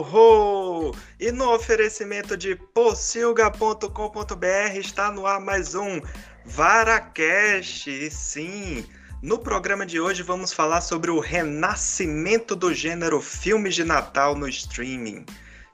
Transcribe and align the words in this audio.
ho! 0.00 0.94
E 1.18 1.32
no 1.32 1.52
oferecimento 1.52 2.36
de 2.36 2.56
pocilga.com.br 2.56 4.78
está 4.78 5.10
no 5.10 5.26
ar 5.26 5.40
mais 5.40 5.74
um 5.74 6.00
Varacast. 6.44 7.90
E 7.90 8.10
sim, 8.10 8.86
no 9.22 9.38
programa 9.38 9.84
de 9.84 10.00
hoje 10.00 10.22
vamos 10.22 10.52
falar 10.52 10.80
sobre 10.80 11.10
o 11.10 11.20
renascimento 11.20 12.54
do 12.54 12.72
gênero 12.72 13.20
filmes 13.20 13.74
de 13.74 13.84
Natal 13.84 14.34
no 14.34 14.48
streaming. 14.48 15.24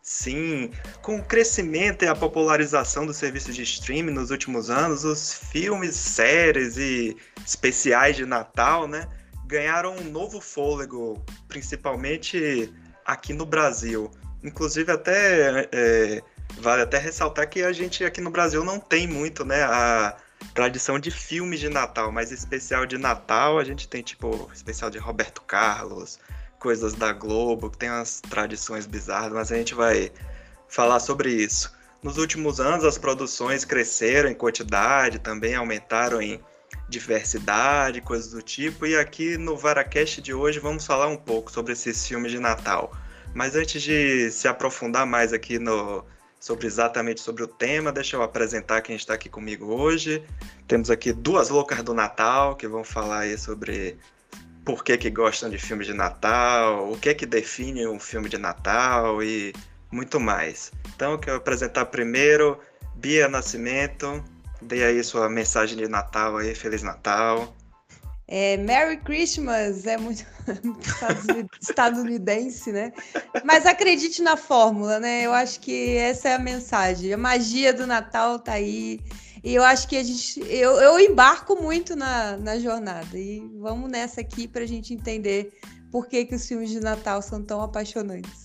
Sim, 0.02 0.70
com 1.00 1.16
o 1.16 1.24
crescimento 1.24 2.04
e 2.04 2.08
a 2.08 2.14
popularização 2.14 3.06
dos 3.06 3.16
serviços 3.16 3.54
de 3.54 3.62
streaming 3.62 4.12
nos 4.12 4.30
últimos 4.30 4.68
anos, 4.68 5.04
os 5.04 5.32
filmes, 5.32 5.96
séries 5.96 6.76
e 6.76 7.16
especiais 7.44 8.14
de 8.14 8.26
Natal, 8.26 8.86
né, 8.86 9.08
ganharam 9.46 9.96
um 9.96 10.04
novo 10.04 10.42
fôlego, 10.42 11.24
principalmente 11.48 12.70
aqui 13.04 13.32
no 13.32 13.46
Brasil. 13.46 14.10
Inclusive, 14.42 14.92
até 14.92 15.68
é, 15.72 16.22
vale 16.58 16.82
até 16.82 16.98
ressaltar 16.98 17.48
que 17.48 17.62
a 17.62 17.72
gente 17.72 18.04
aqui 18.04 18.20
no 18.20 18.30
Brasil 18.30 18.64
não 18.64 18.78
tem 18.78 19.06
muito, 19.06 19.44
né, 19.44 19.62
a 19.62 20.16
tradição 20.54 20.98
de 20.98 21.10
filmes 21.10 21.60
de 21.60 21.68
Natal, 21.68 22.12
mas 22.12 22.30
especial 22.30 22.84
de 22.86 22.98
Natal 22.98 23.58
a 23.58 23.64
gente 23.64 23.88
tem 23.88 24.02
tipo 24.02 24.50
especial 24.52 24.90
de 24.90 24.98
Roberto 24.98 25.42
Carlos, 25.42 26.18
coisas 26.58 26.94
da 26.94 27.12
Globo, 27.12 27.70
que 27.70 27.78
tem 27.78 27.90
umas 27.90 28.20
tradições 28.20 28.86
bizarras, 28.86 29.32
mas 29.32 29.52
a 29.52 29.56
gente 29.56 29.74
vai 29.74 30.10
falar 30.68 31.00
sobre 31.00 31.30
isso. 31.30 31.72
Nos 32.02 32.18
últimos 32.18 32.60
anos, 32.60 32.84
as 32.84 32.98
produções 32.98 33.64
cresceram 33.64 34.28
em 34.28 34.34
quantidade, 34.34 35.18
também 35.18 35.54
aumentaram 35.54 36.20
em 36.20 36.38
diversidade, 36.88 38.00
coisas 38.00 38.30
do 38.30 38.42
tipo, 38.42 38.86
e 38.86 38.96
aqui 38.96 39.36
no 39.36 39.56
Varacast 39.56 40.20
de 40.20 40.34
hoje 40.34 40.58
vamos 40.58 40.86
falar 40.86 41.08
um 41.08 41.16
pouco 41.16 41.50
sobre 41.50 41.72
esses 41.72 42.06
filmes 42.06 42.30
de 42.30 42.38
Natal. 42.38 42.92
Mas 43.34 43.56
antes 43.56 43.82
de 43.82 44.30
se 44.30 44.46
aprofundar 44.46 45.06
mais 45.06 45.32
aqui 45.32 45.58
no, 45.58 46.04
sobre 46.38 46.66
exatamente 46.66 47.20
sobre 47.20 47.42
o 47.42 47.48
tema, 47.48 47.90
deixa 47.90 48.16
eu 48.16 48.22
apresentar 48.22 48.82
quem 48.82 48.94
está 48.94 49.14
aqui 49.14 49.28
comigo 49.28 49.66
hoje. 49.66 50.22
Temos 50.68 50.90
aqui 50.90 51.12
duas 51.12 51.48
loucas 51.48 51.82
do 51.82 51.94
Natal 51.94 52.54
que 52.54 52.68
vão 52.68 52.84
falar 52.84 53.20
aí 53.20 53.38
sobre 53.38 53.98
por 54.64 54.84
que, 54.84 54.96
que 54.96 55.10
gostam 55.10 55.50
de 55.50 55.58
filmes 55.58 55.86
de 55.86 55.94
Natal, 55.94 56.90
o 56.90 56.98
que 56.98 57.14
que 57.14 57.26
define 57.26 57.86
um 57.86 57.98
filme 57.98 58.28
de 58.28 58.38
Natal 58.38 59.22
e 59.22 59.52
muito 59.90 60.18
mais. 60.18 60.72
Então, 60.94 61.12
eu 61.12 61.18
quero 61.18 61.36
apresentar 61.36 61.86
primeiro 61.86 62.58
Bia 62.94 63.28
Nascimento. 63.28 64.22
Dê 64.66 64.84
aí 64.84 65.04
sua 65.04 65.28
mensagem 65.28 65.76
de 65.76 65.88
Natal 65.88 66.36
aí, 66.36 66.54
Feliz 66.54 66.82
Natal. 66.82 67.54
É, 68.26 68.56
Merry 68.56 68.96
Christmas 68.96 69.86
é 69.86 69.98
muito 69.98 70.24
estadunidense, 71.60 72.72
né? 72.72 72.92
Mas 73.44 73.66
acredite 73.66 74.22
na 74.22 74.36
fórmula, 74.36 74.98
né? 74.98 75.22
Eu 75.22 75.32
acho 75.32 75.60
que 75.60 75.96
essa 75.96 76.30
é 76.30 76.34
a 76.34 76.38
mensagem. 76.38 77.12
A 77.12 77.18
magia 77.18 77.72
do 77.72 77.86
Natal 77.86 78.38
tá 78.38 78.52
aí. 78.52 79.00
E 79.42 79.54
eu 79.54 79.62
acho 79.62 79.86
que 79.86 79.96
a 79.96 80.02
gente. 80.02 80.40
Eu, 80.48 80.72
eu 80.80 80.98
embarco 80.98 81.54
muito 81.60 81.94
na, 81.94 82.38
na 82.38 82.58
jornada. 82.58 83.18
E 83.18 83.46
vamos 83.58 83.90
nessa 83.90 84.22
aqui 84.22 84.48
para 84.48 84.62
a 84.62 84.66
gente 84.66 84.94
entender 84.94 85.52
por 85.92 86.06
que, 86.08 86.24
que 86.24 86.34
os 86.34 86.48
filmes 86.48 86.70
de 86.70 86.80
Natal 86.80 87.20
são 87.20 87.42
tão 87.42 87.60
apaixonantes. 87.60 88.43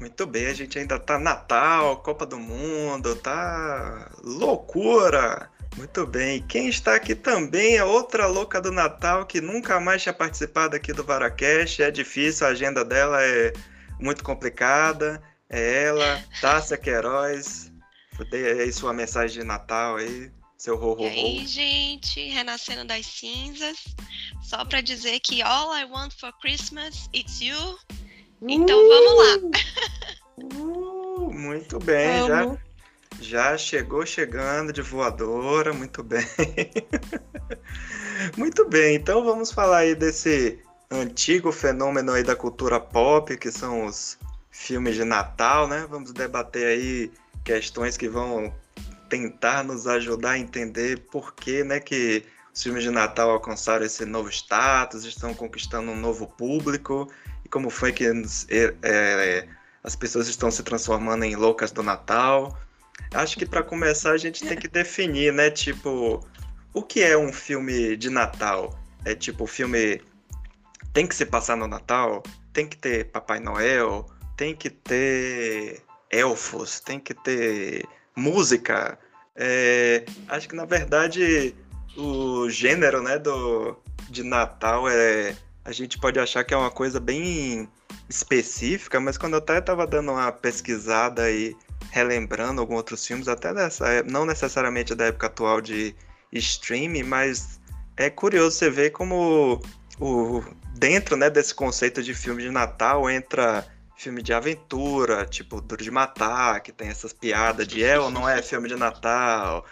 Muito 0.00 0.26
bem, 0.26 0.46
a 0.46 0.54
gente 0.54 0.78
ainda 0.78 0.98
tá 0.98 1.18
Natal, 1.18 1.98
Copa 1.98 2.24
do 2.24 2.38
Mundo, 2.38 3.14
tá 3.16 4.10
loucura! 4.24 5.50
Muito 5.76 6.06
bem. 6.06 6.42
Quem 6.48 6.68
está 6.68 6.94
aqui 6.94 7.14
também 7.14 7.76
é 7.76 7.84
outra 7.84 8.26
louca 8.26 8.62
do 8.62 8.72
Natal 8.72 9.26
que 9.26 9.42
nunca 9.42 9.78
mais 9.78 10.02
tinha 10.02 10.14
participado 10.14 10.74
aqui 10.74 10.94
do 10.94 11.04
Varacast. 11.04 11.82
É 11.82 11.90
difícil, 11.90 12.46
a 12.46 12.50
agenda 12.50 12.82
dela 12.82 13.22
é 13.22 13.52
muito 14.00 14.24
complicada. 14.24 15.22
É 15.50 15.84
ela, 15.84 16.24
Tássia 16.40 16.78
Queiroz. 16.78 17.70
Dê 18.30 18.62
aí 18.62 18.72
sua 18.72 18.94
mensagem 18.94 19.40
de 19.40 19.46
Natal 19.46 19.96
aí, 19.96 20.32
seu 20.56 20.76
ho, 20.76 20.92
ho, 20.92 21.02
ho. 21.02 21.02
E 21.02 21.08
aí, 21.08 21.46
gente, 21.46 22.26
renascendo 22.30 22.86
das 22.86 23.04
cinzas. 23.04 23.76
Só 24.42 24.64
para 24.64 24.80
dizer 24.80 25.20
que 25.20 25.42
all 25.42 25.76
I 25.76 25.84
want 25.84 26.14
for 26.18 26.32
Christmas 26.40 27.08
it's 27.14 27.42
you. 27.42 27.78
Então 28.42 28.78
uh! 28.78 28.88
vamos 28.88 29.14
lá. 29.18 29.60
Uh, 30.38 31.32
muito 31.32 31.78
bem, 31.78 32.26
já 32.26 32.56
já 33.20 33.56
chegou 33.58 34.06
chegando 34.06 34.72
de 34.72 34.80
voadora, 34.80 35.74
muito 35.74 36.02
bem. 36.02 36.24
muito 38.36 38.66
bem, 38.66 38.96
então 38.96 39.22
vamos 39.22 39.52
falar 39.52 39.78
aí 39.78 39.94
desse 39.94 40.58
antigo 40.90 41.52
fenômeno 41.52 42.12
aí 42.12 42.22
da 42.22 42.34
cultura 42.34 42.80
pop, 42.80 43.36
que 43.36 43.52
são 43.52 43.84
os 43.84 44.18
filmes 44.50 44.96
de 44.96 45.04
Natal, 45.04 45.68
né? 45.68 45.86
Vamos 45.88 46.12
debater 46.12 46.66
aí 46.66 47.12
questões 47.44 47.96
que 47.96 48.08
vão 48.08 48.52
tentar 49.08 49.64
nos 49.64 49.86
ajudar 49.86 50.32
a 50.32 50.38
entender 50.38 51.00
por 51.10 51.34
que, 51.34 51.64
né, 51.64 51.80
que 51.80 52.24
os 52.54 52.62
filmes 52.62 52.82
de 52.82 52.90
Natal 52.90 53.30
alcançaram 53.30 53.84
esse 53.84 54.04
novo 54.04 54.28
status, 54.28 55.04
estão 55.04 55.34
conquistando 55.34 55.90
um 55.90 55.96
novo 55.96 56.26
público 56.26 57.10
como 57.50 57.70
foi 57.70 57.92
que 57.92 58.06
é, 58.06 58.74
é, 58.82 59.48
as 59.82 59.96
pessoas 59.96 60.28
estão 60.28 60.50
se 60.50 60.62
transformando 60.62 61.24
em 61.24 61.34
loucas 61.34 61.70
do 61.72 61.82
Natal. 61.82 62.58
Acho 63.12 63.36
que 63.36 63.46
para 63.46 63.62
começar 63.62 64.12
a 64.12 64.16
gente 64.16 64.46
tem 64.46 64.56
que 64.56 64.68
definir, 64.68 65.32
né, 65.32 65.50
tipo, 65.50 66.24
o 66.72 66.82
que 66.82 67.02
é 67.02 67.16
um 67.16 67.32
filme 67.32 67.96
de 67.96 68.10
Natal? 68.10 68.78
É 69.04 69.14
tipo, 69.14 69.44
o 69.44 69.46
filme 69.46 70.00
tem 70.92 71.06
que 71.06 71.14
se 71.14 71.26
passar 71.26 71.56
no 71.56 71.66
Natal? 71.66 72.22
Tem 72.52 72.66
que 72.66 72.76
ter 72.76 73.06
Papai 73.06 73.40
Noel? 73.40 74.06
Tem 74.36 74.54
que 74.54 74.70
ter 74.70 75.82
elfos, 76.10 76.80
tem 76.80 76.98
que 76.98 77.14
ter 77.14 77.84
música. 78.14 78.98
É, 79.34 80.04
acho 80.28 80.48
que 80.48 80.56
na 80.56 80.64
verdade 80.64 81.54
o 81.96 82.48
gênero 82.50 83.02
né, 83.02 83.18
do, 83.18 83.76
de 84.08 84.22
Natal 84.22 84.88
é. 84.88 85.36
A 85.70 85.72
gente 85.72 85.98
pode 85.98 86.18
achar 86.18 86.42
que 86.42 86.52
é 86.52 86.56
uma 86.56 86.70
coisa 86.70 86.98
bem 86.98 87.68
específica, 88.08 88.98
mas 88.98 89.16
quando 89.16 89.34
eu 89.34 89.38
até 89.38 89.58
estava 89.58 89.86
dando 89.86 90.10
uma 90.10 90.32
pesquisada 90.32 91.30
e 91.30 91.56
relembrando 91.92 92.60
alguns 92.60 92.78
outros 92.78 93.06
filmes, 93.06 93.28
até 93.28 93.54
dessa, 93.54 93.86
é, 93.88 94.02
não 94.02 94.26
necessariamente 94.26 94.96
da 94.96 95.04
época 95.04 95.28
atual 95.28 95.60
de 95.60 95.94
streaming, 96.32 97.04
mas 97.04 97.60
é 97.96 98.10
curioso 98.10 98.56
você 98.56 98.68
ver 98.68 98.90
como 98.90 99.62
o, 100.00 100.42
dentro 100.74 101.16
né, 101.16 101.30
desse 101.30 101.54
conceito 101.54 102.02
de 102.02 102.14
filme 102.14 102.42
de 102.42 102.50
Natal 102.50 103.08
entra 103.08 103.64
filme 103.96 104.22
de 104.22 104.32
aventura, 104.32 105.24
tipo 105.24 105.60
Duro 105.60 105.84
de 105.84 105.90
Matar, 105.92 106.62
que 106.62 106.72
tem 106.72 106.88
essas 106.88 107.12
piadas 107.12 107.68
de 107.68 107.84
é 107.84 107.96
ou 107.96 108.10
não 108.10 108.28
é 108.28 108.42
filme 108.42 108.68
de 108.68 108.74
Natal. 108.74 109.64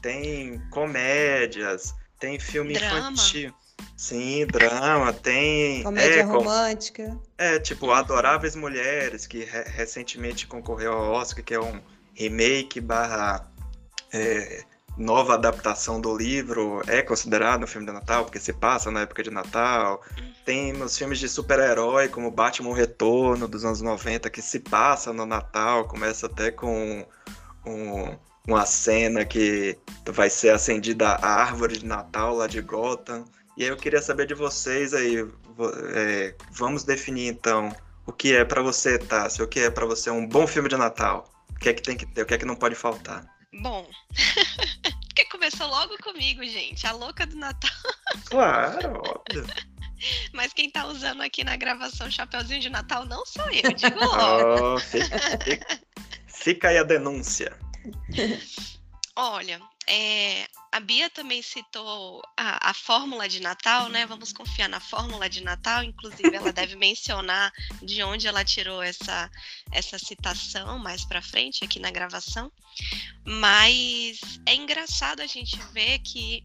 Tem 0.00 0.60
comédias, 0.70 1.92
tem 2.20 2.38
filme 2.38 2.74
drama. 2.74 3.10
infantil. 3.10 3.52
Sim, 3.96 4.46
drama, 4.46 5.12
tem. 5.12 5.82
Comédia 5.82 6.20
é, 6.20 6.22
romântica. 6.22 7.18
É, 7.36 7.58
tipo, 7.58 7.90
Adoráveis 7.90 8.56
Mulheres, 8.56 9.26
que 9.26 9.44
re 9.44 9.64
recentemente 9.66 10.46
concorreu 10.46 10.92
ao 10.92 11.12
Oscar, 11.12 11.44
que 11.44 11.54
é 11.54 11.60
um 11.60 11.80
remake 12.14 12.80
barra 12.80 13.46
é, 14.12 14.64
nova 14.96 15.34
adaptação 15.34 16.00
do 16.00 16.16
livro 16.16 16.82
é 16.86 17.02
considerado 17.02 17.64
um 17.64 17.66
filme 17.66 17.86
de 17.86 17.92
Natal, 17.92 18.24
porque 18.24 18.38
se 18.38 18.52
passa 18.52 18.90
na 18.90 19.00
época 19.00 19.22
de 19.22 19.30
Natal. 19.30 20.02
Tem 20.44 20.72
os 20.82 20.96
filmes 20.96 21.18
de 21.18 21.28
super-herói, 21.28 22.08
como 22.08 22.30
Batman 22.30 22.74
Retorno, 22.74 23.48
dos 23.48 23.64
anos 23.64 23.80
90, 23.80 24.28
que 24.30 24.42
se 24.42 24.60
passa 24.60 25.12
no 25.12 25.24
Natal, 25.24 25.86
começa 25.86 26.26
até 26.26 26.50
com 26.50 27.06
um, 27.66 28.16
uma 28.46 28.66
cena 28.66 29.24
que 29.24 29.78
vai 30.06 30.28
ser 30.28 30.50
acendida 30.50 31.08
a 31.08 31.42
árvore 31.42 31.78
de 31.78 31.86
Natal 31.86 32.34
lá 32.34 32.46
de 32.46 32.60
Gotham. 32.60 33.24
E 33.60 33.64
aí 33.64 33.68
eu 33.68 33.76
queria 33.76 34.00
saber 34.00 34.26
de 34.26 34.32
vocês 34.32 34.94
aí, 34.94 35.16
é, 35.94 36.34
vamos 36.50 36.82
definir 36.82 37.26
então 37.26 37.70
o 38.06 38.12
que 38.12 38.34
é 38.34 38.42
para 38.42 38.62
você, 38.62 38.98
Tássia, 38.98 39.44
o 39.44 39.46
que 39.46 39.60
é 39.60 39.70
para 39.70 39.84
você 39.84 40.08
um 40.08 40.26
bom 40.26 40.46
filme 40.46 40.66
de 40.66 40.78
Natal? 40.78 41.30
O 41.50 41.58
que 41.58 41.68
é 41.68 41.74
que 41.74 41.82
tem 41.82 41.94
que 41.94 42.06
ter, 42.06 42.22
o 42.22 42.26
que 42.26 42.32
é 42.32 42.38
que 42.38 42.46
não 42.46 42.56
pode 42.56 42.74
faltar? 42.74 43.22
Bom, 43.60 43.86
porque 45.06 45.26
começou 45.26 45.66
logo 45.66 45.94
comigo, 46.02 46.42
gente. 46.42 46.86
A 46.86 46.92
louca 46.92 47.26
do 47.26 47.36
Natal. 47.36 47.70
Claro, 48.30 48.94
óbvio. 48.96 49.46
Mas 50.32 50.54
quem 50.54 50.70
tá 50.70 50.86
usando 50.86 51.20
aqui 51.20 51.44
na 51.44 51.56
gravação 51.56 52.10
chapeuzinho 52.10 52.62
de 52.62 52.70
Natal 52.70 53.04
não 53.04 53.26
sou 53.26 53.44
eu, 53.50 53.74
digo 53.74 54.02
logo. 54.02 54.72
Oh, 54.74 54.78
fica, 54.78 55.18
fica, 55.44 55.80
fica 56.26 56.68
aí 56.70 56.78
a 56.78 56.82
denúncia. 56.82 57.54
Olha, 59.14 59.60
é, 59.90 60.46
a 60.70 60.78
Bia 60.78 61.10
também 61.10 61.42
citou 61.42 62.22
a, 62.36 62.70
a, 62.70 62.72
fórmula 62.72 63.28
de 63.28 63.40
Natal, 63.40 63.88
né? 63.88 64.06
Vamos 64.06 64.32
confiar 64.32 64.68
na 64.68 64.78
fórmula 64.78 65.28
de 65.28 65.42
Natal. 65.42 65.82
Inclusive, 65.82 66.32
ela 66.32 66.52
deve 66.52 66.76
mencionar 66.76 67.52
de 67.82 68.00
onde 68.04 68.28
ela 68.28 68.44
tirou 68.44 68.80
essa, 68.80 69.28
essa 69.72 69.98
citação 69.98 70.78
mais 70.78 71.04
para 71.04 71.20
frente 71.20 71.64
aqui 71.64 71.80
na 71.80 71.90
gravação. 71.90 72.52
Mas 73.24 74.20
é 74.46 74.54
engraçado 74.54 75.20
a 75.20 75.26
gente 75.26 75.58
ver 75.72 75.98
que 75.98 76.44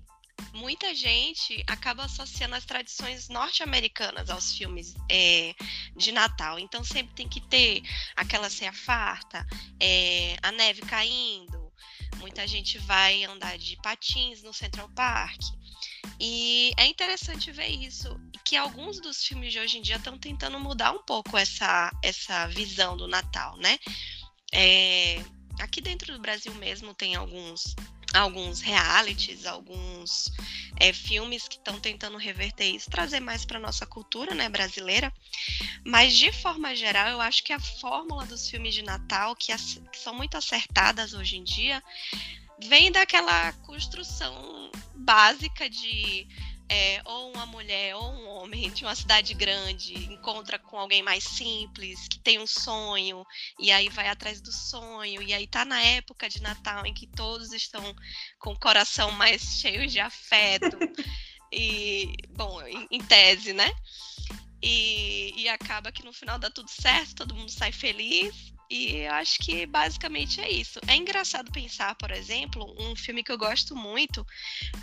muita 0.53 0.95
gente 0.95 1.63
acaba 1.68 2.06
associando 2.06 2.56
as 2.56 2.65
tradições 2.65 3.30
norte-americanas 3.30 4.31
aos 4.31 4.53
filmes 4.57 4.95
é, 5.07 5.53
de 5.95 6.12
Natal. 6.12 6.57
Então 6.57 6.83
sempre 6.83 7.13
tem 7.13 7.30
que 7.30 7.42
ter 7.42 7.83
aquela 8.15 8.50
ceia 8.50 8.74
farta, 8.74 9.45
é, 9.80 10.36
a 10.42 10.51
neve 10.51 10.81
caindo. 10.81 11.64
Muita 12.19 12.47
gente 12.47 12.77
vai 12.79 13.23
andar 13.23 13.57
de 13.57 13.75
patins 13.77 14.41
no 14.41 14.53
Central 14.53 14.89
Park. 14.89 15.39
E 16.19 16.71
é 16.77 16.85
interessante 16.85 17.51
ver 17.51 17.67
isso, 17.67 18.19
que 18.44 18.56
alguns 18.56 19.01
dos 19.01 19.23
filmes 19.23 19.51
de 19.51 19.59
hoje 19.59 19.77
em 19.77 19.81
dia 19.81 19.97
estão 19.97 20.17
tentando 20.17 20.59
mudar 20.59 20.91
um 20.91 21.03
pouco 21.03 21.38
essa, 21.38 21.91
essa 22.01 22.47
visão 22.47 22.95
do 22.95 23.07
Natal, 23.07 23.57
né? 23.57 23.77
É, 24.53 25.21
aqui 25.59 25.81
dentro 25.81 26.13
do 26.13 26.19
Brasil 26.19 26.53
mesmo 26.56 26.94
tem 26.94 27.15
alguns 27.15 27.75
alguns 28.15 28.62
realities, 28.62 29.45
alguns 29.45 30.31
é, 30.77 30.94
filmes 30.94 31.47
que 31.47 31.56
estão 31.56 31.79
tentando 31.79 32.17
reverter 32.17 32.65
isso, 32.65 32.89
trazer 32.89 33.19
mais 33.19 33.45
para 33.45 33.59
nossa 33.59 33.85
cultura, 33.85 34.33
né, 34.33 34.50
brasileira. 34.50 35.13
Mas 35.85 36.15
de 36.15 36.31
forma 36.31 36.75
geral, 36.75 37.09
eu 37.09 37.21
acho 37.21 37.44
que 37.44 37.53
a 37.53 37.59
fórmula 37.59 38.25
dos 38.25 38.50
filmes 38.50 38.73
de 38.73 38.83
Natal, 38.83 39.35
que, 39.35 39.53
que 39.91 40.00
são 40.00 40.13
muito 40.13 40.38
acertadas 40.38 41.13
hoje 41.13 41.38
em 41.38 41.44
dia, 41.44 41.83
vem 42.63 42.91
daquela 42.91 43.51
construção 43.53 44.71
básica 44.95 45.69
de 45.69 46.27
é, 46.69 47.01
ou 47.06 47.31
uma 47.31 47.45
mulher 47.45 47.95
ou 47.95 48.12
um 48.12 48.27
homem 48.27 48.71
de 48.71 48.83
uma 48.83 48.95
cidade 48.95 49.33
grande 49.33 49.94
encontra 50.12 50.57
com 50.57 50.77
alguém 50.77 51.03
mais 51.03 51.23
simples, 51.23 52.07
que 52.07 52.19
tem 52.19 52.39
um 52.39 52.47
sonho, 52.47 53.25
e 53.59 53.71
aí 53.71 53.89
vai 53.89 54.07
atrás 54.07 54.41
do 54.41 54.51
sonho, 54.51 55.21
e 55.21 55.33
aí 55.33 55.45
tá 55.45 55.63
na 55.63 55.81
época 55.81 56.29
de 56.29 56.41
Natal 56.41 56.85
em 56.85 56.94
que 56.94 57.07
todos 57.07 57.53
estão 57.53 57.95
com 58.39 58.51
o 58.51 58.59
coração 58.59 59.12
mais 59.12 59.41
cheio 59.62 59.88
de 59.88 60.00
afeto, 60.00 60.77
e, 61.51 62.13
bom, 62.29 62.62
em, 62.63 62.88
em 62.91 63.01
tese, 63.01 63.53
né? 63.53 63.71
E, 64.61 65.33
e 65.38 65.50
acaba 65.50 65.91
que 65.91 66.03
no 66.03 66.11
final 66.11 66.39
dá 66.39 66.50
tudo 66.50 66.69
certo, 66.69 67.15
todo 67.15 67.35
mundo 67.35 67.51
sai 67.51 67.71
feliz, 67.71 68.55
e 68.69 68.97
eu 68.97 69.13
acho 69.13 69.39
que 69.39 69.65
basicamente 69.65 70.41
é 70.41 70.50
isso. 70.50 70.79
É 70.88 70.95
engraçado 70.95 71.51
pensar, 71.51 71.95
por 71.95 72.12
exemplo, 72.12 72.75
um 72.79 72.95
filme 72.95 73.23
que 73.23 73.31
eu 73.31 73.38
gosto 73.38 73.75
muito 73.75 74.25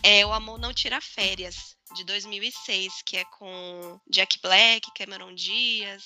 é 0.03 0.25
O 0.25 0.33
Amor 0.33 0.59
Não 0.59 0.73
Tira 0.73 1.01
Férias, 1.01 1.77
de 1.93 2.05
2006, 2.05 3.03
que 3.05 3.17
é 3.17 3.25
com 3.25 4.01
Jack 4.09 4.41
Black, 4.41 4.91
Cameron 4.95 5.35
Diaz. 5.35 6.05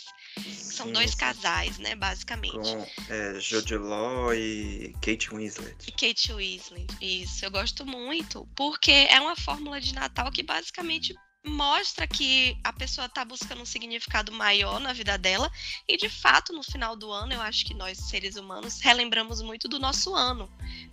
São 0.53 0.87
sim, 0.87 0.93
dois 0.93 1.13
sim. 1.13 1.17
casais, 1.17 1.79
né, 1.79 1.95
basicamente. 1.95 2.55
Com 2.55 2.87
é, 3.09 3.41
Jude 3.41 3.77
Law 3.77 4.35
e 4.35 4.93
Kate 5.01 5.31
Winslet. 5.31 5.77
E 5.87 5.93
Kate 5.93 6.33
Winslet, 6.33 6.87
isso. 7.01 7.45
Eu 7.45 7.51
gosto 7.51 7.87
muito, 7.87 8.47
porque 8.57 8.91
é 8.91 9.21
uma 9.21 9.37
fórmula 9.37 9.81
de 9.81 9.95
Natal 9.95 10.31
que 10.31 10.43
basicamente 10.43 11.15
mostra 11.47 12.07
que 12.07 12.59
a 12.63 12.73
pessoa 12.73 13.07
está 13.07 13.25
buscando 13.25 13.63
um 13.63 13.67
significado 13.67 14.33
maior 14.33 14.81
na 14.81 14.93
vida 14.93 15.17
dela. 15.17 15.51
E 15.89 15.97
de 15.97 16.09
fato 16.09 16.53
no 16.53 16.63
final 16.63 16.97
do 16.97 17.11
ano 17.11 17.33
eu 17.33 17.41
acho 17.41 17.65
que 17.65 17.75
nós 17.75 17.99
seres 17.99 18.37
humanos 18.37 18.81
relembramos 18.81 19.41
muito 19.41 19.69
do 19.69 19.79
nosso 19.79 20.15
ano. 20.15 20.51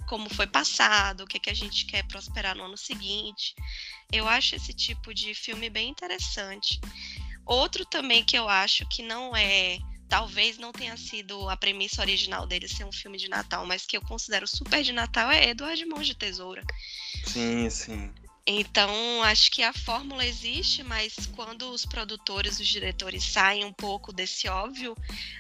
Como 0.08 0.34
foi 0.34 0.48
passado 0.48 1.24
o 1.24 1.28
que, 1.28 1.40
que 1.40 1.50
a 1.50 1.54
gente 1.54 1.86
quer 1.86 2.04
prosperar 2.08 2.56
no 2.56 2.64
ano 2.64 2.78
seguinte. 2.78 3.56
Eu 4.12 4.28
acho 4.28 4.56
esse 4.56 4.74
tipo 4.74 5.14
de 5.14 5.34
filme 5.34 5.70
bem 5.70 5.90
interessante. 5.90 6.80
Outro 7.46 7.86
também 7.86 8.24
que 8.24 8.38
eu 8.38 8.48
acho 8.48 8.88
que 8.88 9.02
não 9.02 9.36
é 9.36 9.80
talvez 10.08 10.60
não 10.60 10.72
tenha 10.72 10.96
sido 10.96 11.50
a 11.50 11.58
premissa 11.58 12.02
original 12.02 12.46
dele 12.46 12.68
ser 12.68 12.84
um 12.86 12.92
filme 12.92 13.18
de 13.18 13.28
Natal 13.28 13.66
mas 13.66 13.84
que 13.84 13.98
eu 13.98 14.02
considero 14.02 14.48
super 14.48 14.84
de 14.84 14.92
Natal 14.92 15.32
é 15.32 15.50
Eduardo 15.50 15.88
Mãos 15.88 16.06
de 16.06 16.14
Tesoura. 16.14 16.64
Sim 17.26 17.70
sim 17.70 18.14
então, 18.46 18.92
acho 19.24 19.50
que 19.52 19.64
a 19.64 19.72
fórmula 19.72 20.26
existe, 20.26 20.84
mas 20.84 21.16
quando 21.34 21.70
os 21.72 21.86
produtores, 21.86 22.60
os 22.60 22.68
diretores 22.68 23.24
saem 23.24 23.64
um 23.64 23.72
pouco 23.72 24.12
desse 24.12 24.50
óbvio, 24.50 24.96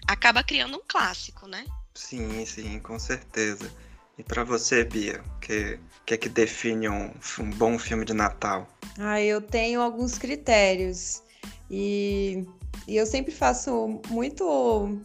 acaba 0.07 0.43
criando 0.43 0.77
um 0.77 0.81
clássico, 0.87 1.45
né? 1.47 1.65
Sim, 1.93 2.45
sim, 2.45 2.79
com 2.79 2.97
certeza. 2.97 3.69
E 4.17 4.23
para 4.23 4.43
você, 4.43 4.85
Bia, 4.85 5.21
o 5.35 5.39
que, 5.39 5.79
que 6.05 6.13
é 6.13 6.17
que 6.17 6.29
define 6.29 6.87
um, 6.87 7.13
um 7.39 7.49
bom 7.51 7.77
filme 7.77 8.05
de 8.05 8.13
Natal? 8.13 8.67
Ah, 8.97 9.19
eu 9.19 9.41
tenho 9.41 9.81
alguns 9.81 10.17
critérios. 10.17 11.21
E, 11.69 12.45
e 12.87 12.95
eu 12.95 13.05
sempre 13.05 13.33
faço 13.33 13.99
muito 14.09 15.03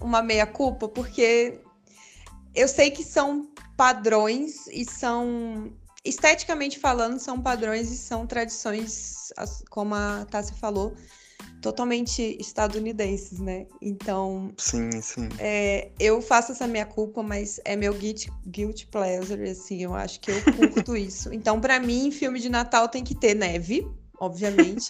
uma 0.00 0.22
meia-culpa, 0.22 0.88
porque 0.88 1.58
eu 2.54 2.68
sei 2.68 2.90
que 2.90 3.02
são 3.02 3.48
padrões 3.76 4.66
e 4.68 4.84
são 4.84 5.72
esteticamente 6.04 6.78
falando, 6.78 7.18
são 7.18 7.40
padrões 7.40 7.90
e 7.90 7.96
são 7.96 8.26
tradições, 8.26 9.32
como 9.70 9.94
a 9.94 10.26
Tássia 10.30 10.54
falou, 10.54 10.94
totalmente 11.62 12.36
estadunidenses, 12.38 13.40
né? 13.40 13.66
Então. 13.80 14.52
Sim, 14.58 14.90
sim. 15.00 15.28
É, 15.38 15.88
eu 15.98 16.20
faço 16.20 16.52
essa 16.52 16.66
minha 16.66 16.84
culpa, 16.84 17.22
mas 17.22 17.58
é 17.64 17.74
meu 17.74 17.94
guilty, 17.94 18.30
guilty 18.46 18.86
pleasure, 18.86 19.42
assim, 19.48 19.82
eu 19.82 19.94
acho 19.94 20.20
que 20.20 20.30
eu 20.30 20.42
curto 20.56 20.94
isso. 20.96 21.32
Então, 21.32 21.60
para 21.60 21.80
mim, 21.80 22.10
filme 22.10 22.38
de 22.38 22.50
Natal 22.50 22.88
tem 22.88 23.02
que 23.02 23.14
ter 23.14 23.34
neve. 23.34 23.86
Obviamente. 24.20 24.88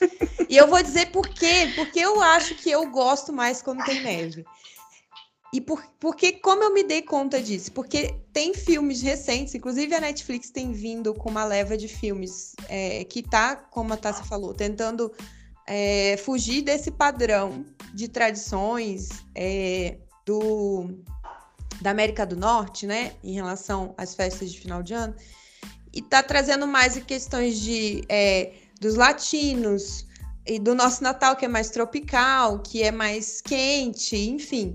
e 0.49 0.57
eu 0.57 0.69
vou 0.69 0.83
dizer 0.83 1.07
por 1.07 1.27
quê? 1.27 1.73
Porque 1.75 1.99
eu 1.99 2.21
acho 2.21 2.55
que 2.57 2.71
eu 2.71 2.91
gosto 2.91 3.33
mais 3.33 3.63
quando 3.63 3.83
tem 3.85 4.03
neve. 4.03 4.45
E 5.55 5.61
por, 5.61 5.81
porque, 6.01 6.33
como 6.33 6.65
eu 6.65 6.75
me 6.75 6.83
dei 6.83 7.01
conta 7.01 7.41
disso? 7.41 7.71
Porque 7.71 8.17
tem 8.33 8.53
filmes 8.53 9.01
recentes, 9.01 9.55
inclusive 9.55 9.95
a 9.95 10.01
Netflix 10.01 10.51
tem 10.51 10.73
vindo 10.73 11.15
com 11.15 11.31
uma 11.31 11.45
leva 11.45 11.77
de 11.77 11.87
filmes 11.87 12.57
é, 12.69 13.05
que 13.05 13.23
tá, 13.23 13.55
como 13.55 13.93
a 13.93 13.97
Tássia 13.97 14.25
falou, 14.25 14.53
tentando 14.53 15.13
é, 15.65 16.17
fugir 16.17 16.63
desse 16.63 16.91
padrão 16.91 17.65
de 17.95 18.09
tradições 18.09 19.11
é, 19.33 19.97
do, 20.27 20.89
da 21.81 21.93
América 21.93 22.27
do 22.27 22.35
Norte, 22.35 22.85
né, 22.85 23.13
em 23.23 23.35
relação 23.35 23.95
às 23.97 24.13
festas 24.13 24.51
de 24.51 24.59
final 24.59 24.83
de 24.83 24.93
ano, 24.93 25.15
e 25.93 26.03
tá 26.03 26.21
trazendo 26.21 26.67
mais 26.67 26.97
questões 27.05 27.61
de 27.61 28.03
é, 28.09 28.55
dos 28.81 28.97
latinos 28.97 30.05
e 30.45 30.59
do 30.59 30.75
nosso 30.75 31.01
Natal 31.01 31.37
que 31.37 31.45
é 31.45 31.49
mais 31.49 31.71
tropical, 31.71 32.59
que 32.59 32.83
é 32.83 32.91
mais 32.91 33.41
quente, 33.41 34.17
enfim. 34.17 34.75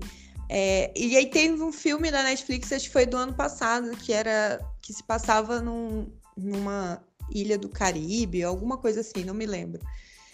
É, 0.52 0.92
e 0.96 1.16
aí 1.16 1.26
teve 1.26 1.62
um 1.62 1.70
filme 1.70 2.10
da 2.10 2.24
Netflix, 2.24 2.72
acho 2.72 2.86
que 2.86 2.92
foi 2.92 3.06
do 3.06 3.16
ano 3.16 3.32
passado, 3.32 3.96
que 3.96 4.12
era 4.12 4.60
que 4.82 4.92
se 4.92 5.00
passava 5.04 5.60
num, 5.60 6.12
numa 6.36 7.00
ilha 7.30 7.56
do 7.56 7.68
Caribe, 7.68 8.42
alguma 8.42 8.76
coisa 8.76 9.00
assim, 9.00 9.22
não 9.22 9.32
me 9.32 9.46
lembro. 9.46 9.80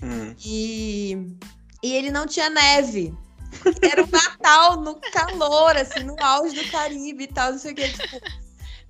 Hum. 0.02 0.34
E, 0.42 1.36
e 1.82 1.92
ele 1.92 2.10
não 2.10 2.26
tinha 2.26 2.48
neve. 2.48 3.14
Era 3.82 4.02
o 4.02 4.10
Natal 4.10 4.80
no 4.80 4.98
calor, 5.12 5.76
assim, 5.76 6.02
no 6.02 6.16
auge 6.18 6.54
do 6.54 6.70
Caribe 6.70 7.24
e 7.24 7.28
tal, 7.28 7.52
não 7.52 7.58
sei 7.58 7.72
o 7.72 7.74
que. 7.74 7.86
Tipo, 7.86 8.18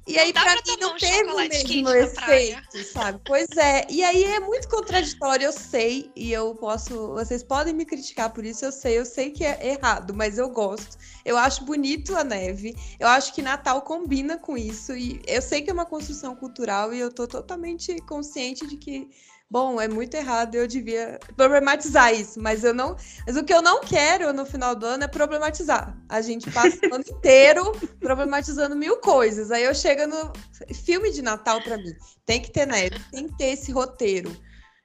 e 0.07 0.19
aí, 0.19 0.33
para 0.33 0.55
mim, 0.55 0.77
não 0.81 0.97
teve 0.97 1.31
o 1.31 1.37
mesmo 1.37 1.91
efeito, 1.91 2.85
sabe? 2.93 3.21
Pois 3.25 3.49
é. 3.57 3.87
E 3.91 4.05
aí 4.05 4.23
é 4.23 4.39
muito 4.39 4.69
contraditório, 4.69 5.47
eu 5.47 5.53
sei, 5.53 6.13
e 6.15 6.33
eu 6.33 6.55
posso. 6.55 7.09
Vocês 7.09 7.43
podem 7.43 7.75
me 7.75 7.85
criticar 7.85 8.33
por 8.33 8.45
isso, 8.45 8.65
eu 8.65 8.71
sei, 8.71 8.99
eu 8.99 9.05
sei 9.05 9.31
que 9.31 9.45
é 9.45 9.73
errado, 9.73 10.15
mas 10.15 10.39
eu 10.39 10.49
gosto. 10.49 10.97
Eu 11.25 11.37
acho 11.37 11.65
bonito 11.65 12.17
a 12.17 12.23
neve. 12.23 12.77
Eu 13.01 13.09
acho 13.09 13.35
que 13.35 13.43
Natal 13.43 13.83
combina 13.83 14.39
com 14.39 14.57
isso. 14.57 14.95
E 14.95 15.21
eu 15.27 15.43
sei 15.43 15.63
que 15.63 15.71
é 15.71 15.73
uma 15.73 15.87
construção 15.87 16.37
cultural 16.37 16.95
e 16.95 17.01
eu 17.01 17.13
tô 17.13 17.27
totalmente 17.27 17.97
consciente 18.03 18.65
de 18.67 18.77
que 18.77 19.11
bom, 19.51 19.81
é 19.81 19.89
muito 19.89 20.15
errado, 20.15 20.55
eu 20.55 20.67
devia 20.67 21.19
problematizar 21.37 22.13
isso, 22.13 22.41
mas 22.41 22.65
eu 22.65 22.75
não. 22.75 22.97
Mas 23.27 23.37
o 23.37 23.45
que 23.45 23.55
eu 23.55 23.63
não 23.63 23.81
quero 23.81 24.33
no 24.33 24.45
final 24.45 24.75
do 24.75 24.87
ano 24.87 25.05
é 25.05 25.09
problematizar. 25.09 25.97
A 26.09 26.21
gente 26.21 26.51
passa 26.51 26.79
o 26.91 26.95
ano 26.95 27.05
inteiro 27.09 27.73
problematizando 28.01 28.77
mil 28.77 28.97
coisas. 28.99 29.51
Aí 29.51 29.65
eu 29.65 29.75
chego 29.75 30.07
no 30.07 30.33
filme 30.75 31.11
de 31.13 31.23
Natal 31.23 31.63
para 31.63 31.79
mim. 31.79 31.95
Tem 32.25 32.41
que 32.41 32.51
ter 32.51 32.67
neve, 32.67 32.99
tem 33.11 33.29
que 33.29 33.37
ter 33.37 33.53
esse 33.53 33.73
roteiro, 33.73 34.37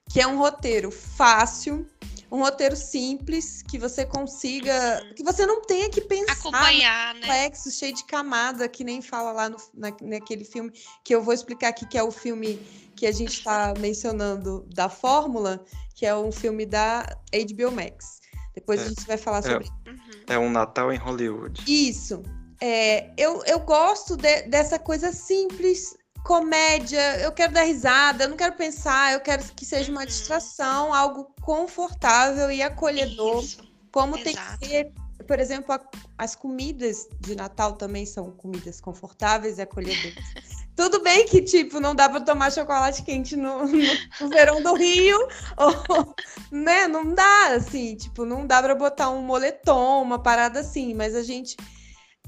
que 0.09 0.21
é 0.21 0.27
um 0.27 0.37
roteiro 0.37 0.91
fácil, 0.91 1.87
um 2.31 2.39
roteiro 2.39 2.77
simples 2.77 3.61
que 3.61 3.77
você 3.77 4.05
consiga, 4.05 5.05
que 5.17 5.23
você 5.23 5.45
não 5.45 5.61
tenha 5.63 5.89
que 5.89 5.99
pensar 5.99 6.31
acompanhar, 6.31 7.13
no 7.13 7.21
complexo, 7.21 7.67
né? 7.67 7.73
cheio 7.73 7.93
de 7.93 8.05
camada, 8.05 8.69
que 8.69 8.85
nem 8.85 9.01
fala 9.01 9.33
lá 9.33 9.49
no, 9.49 9.57
na, 9.73 9.91
naquele 10.01 10.45
filme 10.45 10.71
que 11.03 11.13
eu 11.13 11.21
vou 11.21 11.33
explicar 11.33 11.69
aqui 11.69 11.85
que 11.85 11.97
é 11.97 12.03
o 12.03 12.11
filme 12.11 12.57
que 13.01 13.08
a 13.08 13.12
gente 13.12 13.34
está 13.34 13.74
mencionando 13.79 14.63
da 14.75 14.88
Fórmula, 14.88 15.65
que 15.96 16.05
é 16.05 16.15
um 16.15 16.31
filme 16.31 16.67
da 16.67 17.17
HBO 17.34 17.72
Max. 17.72 18.22
Depois 18.53 18.79
é, 18.79 18.84
a 18.84 18.89
gente 18.89 19.08
vai 19.08 19.17
falar 19.17 19.39
é. 19.39 19.41
sobre. 19.41 19.67
É, 20.27 20.36
é 20.36 20.38
um 20.38 20.51
Natal 20.51 20.93
em 20.93 20.98
Hollywood. 20.98 21.63
Isso. 21.67 22.22
É, 22.62 23.12
eu, 23.17 23.43
eu 23.46 23.60
gosto 23.62 24.15
de, 24.15 24.43
dessa 24.43 24.77
coisa 24.77 25.12
simples, 25.12 25.98
comédia, 26.24 27.20
eu 27.22 27.31
quero 27.31 27.53
dar 27.53 27.63
risada, 27.63 28.25
eu 28.25 28.29
não 28.29 28.38
quero 28.38 28.55
pensar, 28.55 29.13
eu 29.13 29.20
quero 29.20 29.43
que 29.55 29.65
seja 29.65 29.91
uma 29.91 30.01
uhum. 30.01 30.05
distração, 30.05 30.93
algo 30.93 31.34
confortável 31.41 32.51
e 32.51 32.62
acolhedor, 32.62 33.43
Isso. 33.43 33.63
como 33.91 34.15
Exato. 34.15 34.24
tem 34.24 34.36
que 34.36 34.67
ser. 34.67 34.91
Por 35.27 35.39
exemplo, 35.39 35.74
a, 35.74 35.81
as 36.20 36.36
comidas 36.36 37.10
de 37.20 37.34
Natal 37.34 37.74
também 37.74 38.05
são 38.05 38.29
comidas 38.29 38.79
confortáveis 38.79 39.58
e 39.58 39.63
acolhedoras. 39.63 40.13
Tudo 40.81 41.00
bem 41.03 41.27
que, 41.27 41.43
tipo, 41.43 41.79
não 41.79 41.93
dá 41.93 42.09
para 42.09 42.21
tomar 42.21 42.51
chocolate 42.51 43.03
quente 43.03 43.35
no, 43.35 43.67
no, 43.67 44.29
verão 44.29 44.63
do 44.63 44.73
Rio, 44.73 45.15
ou, 45.55 46.15
né? 46.51 46.88
Não 46.88 47.13
dá, 47.13 47.50
assim, 47.50 47.95
tipo, 47.95 48.25
não 48.25 48.47
dá 48.47 48.63
para 48.63 48.73
botar 48.73 49.11
um 49.11 49.21
moletom, 49.21 50.01
uma 50.01 50.17
parada 50.17 50.61
assim, 50.61 50.95
mas 50.95 51.13
a 51.13 51.21
gente. 51.21 51.55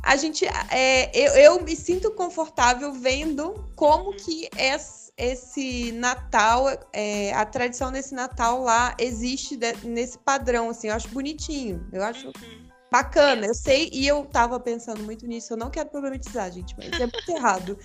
A 0.03 0.15
gente. 0.15 0.45
É, 0.69 1.09
eu, 1.15 1.33
eu 1.33 1.63
me 1.63 1.75
sinto 1.75 2.11
confortável 2.11 2.93
vendo 2.93 3.55
como 3.75 4.13
que 4.13 4.47
essa 4.55 5.01
esse 5.17 5.91
Natal, 5.93 6.67
é, 6.91 7.33
a 7.33 7.45
tradição 7.45 7.91
desse 7.91 8.13
Natal 8.13 8.61
lá 8.61 8.95
existe 8.99 9.55
de, 9.55 9.73
nesse 9.83 10.17
padrão, 10.17 10.69
assim, 10.69 10.89
eu 10.89 10.95
acho 10.95 11.07
bonitinho, 11.09 11.87
eu 11.91 12.03
acho 12.03 12.27
uhum. 12.27 12.62
Bacana, 12.93 13.47
eu 13.47 13.55
sei, 13.55 13.89
e 13.91 14.07
eu 14.07 14.23
tava 14.23 14.59
pensando 14.59 15.01
muito 15.01 15.25
nisso, 15.25 15.53
eu 15.53 15.57
não 15.57 15.71
quero 15.71 15.89
problematizar, 15.89 16.51
gente, 16.51 16.75
mas 16.77 16.91
é 16.91 17.07
muito 17.07 17.27
errado. 17.27 17.75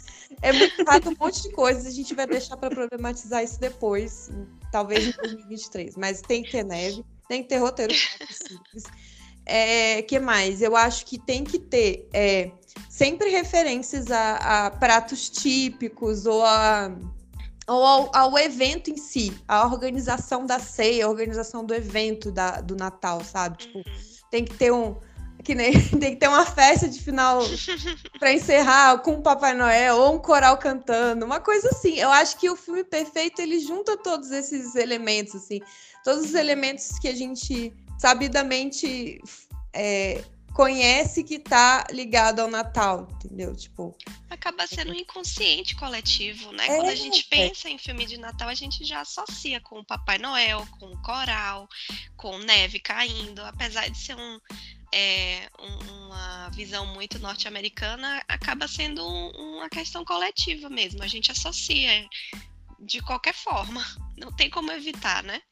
É 0.42 0.52
muito 0.52 0.78
errado 0.78 1.08
um 1.08 1.16
monte 1.18 1.44
de 1.44 1.50
coisas, 1.52 1.86
a 1.86 1.90
gente 1.90 2.14
vai 2.14 2.26
deixar 2.26 2.58
para 2.58 2.68
problematizar 2.68 3.42
isso 3.42 3.58
depois, 3.58 4.30
talvez 4.70 5.08
em 5.08 5.12
2023, 5.12 5.96
mas 5.96 6.20
tem 6.20 6.42
que 6.42 6.50
ter 6.50 6.62
neve, 6.62 7.02
tem 7.26 7.42
que 7.42 7.48
ter 7.48 7.56
roteiro 7.56 7.94
simples. 7.94 8.84
É, 9.46 10.02
que 10.02 10.18
mais? 10.18 10.60
Eu 10.60 10.76
acho 10.76 11.06
que 11.06 11.18
tem 11.18 11.42
que 11.42 11.58
ter 11.58 12.06
é, 12.12 12.50
sempre 12.90 13.30
referências 13.30 14.10
a, 14.10 14.66
a 14.66 14.70
pratos 14.72 15.30
típicos 15.30 16.26
ou 16.26 16.44
a 16.44 16.94
ou 17.66 17.84
ao, 17.84 18.16
ao, 18.16 18.38
evento 18.38 18.90
em 18.90 18.96
si, 18.96 19.38
a 19.46 19.66
organização 19.66 20.46
da 20.46 20.58
ceia, 20.58 21.04
a 21.04 21.08
organização 21.08 21.62
do 21.62 21.74
evento 21.74 22.32
da, 22.32 22.62
do 22.62 22.74
Natal, 22.74 23.22
sabe? 23.22 23.58
Tipo, 23.58 23.82
tem 24.30 24.44
que 24.44 24.54
ter 24.54 24.72
um. 24.72 24.96
Que 25.42 25.54
nem, 25.54 25.72
tem 25.98 26.14
que 26.14 26.16
ter 26.16 26.28
uma 26.28 26.44
festa 26.44 26.88
de 26.88 27.00
final 27.00 27.40
para 28.18 28.32
encerrar 28.32 28.98
com 28.98 29.14
o 29.14 29.22
Papai 29.22 29.54
Noel 29.54 29.96
ou 29.96 30.14
um 30.16 30.18
coral 30.18 30.58
cantando, 30.58 31.24
uma 31.24 31.40
coisa 31.40 31.68
assim. 31.70 31.94
Eu 31.98 32.10
acho 32.10 32.36
que 32.38 32.50
o 32.50 32.56
filme 32.56 32.84
perfeito 32.84 33.40
ele 33.40 33.60
junta 33.60 33.96
todos 33.96 34.30
esses 34.30 34.74
elementos, 34.74 35.34
assim, 35.34 35.60
todos 36.04 36.24
os 36.24 36.34
elementos 36.34 36.98
que 36.98 37.08
a 37.08 37.14
gente 37.14 37.72
sabidamente 37.98 39.20
é, 39.72 40.22
conhece 40.52 41.22
que 41.22 41.38
tá 41.38 41.86
ligado 41.90 42.40
ao 42.40 42.48
Natal, 42.48 43.08
entendeu? 43.12 43.54
Tipo. 43.54 43.96
Acaba 44.28 44.66
sendo 44.66 44.92
um 44.92 44.94
inconsciente 44.94 45.74
coletivo, 45.76 46.52
né? 46.52 46.64
É, 46.66 46.76
Quando 46.76 46.88
a 46.88 46.94
gente 46.94 47.24
pensa 47.24 47.68
em 47.68 47.78
filme 47.78 48.06
de 48.06 48.18
Natal, 48.18 48.48
a 48.48 48.54
gente 48.54 48.84
já 48.84 49.00
associa 49.00 49.60
com 49.60 49.80
o 49.80 49.84
Papai 49.84 50.18
Noel, 50.18 50.66
com 50.78 50.86
o 50.86 51.02
coral, 51.02 51.68
com 52.16 52.38
neve 52.38 52.80
caindo, 52.80 53.42
apesar 53.42 53.88
de 53.88 53.98
ser 53.98 54.16
um. 54.16 54.38
É, 54.90 55.50
uma 55.58 56.48
visão 56.48 56.86
muito 56.86 57.18
norte-americana, 57.18 58.22
acaba 58.26 58.66
sendo 58.66 59.06
um, 59.06 59.56
uma 59.56 59.68
questão 59.68 60.02
coletiva 60.02 60.70
mesmo. 60.70 61.02
A 61.02 61.06
gente 61.06 61.30
associa 61.30 62.08
de 62.80 63.00
qualquer 63.02 63.34
forma. 63.34 63.84
Não 64.16 64.32
tem 64.32 64.48
como 64.48 64.72
evitar, 64.72 65.22
né? 65.22 65.42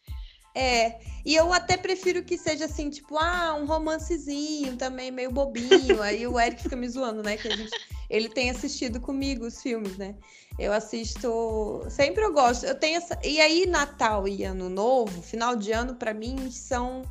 É, 0.56 0.98
e 1.22 1.34
eu 1.34 1.52
até 1.52 1.76
prefiro 1.76 2.24
que 2.24 2.38
seja 2.38 2.64
assim, 2.64 2.88
tipo, 2.88 3.18
ah, 3.18 3.54
um 3.60 3.66
romancezinho 3.66 4.74
também, 4.78 5.10
meio 5.10 5.30
bobinho. 5.30 6.00
Aí 6.00 6.26
o 6.26 6.40
Eric 6.40 6.62
fica 6.62 6.74
me 6.74 6.88
zoando, 6.88 7.22
né? 7.22 7.36
Que 7.36 7.48
a 7.48 7.54
gente, 7.54 7.70
ele 8.08 8.30
tem 8.30 8.48
assistido 8.48 8.98
comigo 8.98 9.44
os 9.44 9.60
filmes, 9.60 9.98
né? 9.98 10.14
Eu 10.58 10.72
assisto. 10.72 11.84
Sempre 11.90 12.24
eu 12.24 12.32
gosto. 12.32 12.64
Eu 12.64 12.74
tenho 12.74 12.96
essa. 12.96 13.18
E 13.22 13.38
aí, 13.38 13.66
Natal 13.66 14.26
e 14.26 14.44
Ano 14.44 14.70
Novo, 14.70 15.20
final 15.20 15.56
de 15.56 15.72
ano, 15.72 15.94
para 15.94 16.14
mim, 16.14 16.50
são 16.50 17.02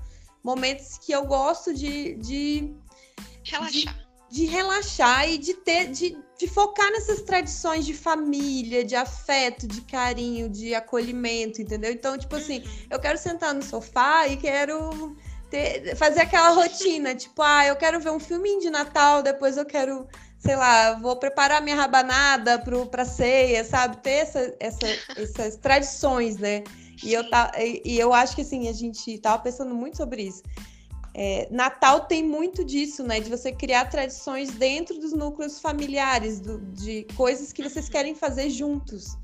momentos 0.43 0.97
que 0.97 1.11
eu 1.11 1.27
gosto 1.27 1.71
de. 1.71 2.15
de 2.15 2.73
Relaxar. 3.43 3.95
De 3.95 4.04
de 4.29 4.45
relaxar 4.45 5.29
e 5.29 5.37
de 5.37 5.53
ter, 5.53 5.89
de, 5.91 6.17
de 6.37 6.47
focar 6.47 6.91
nessas 6.91 7.21
tradições 7.21 7.85
de 7.85 7.93
família, 7.93 8.83
de 8.83 8.95
afeto, 8.95 9.67
de 9.67 9.81
carinho, 9.81 10.49
de 10.49 10.73
acolhimento, 10.73 11.61
entendeu? 11.61 11.91
Então, 11.91 12.17
tipo 12.17 12.35
assim, 12.35 12.59
uhum. 12.59 12.87
eu 12.89 12.99
quero 12.99 13.17
sentar 13.17 13.53
no 13.53 13.61
sofá 13.61 14.27
e 14.27 14.37
quero 14.37 15.15
ter, 15.49 15.95
fazer 15.95 16.21
aquela 16.21 16.49
rotina, 16.49 17.13
tipo, 17.15 17.41
ah, 17.41 17.65
eu 17.67 17.75
quero 17.75 17.99
ver 17.99 18.11
um 18.11 18.19
filminho 18.19 18.59
de 18.59 18.69
Natal, 18.69 19.21
depois 19.21 19.57
eu 19.57 19.65
quero, 19.65 20.07
sei 20.39 20.55
lá, 20.55 20.95
vou 20.95 21.15
preparar 21.17 21.61
minha 21.61 21.75
rabanada 21.75 22.59
pro, 22.59 22.85
pra 22.87 23.05
ceia, 23.05 23.63
sabe? 23.63 23.97
Ter 23.97 24.09
essa, 24.09 24.55
essa, 24.59 24.87
essas 25.15 25.55
tradições, 25.57 26.37
né? 26.37 26.63
E 27.03 27.13
eu, 27.13 27.29
tá, 27.29 27.51
e, 27.57 27.81
e 27.85 27.99
eu 27.99 28.13
acho 28.13 28.35
que 28.35 28.41
assim, 28.41 28.67
a 28.67 28.73
gente 28.73 29.17
tava 29.19 29.41
pensando 29.43 29.75
muito 29.75 29.97
sobre 29.97 30.23
isso. 30.23 30.41
É, 31.17 31.47
Natal 31.49 32.01
tem 32.01 32.21
muito 32.21 32.65
disso, 32.65 33.01
né? 33.01 33.21
De 33.21 33.29
você 33.29 33.49
criar 33.49 33.85
tradições 33.85 34.51
dentro 34.51 34.99
dos 34.99 35.13
núcleos 35.13 35.61
familiares, 35.61 36.41
do, 36.41 36.59
de 36.59 37.07
coisas 37.15 37.53
que 37.53 37.63
vocês 37.63 37.87
querem 37.87 38.13
fazer 38.13 38.49
juntos. 38.49 39.17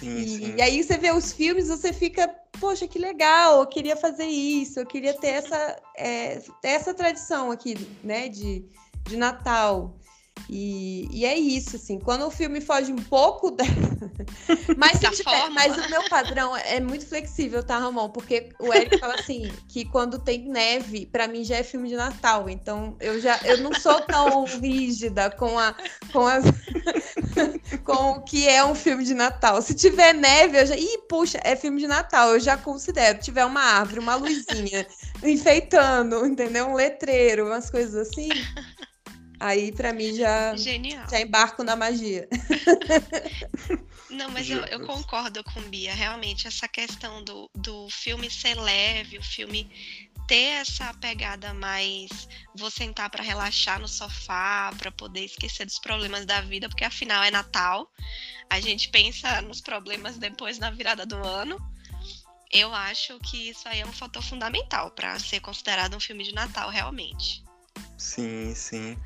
Sim, 0.00 0.16
e, 0.16 0.28
sim. 0.28 0.54
e, 0.56 0.60
aí 0.60 0.82
você 0.82 0.98
vê 0.98 1.12
os 1.12 1.32
filmes, 1.32 1.68
você 1.68 1.92
fica, 1.92 2.28
poxa, 2.60 2.88
que 2.88 2.98
legal, 2.98 3.60
eu 3.60 3.66
queria 3.66 3.96
fazer 3.96 4.26
isso, 4.26 4.80
eu 4.80 4.86
queria 4.86 5.14
ter 5.14 5.28
essa, 5.28 5.80
é, 5.96 6.42
ter 6.60 6.68
essa 6.68 6.92
tradição 6.92 7.52
aqui, 7.52 7.76
né, 8.02 8.28
de, 8.28 8.64
de 9.06 9.16
Natal. 9.16 9.96
E, 10.48 11.06
e, 11.12 11.26
é 11.26 11.36
isso, 11.38 11.76
assim, 11.76 11.98
quando 11.98 12.26
o 12.26 12.30
filme 12.30 12.60
foge 12.60 12.90
um 12.90 12.96
pouco 12.96 13.50
da... 13.52 13.64
mas, 14.78 14.98
tiver, 14.98 15.50
mas 15.50 15.76
o 15.76 15.90
meu 15.90 16.08
padrão 16.08 16.56
é 16.56 16.80
muito 16.80 17.06
flexível, 17.06 17.62
tá, 17.62 17.78
Ramon? 17.78 18.08
Porque 18.08 18.48
o 18.58 18.72
Eric 18.72 18.98
fala 18.98 19.14
assim, 19.14 19.52
que 19.68 19.84
quando 19.84 20.18
tem 20.18 20.48
neve, 20.48 21.04
para 21.04 21.28
mim 21.28 21.44
já 21.44 21.56
é 21.56 21.62
filme 21.62 21.88
de 21.88 21.96
Natal. 21.96 22.48
Então 22.48 22.96
eu 22.98 23.20
já 23.20 23.38
eu 23.44 23.58
não 23.58 23.74
sou 23.74 24.00
tão 24.00 24.44
rígida 24.44 25.30
com 25.30 25.58
a 25.58 25.74
com 26.12 26.26
as 26.26 26.44
com 27.84 28.10
o 28.12 28.22
que 28.22 28.48
é 28.48 28.64
um 28.64 28.74
filme 28.74 29.04
de 29.04 29.14
Natal. 29.14 29.60
Se 29.60 29.74
tiver 29.74 30.14
neve, 30.14 30.60
eu 30.60 30.66
já. 30.66 30.76
Ih, 30.76 30.98
puxa, 31.08 31.38
é 31.44 31.54
filme 31.56 31.80
de 31.80 31.86
Natal, 31.86 32.30
eu 32.30 32.40
já 32.40 32.56
considero. 32.56 33.18
Tiver 33.18 33.44
uma 33.44 33.60
árvore, 33.60 34.00
uma 34.00 34.14
luzinha 34.14 34.86
enfeitando, 35.22 36.26
entendeu? 36.26 36.68
Um 36.68 36.74
letreiro, 36.74 37.46
umas 37.46 37.70
coisas 37.70 38.08
assim. 38.08 38.28
Aí, 39.40 39.72
para 39.72 39.92
mim, 39.92 40.14
já, 40.14 40.56
Genial. 40.56 41.08
já 41.08 41.20
embarco 41.20 41.62
na 41.62 41.76
magia. 41.76 42.28
Não, 44.10 44.30
mas 44.30 44.48
eu, 44.48 44.60
eu, 44.64 44.80
concordo 44.86 45.44
com 45.44 45.60
Bia. 45.62 45.94
Realmente, 45.94 46.46
essa 46.46 46.66
questão 46.66 47.22
do, 47.22 47.50
do 47.54 47.88
filme 47.90 48.30
ser 48.30 48.54
leve, 48.54 49.18
o 49.18 49.22
filme 49.22 49.70
ter 50.26 50.60
essa 50.60 50.92
pegada 50.94 51.54
mais 51.54 52.28
vou 52.54 52.70
sentar 52.70 53.08
para 53.10 53.22
relaxar 53.22 53.80
no 53.80 53.88
sofá, 53.88 54.70
para 54.76 54.90
poder 54.92 55.24
esquecer 55.24 55.64
dos 55.64 55.78
problemas 55.78 56.26
da 56.26 56.40
vida, 56.40 56.68
porque 56.68 56.84
afinal 56.84 57.22
é 57.22 57.30
Natal. 57.30 57.90
A 58.50 58.60
gente 58.60 58.88
pensa 58.90 59.40
nos 59.42 59.60
problemas 59.60 60.18
depois 60.18 60.58
na 60.58 60.70
virada 60.70 61.06
do 61.06 61.16
ano. 61.16 61.58
Eu 62.50 62.72
acho 62.74 63.18
que 63.20 63.50
isso 63.50 63.68
aí 63.68 63.80
é 63.80 63.86
um 63.86 63.92
fator 63.92 64.22
fundamental 64.22 64.90
para 64.90 65.18
ser 65.18 65.40
considerado 65.40 65.94
um 65.94 66.00
filme 66.00 66.24
de 66.24 66.34
Natal, 66.34 66.70
realmente. 66.70 67.44
Sim, 67.98 68.54
sim. 68.54 68.96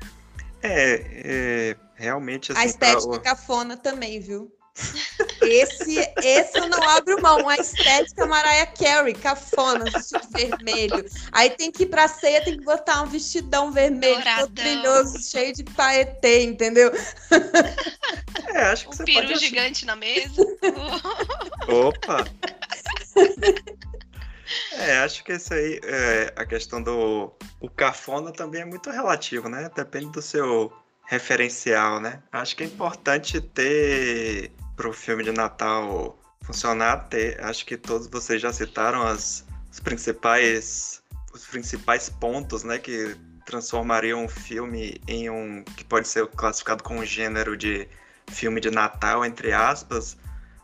É, 0.63 1.03
é 1.25 1.75
realmente 1.95 2.51
assim. 2.51 2.61
A 2.61 2.65
estética 2.65 3.09
pra... 3.09 3.19
cafona 3.19 3.77
também, 3.77 4.19
viu? 4.19 4.51
Esse, 5.43 5.99
esse 6.23 6.57
eu 6.57 6.67
não 6.67 6.81
abro 6.89 7.21
mão. 7.21 7.47
A 7.47 7.57
estética 7.57 8.25
Mariah 8.25 8.71
Carey, 8.71 9.13
cafona, 9.13 9.85
vestido 9.85 10.27
vermelho. 10.31 11.05
Aí 11.31 11.51
tem 11.51 11.71
que 11.71 11.83
ir 11.83 11.87
pra 11.87 12.07
ceia, 12.07 12.43
tem 12.43 12.57
que 12.57 12.63
botar 12.63 13.03
um 13.03 13.07
vestidão 13.07 13.71
vermelho, 13.71 14.23
todo 14.39 14.49
brilhoso, 14.49 15.21
cheio 15.21 15.53
de 15.53 15.63
paetê, 15.63 16.43
entendeu? 16.43 16.91
É, 18.47 18.63
acho 18.63 18.85
que 18.85 18.89
um 18.89 18.93
você 18.93 19.03
peru 19.03 19.27
pode... 19.27 19.39
gigante 19.39 19.85
na 19.85 19.95
mesa. 19.95 20.41
Opa! 21.67 22.25
É, 24.73 24.97
acho 24.99 25.23
que 25.23 25.33
isso 25.33 25.53
aí, 25.53 25.79
é, 25.83 26.33
a 26.35 26.45
questão 26.45 26.81
do 26.81 27.31
o 27.59 27.69
cafona 27.69 28.31
também 28.31 28.61
é 28.61 28.65
muito 28.65 28.89
relativo, 28.89 29.47
né? 29.47 29.69
Depende 29.75 30.11
do 30.11 30.21
seu 30.21 30.71
referencial, 31.05 31.99
né? 31.99 32.21
Acho 32.31 32.55
que 32.55 32.63
é 32.63 32.65
importante 32.65 33.39
ter 33.39 34.51
para 34.75 34.89
o 34.89 34.93
filme 34.93 35.23
de 35.23 35.31
Natal 35.31 36.17
funcionar, 36.43 37.07
ter, 37.07 37.41
acho 37.43 37.65
que 37.65 37.77
todos 37.77 38.07
vocês 38.07 38.41
já 38.41 38.51
citaram 38.51 39.03
as, 39.03 39.45
os 39.71 39.79
principais 39.79 41.01
os 41.33 41.45
principais 41.45 42.09
pontos, 42.09 42.63
né, 42.63 42.77
que 42.77 43.15
transformariam 43.45 44.23
um 44.23 44.27
filme 44.27 45.01
em 45.07 45.29
um 45.29 45.63
que 45.63 45.83
pode 45.83 46.07
ser 46.07 46.27
classificado 46.27 46.83
como 46.83 46.99
um 46.99 47.05
gênero 47.05 47.57
de 47.57 47.87
filme 48.27 48.61
de 48.61 48.69
Natal 48.69 49.25
entre 49.25 49.51
aspas. 49.51 50.15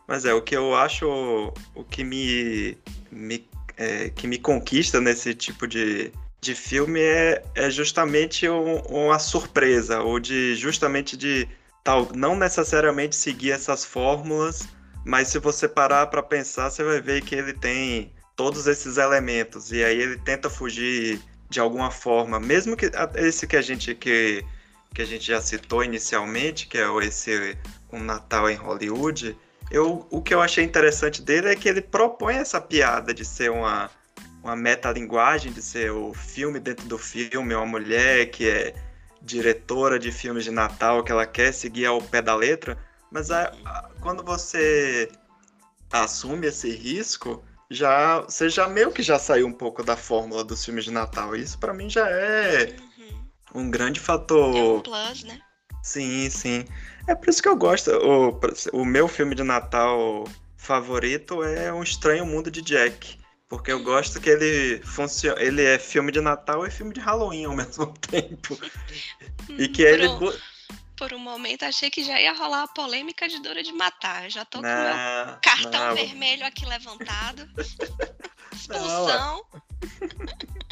Mas 0.06 0.24
é 0.24 0.32
o 0.34 0.42
que 0.42 0.56
eu 0.56 0.74
acho, 0.74 1.52
o 1.74 1.84
que 1.84 2.02
me, 2.02 2.78
me 3.10 3.38
é, 3.80 4.10
que 4.10 4.28
me 4.28 4.38
conquista 4.38 5.00
nesse 5.00 5.34
tipo 5.34 5.66
de, 5.66 6.12
de 6.38 6.54
filme 6.54 7.00
é, 7.00 7.42
é 7.54 7.70
justamente 7.70 8.46
um, 8.46 8.76
uma 8.80 9.18
surpresa, 9.18 10.02
ou 10.02 10.20
de 10.20 10.54
justamente 10.54 11.16
de 11.16 11.48
tal, 11.82 12.10
não 12.14 12.36
necessariamente 12.36 13.16
seguir 13.16 13.52
essas 13.52 13.82
fórmulas, 13.82 14.68
mas 15.02 15.28
se 15.28 15.38
você 15.38 15.66
parar 15.66 16.08
para 16.08 16.22
pensar, 16.22 16.68
você 16.68 16.84
vai 16.84 17.00
ver 17.00 17.22
que 17.22 17.34
ele 17.34 17.54
tem 17.54 18.12
todos 18.36 18.66
esses 18.66 18.98
elementos 18.98 19.72
e 19.72 19.82
aí 19.82 19.98
ele 19.98 20.18
tenta 20.18 20.50
fugir 20.50 21.18
de 21.48 21.58
alguma 21.58 21.90
forma, 21.90 22.38
mesmo 22.38 22.76
que 22.76 22.90
esse 23.16 23.46
que 23.46 23.56
a 23.56 23.62
gente 23.62 23.94
que, 23.94 24.44
que 24.94 25.00
a 25.00 25.06
gente 25.06 25.26
já 25.26 25.40
citou 25.40 25.82
inicialmente, 25.82 26.66
que 26.66 26.76
é 26.76 26.86
esse 27.02 27.56
um 27.90 27.98
Natal 27.98 28.48
em 28.50 28.56
Hollywood, 28.56 29.36
eu, 29.70 30.06
o 30.10 30.20
que 30.20 30.34
eu 30.34 30.40
achei 30.42 30.64
interessante 30.64 31.22
dele 31.22 31.48
é 31.48 31.56
que 31.56 31.68
ele 31.68 31.80
propõe 31.80 32.36
essa 32.36 32.60
piada 32.60 33.14
de 33.14 33.24
ser 33.24 33.50
uma, 33.50 33.90
uma 34.42 34.56
metalinguagem, 34.56 35.52
de 35.52 35.62
ser 35.62 35.92
o 35.92 36.12
filme 36.12 36.58
dentro 36.58 36.86
do 36.86 36.98
filme, 36.98 37.54
uma 37.54 37.66
mulher 37.66 38.30
que 38.30 38.48
é 38.48 38.74
diretora 39.22 39.98
de 39.98 40.10
filmes 40.10 40.44
de 40.44 40.50
Natal, 40.50 41.04
que 41.04 41.12
ela 41.12 41.26
quer 41.26 41.52
seguir 41.52 41.86
ao 41.86 42.00
pé 42.00 42.20
da 42.20 42.34
letra, 42.34 42.78
mas 43.10 43.30
a, 43.30 43.52
a, 43.64 43.90
quando 44.00 44.24
você 44.24 45.10
assume 45.92 46.46
esse 46.46 46.70
risco, 46.70 47.44
já 47.70 48.20
você 48.20 48.48
já 48.48 48.66
meio 48.66 48.90
que 48.90 49.02
já 49.02 49.18
saiu 49.18 49.46
um 49.46 49.52
pouco 49.52 49.82
da 49.82 49.96
fórmula 49.96 50.42
dos 50.42 50.64
filmes 50.64 50.84
de 50.84 50.90
Natal. 50.90 51.36
Isso 51.36 51.58
para 51.58 51.74
mim 51.74 51.88
já 51.88 52.08
é 52.08 52.76
uhum. 52.98 53.62
um 53.62 53.70
grande 53.70 54.00
fator. 54.00 54.56
É 54.56 54.60
um 54.60 54.80
plus, 54.80 55.24
né? 55.24 55.40
Sim, 55.82 56.28
sim. 56.30 56.64
É 57.06 57.14
por 57.14 57.28
isso 57.28 57.42
que 57.42 57.48
eu 57.48 57.56
gosto. 57.56 57.90
O, 57.90 58.40
o 58.72 58.84
meu 58.84 59.08
filme 59.08 59.34
de 59.34 59.42
Natal 59.42 60.24
favorito 60.56 61.42
é 61.42 61.72
Um 61.72 61.82
Estranho 61.82 62.26
Mundo 62.26 62.50
de 62.50 62.62
Jack. 62.62 63.18
Porque 63.48 63.72
eu 63.72 63.82
gosto 63.82 64.20
que 64.20 64.30
ele 64.30 64.80
funciona. 64.84 65.40
Ele 65.42 65.64
é 65.64 65.78
filme 65.78 66.12
de 66.12 66.20
Natal 66.20 66.64
e 66.64 66.70
filme 66.70 66.92
de 66.92 67.00
Halloween 67.00 67.46
ao 67.46 67.54
mesmo 67.56 67.92
tempo. 67.98 68.58
e 69.48 69.66
que 69.66 69.82
ele. 69.82 70.06
Por 70.96 71.14
um 71.14 71.18
momento 71.18 71.64
achei 71.64 71.90
que 71.90 72.04
já 72.04 72.20
ia 72.20 72.32
rolar 72.34 72.64
a 72.64 72.68
polêmica 72.68 73.26
de 73.26 73.40
Dora 73.40 73.62
de 73.62 73.72
Matar. 73.72 74.30
Já 74.30 74.44
tô 74.44 74.60
não, 74.60 74.68
com 74.68 74.76
meu 74.76 75.38
cartão 75.42 75.88
não. 75.88 75.94
vermelho 75.94 76.46
aqui 76.46 76.64
levantado. 76.66 77.48
Expulsão. 78.52 79.44
Não, 79.52 79.62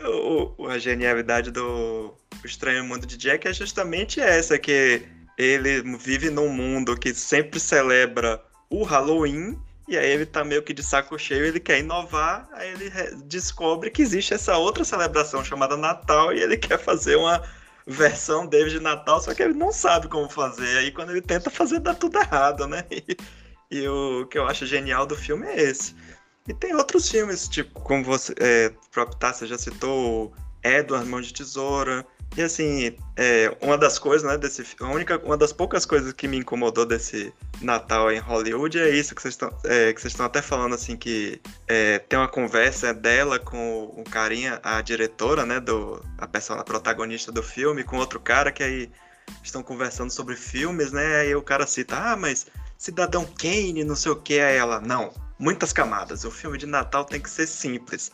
o, 0.00 0.66
a 0.68 0.78
genialidade 0.78 1.50
do 1.50 2.14
Estranho 2.44 2.84
Mundo 2.84 3.06
de 3.06 3.16
Jack 3.16 3.46
é 3.48 3.52
justamente 3.52 4.20
essa, 4.20 4.58
que 4.58 5.02
ele 5.36 5.82
vive 5.98 6.30
num 6.30 6.48
mundo 6.48 6.96
que 6.96 7.14
sempre 7.14 7.60
celebra 7.60 8.42
o 8.68 8.82
Halloween, 8.82 9.58
e 9.86 9.96
aí 9.96 10.10
ele 10.10 10.26
tá 10.26 10.44
meio 10.44 10.62
que 10.62 10.74
de 10.74 10.82
saco 10.82 11.18
cheio, 11.18 11.46
ele 11.46 11.60
quer 11.60 11.78
inovar, 11.78 12.48
aí 12.52 12.70
ele 12.72 12.90
descobre 13.24 13.90
que 13.90 14.02
existe 14.02 14.34
essa 14.34 14.56
outra 14.58 14.84
celebração 14.84 15.44
chamada 15.44 15.76
Natal, 15.76 16.32
e 16.32 16.40
ele 16.40 16.56
quer 16.58 16.78
fazer 16.78 17.16
uma 17.16 17.42
versão 17.86 18.46
dele 18.46 18.70
de 18.70 18.80
Natal, 18.80 19.20
só 19.20 19.32
que 19.32 19.42
ele 19.42 19.54
não 19.54 19.72
sabe 19.72 20.08
como 20.08 20.28
fazer, 20.28 20.78
aí 20.78 20.90
quando 20.90 21.10
ele 21.10 21.22
tenta 21.22 21.48
fazer 21.48 21.80
dá 21.80 21.94
tudo 21.94 22.18
errado, 22.18 22.66
né? 22.66 22.84
E, 23.70 23.80
e 23.80 23.86
o 23.86 24.26
que 24.26 24.38
eu 24.38 24.46
acho 24.46 24.64
genial 24.64 25.04
do 25.04 25.14
filme 25.14 25.46
é 25.46 25.60
esse. 25.60 25.94
E 26.48 26.54
tem 26.54 26.74
outros 26.74 27.08
filmes, 27.08 27.46
tipo, 27.46 27.78
como 27.80 28.02
você, 28.02 28.34
é, 28.38 28.72
próprio 28.90 29.18
Tassa 29.18 29.46
já 29.46 29.58
citou, 29.58 30.32
Edward, 30.62 31.06
Mão 31.06 31.20
de 31.20 31.32
Tesoura, 31.32 32.06
e 32.36 32.42
assim, 32.42 32.96
é, 33.16 33.56
uma 33.60 33.76
das 33.76 33.98
coisas, 33.98 34.28
né, 34.28 34.38
desse 34.38 34.64
a 34.80 34.86
única, 34.86 35.18
uma 35.24 35.36
das 35.36 35.52
poucas 35.52 35.84
coisas 35.84 36.12
que 36.12 36.28
me 36.28 36.36
incomodou 36.36 36.86
desse 36.86 37.32
Natal 37.60 38.12
em 38.12 38.18
Hollywood 38.18 38.78
é 38.78 38.90
isso 38.90 39.14
que 39.14 39.22
vocês 39.22 39.34
estão, 39.34 39.50
é, 39.64 39.92
que 39.92 40.00
vocês 40.00 40.12
estão 40.12 40.26
até 40.26 40.40
falando 40.40 40.74
assim 40.74 40.96
que 40.96 41.40
é, 41.66 41.98
tem 41.98 42.18
uma 42.18 42.28
conversa 42.28 42.94
dela 42.94 43.38
com 43.38 43.92
o 43.96 44.04
carinha, 44.04 44.60
a 44.62 44.80
diretora, 44.80 45.44
né, 45.44 45.58
do 45.58 46.00
a 46.16 46.28
pessoa, 46.28 46.60
a 46.60 46.64
protagonista 46.64 47.32
do 47.32 47.42
filme, 47.42 47.82
com 47.82 47.96
outro 47.96 48.20
cara 48.20 48.52
que 48.52 48.62
aí 48.62 48.90
estão 49.42 49.62
conversando 49.62 50.10
sobre 50.10 50.36
filmes, 50.36 50.92
né, 50.92 51.16
aí 51.16 51.34
o 51.34 51.42
cara 51.42 51.66
cita, 51.66 51.96
ah, 51.96 52.16
mas 52.16 52.46
Cidadão 52.76 53.24
Kane, 53.24 53.82
não 53.82 53.96
sei 53.96 54.12
o 54.12 54.16
que, 54.16 54.38
aí 54.38 54.56
ela, 54.56 54.80
não, 54.80 55.12
muitas 55.38 55.72
camadas. 55.72 56.24
O 56.24 56.30
filme 56.30 56.58
de 56.58 56.66
Natal 56.66 57.04
tem 57.04 57.20
que 57.20 57.30
ser 57.30 57.46
simples. 57.46 58.10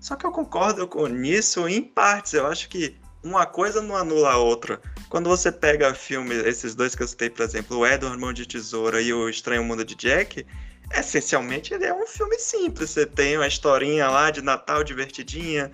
Só 0.00 0.16
que 0.16 0.26
eu 0.26 0.32
concordo 0.32 0.86
com 0.88 1.06
nisso 1.06 1.68
em 1.68 1.82
partes. 1.82 2.32
Eu 2.32 2.46
acho 2.46 2.68
que 2.68 2.96
uma 3.22 3.46
coisa 3.46 3.80
não 3.80 3.96
anula 3.96 4.32
a 4.32 4.38
outra. 4.38 4.80
Quando 5.08 5.28
você 5.28 5.52
pega 5.52 5.94
filme, 5.94 6.34
esses 6.34 6.74
dois 6.74 6.94
que 6.94 7.02
eu 7.02 7.08
citei, 7.08 7.30
por 7.30 7.42
exemplo, 7.42 7.78
o 7.78 7.86
Edward 7.86 8.18
Mão 8.18 8.32
de 8.32 8.46
Tesoura 8.46 9.00
e 9.00 9.12
o 9.12 9.28
Estranho 9.28 9.62
Mundo 9.62 9.84
de 9.84 9.94
Jack, 9.94 10.44
essencialmente 10.92 11.72
ele 11.72 11.84
é 11.84 11.94
um 11.94 12.06
filme 12.06 12.38
simples. 12.38 12.90
Você 12.90 13.06
tem 13.06 13.36
uma 13.36 13.46
historinha 13.46 14.08
lá 14.08 14.30
de 14.30 14.42
Natal 14.42 14.82
divertidinha, 14.82 15.70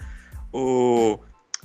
o 0.53 1.19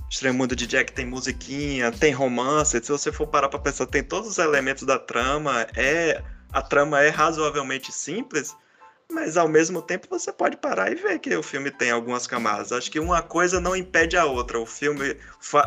Estranho 0.09 0.35
Mundo 0.35 0.55
de 0.55 0.67
Jack 0.67 0.93
tem 0.93 1.05
musiquinha, 1.05 1.91
tem 1.91 2.13
romance. 2.13 2.79
Se 2.81 2.91
você 2.91 3.11
for 3.11 3.27
parar 3.27 3.49
pra 3.49 3.59
pensar, 3.59 3.85
tem 3.87 4.03
todos 4.03 4.29
os 4.29 4.37
elementos 4.37 4.83
da 4.83 4.97
trama. 4.99 5.67
É 5.75 6.21
A 6.51 6.61
trama 6.61 7.01
é 7.01 7.09
razoavelmente 7.09 7.91
simples, 7.91 8.55
mas 9.11 9.37
ao 9.37 9.47
mesmo 9.47 9.81
tempo 9.81 10.07
você 10.09 10.31
pode 10.31 10.57
parar 10.57 10.91
e 10.91 10.95
ver 10.95 11.19
que 11.19 11.35
o 11.35 11.43
filme 11.43 11.71
tem 11.71 11.91
algumas 11.91 12.27
camadas. 12.27 12.71
Acho 12.71 12.91
que 12.91 12.99
uma 12.99 13.21
coisa 13.21 13.59
não 13.59 13.75
impede 13.75 14.17
a 14.17 14.25
outra. 14.25 14.59
O 14.59 14.65
filme, 14.65 15.17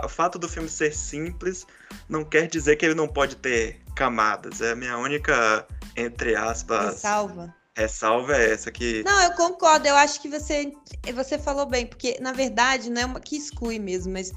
o 0.04 0.08
fato 0.08 0.38
do 0.38 0.48
filme 0.48 0.68
ser 0.68 0.94
simples 0.94 1.66
não 2.08 2.24
quer 2.24 2.46
dizer 2.46 2.76
que 2.76 2.84
ele 2.84 2.94
não 2.94 3.08
pode 3.08 3.36
ter 3.36 3.80
camadas. 3.94 4.60
É 4.60 4.72
a 4.72 4.76
minha 4.76 4.98
única, 4.98 5.66
entre 5.96 6.34
aspas, 6.34 6.94
ressalva. 6.94 7.54
Ressalva 7.74 8.36
é 8.36 8.52
essa 8.52 8.72
que. 8.72 9.02
Não, 9.04 9.22
eu 9.22 9.32
concordo. 9.32 9.86
Eu 9.86 9.96
acho 9.96 10.20
que 10.20 10.28
você, 10.28 10.72
você 11.14 11.38
falou 11.38 11.66
bem, 11.66 11.86
porque 11.86 12.18
na 12.20 12.32
verdade 12.32 12.90
não 12.90 13.02
é 13.02 13.04
uma 13.04 13.20
que 13.20 13.36
exclui 13.36 13.78
mesmo, 13.78 14.12
mas 14.12 14.32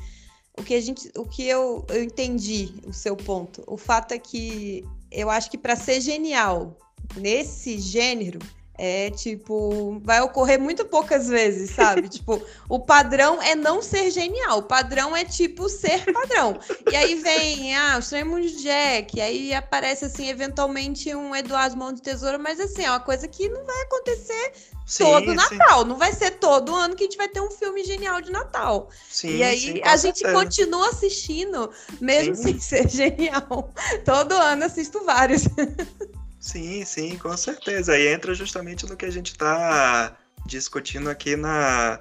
o 0.57 0.63
que 0.63 0.75
a 0.75 0.81
gente, 0.81 1.09
o 1.15 1.25
que 1.25 1.47
eu, 1.47 1.85
eu 1.89 2.03
entendi 2.03 2.73
o 2.85 2.91
seu 2.91 3.15
ponto. 3.15 3.63
O 3.65 3.77
fato 3.77 4.13
é 4.13 4.19
que 4.19 4.85
eu 5.09 5.29
acho 5.29 5.49
que 5.49 5.57
para 5.57 5.75
ser 5.75 6.01
genial 6.01 6.77
nesse 7.15 7.79
gênero 7.79 8.39
é 8.81 9.11
tipo, 9.11 9.99
vai 10.05 10.21
ocorrer 10.21 10.57
muito 10.57 10.85
poucas 10.85 11.27
vezes, 11.27 11.71
sabe? 11.71 12.07
tipo, 12.07 12.41
o 12.69 12.79
padrão 12.79 13.41
é 13.41 13.53
não 13.53 13.81
ser 13.81 14.09
genial, 14.09 14.59
o 14.59 14.63
padrão 14.63 15.15
é 15.15 15.25
tipo 15.25 15.67
ser 15.67 16.05
padrão. 16.13 16.57
E 16.89 16.95
aí 16.95 17.15
vem, 17.15 17.75
ah, 17.75 17.97
o 17.97 17.99
Estranho 17.99 18.27
Mundo 18.27 18.47
de 18.47 18.63
Jack, 18.63 19.19
aí 19.19 19.53
aparece 19.53 20.05
assim, 20.05 20.29
eventualmente 20.29 21.13
um 21.13 21.35
Eduardo 21.35 21.75
Mão 21.75 21.91
de 21.91 22.01
Tesoura, 22.01 22.37
mas 22.37 22.57
assim, 22.57 22.85
é 22.85 22.89
uma 22.89 23.01
coisa 23.01 23.27
que 23.27 23.49
não 23.49 23.65
vai 23.65 23.81
acontecer 23.81 24.53
sim, 24.85 25.03
todo 25.03 25.33
Natal, 25.33 25.81
sim. 25.81 25.87
não 25.89 25.97
vai 25.97 26.13
ser 26.13 26.31
todo 26.31 26.73
ano 26.73 26.95
que 26.95 27.03
a 27.03 27.07
gente 27.07 27.17
vai 27.17 27.27
ter 27.27 27.41
um 27.41 27.51
filme 27.51 27.83
genial 27.83 28.21
de 28.21 28.31
Natal. 28.31 28.89
Sim, 29.09 29.35
e 29.35 29.43
aí 29.43 29.81
a 29.83 29.97
gente 29.97 30.23
continua 30.31 30.87
assistindo, 30.87 31.69
mesmo 31.99 32.33
sem 32.33 32.57
ser 32.57 32.87
genial. 32.89 33.73
Todo 34.05 34.31
ano 34.31 34.63
assisto 34.63 35.03
vários. 35.03 35.43
Sim, 36.39 36.85
sim, 36.85 37.17
com 37.17 37.35
certeza. 37.35 37.93
Aí 37.93 38.07
entra 38.07 38.33
justamente 38.33 38.85
no 38.85 38.95
que 38.95 39.05
a 39.05 39.11
gente 39.11 39.31
está 39.31 40.17
discutindo 40.45 41.09
aqui 41.09 41.35
na, 41.35 41.99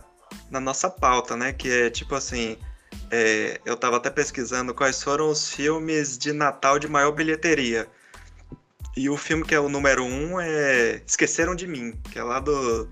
na 0.51 0.61
nossa 0.61 0.89
pauta, 0.89 1.37
né? 1.37 1.53
Que 1.53 1.71
é 1.71 1.91
tipo 1.91 2.15
assim. 2.15 2.57
É, 3.11 3.61
eu 3.65 3.75
estava 3.75 3.97
até 3.97 4.11
pesquisando 4.11 4.75
quais 4.75 5.03
foram 5.03 5.31
os 5.31 5.51
filmes 5.51 6.17
de 6.19 6.33
Natal 6.33 6.79
de 6.79 6.89
maior 6.89 7.13
bilheteria. 7.13 7.89
E 8.97 9.09
o 9.09 9.17
filme 9.17 9.45
que 9.45 9.55
é 9.55 9.61
o 9.61 9.69
número 9.69 10.05
um 10.05 10.41
é 10.41 11.03
Esqueceram 11.07 11.55
de 11.55 11.67
Mim, 11.67 11.93
que 12.11 12.19
é 12.19 12.23
lá 12.23 12.41
do, 12.41 12.89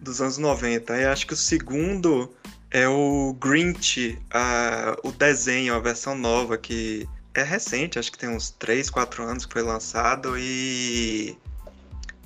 dos 0.00 0.20
anos 0.20 0.38
90. 0.38 0.96
E 0.98 1.04
acho 1.04 1.26
que 1.26 1.34
o 1.34 1.36
segundo 1.36 2.34
é 2.70 2.88
o 2.88 3.34
Grinch, 3.40 4.18
a, 4.30 4.96
o 5.02 5.12
desenho, 5.12 5.74
a 5.74 5.78
versão 5.78 6.14
nova, 6.14 6.58
que 6.58 7.08
é 7.40 7.42
recente, 7.42 7.98
acho 7.98 8.10
que 8.10 8.18
tem 8.18 8.28
uns 8.28 8.50
3, 8.50 8.90
4 8.90 9.22
anos 9.22 9.46
que 9.46 9.52
foi 9.52 9.62
lançado 9.62 10.38
e. 10.38 11.36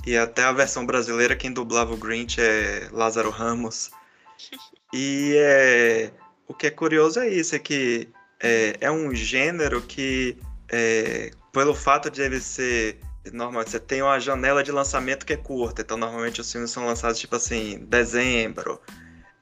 E 0.06 0.16
até 0.16 0.44
a 0.44 0.52
versão 0.52 0.86
brasileira, 0.86 1.36
quem 1.36 1.52
dublava 1.52 1.92
o 1.92 1.96
Grinch 1.96 2.40
é 2.40 2.88
Lázaro 2.92 3.30
Ramos. 3.30 3.90
E 4.92 5.36
é, 5.36 6.10
o 6.48 6.52
que 6.52 6.66
é 6.66 6.70
curioso 6.70 7.20
é 7.20 7.28
isso, 7.28 7.54
é 7.54 7.60
que 7.60 8.08
é, 8.40 8.76
é 8.80 8.90
um 8.90 9.14
gênero 9.14 9.80
que, 9.82 10.36
é, 10.68 11.30
pelo 11.52 11.76
fato 11.76 12.10
de 12.10 12.20
ele 12.20 12.40
ser 12.40 12.98
normal, 13.32 13.64
você 13.64 13.78
tem 13.78 14.02
uma 14.02 14.18
janela 14.18 14.64
de 14.64 14.72
lançamento 14.72 15.24
que 15.24 15.32
é 15.32 15.36
curta, 15.36 15.82
então 15.82 15.96
normalmente 15.96 16.40
os 16.40 16.50
filmes 16.50 16.72
são 16.72 16.86
lançados 16.86 17.20
tipo 17.20 17.36
assim, 17.36 17.78
dezembro. 17.88 18.80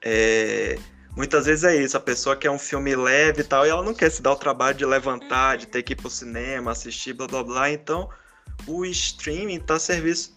É, 0.03 0.79
muitas 1.17 1.47
vezes 1.47 1.65
é 1.65 1.77
isso, 1.77 1.97
a 1.97 2.01
pessoa 2.01 2.37
quer 2.37 2.51
um 2.51 2.59
filme 2.59 2.95
leve 2.95 3.41
e 3.41 3.45
tal, 3.45 3.67
e 3.67 3.71
ela 3.71 3.83
não 3.83 3.95
quer 3.95 4.11
se 4.11 4.23
dar 4.23 4.33
o 4.33 4.37
trabalho 4.37 4.77
de 4.77 4.85
levantar, 4.85 5.57
de 5.57 5.67
ter 5.67 5.83
que 5.83 5.93
ir 5.93 5.97
pro 5.97 6.11
cinema, 6.11 6.73
assistir, 6.73 7.13
blá 7.13 7.27
blá 7.27 7.43
blá. 7.43 7.71
Então, 7.71 8.09
o 8.67 8.85
streaming 8.85 9.61
tá, 9.61 9.77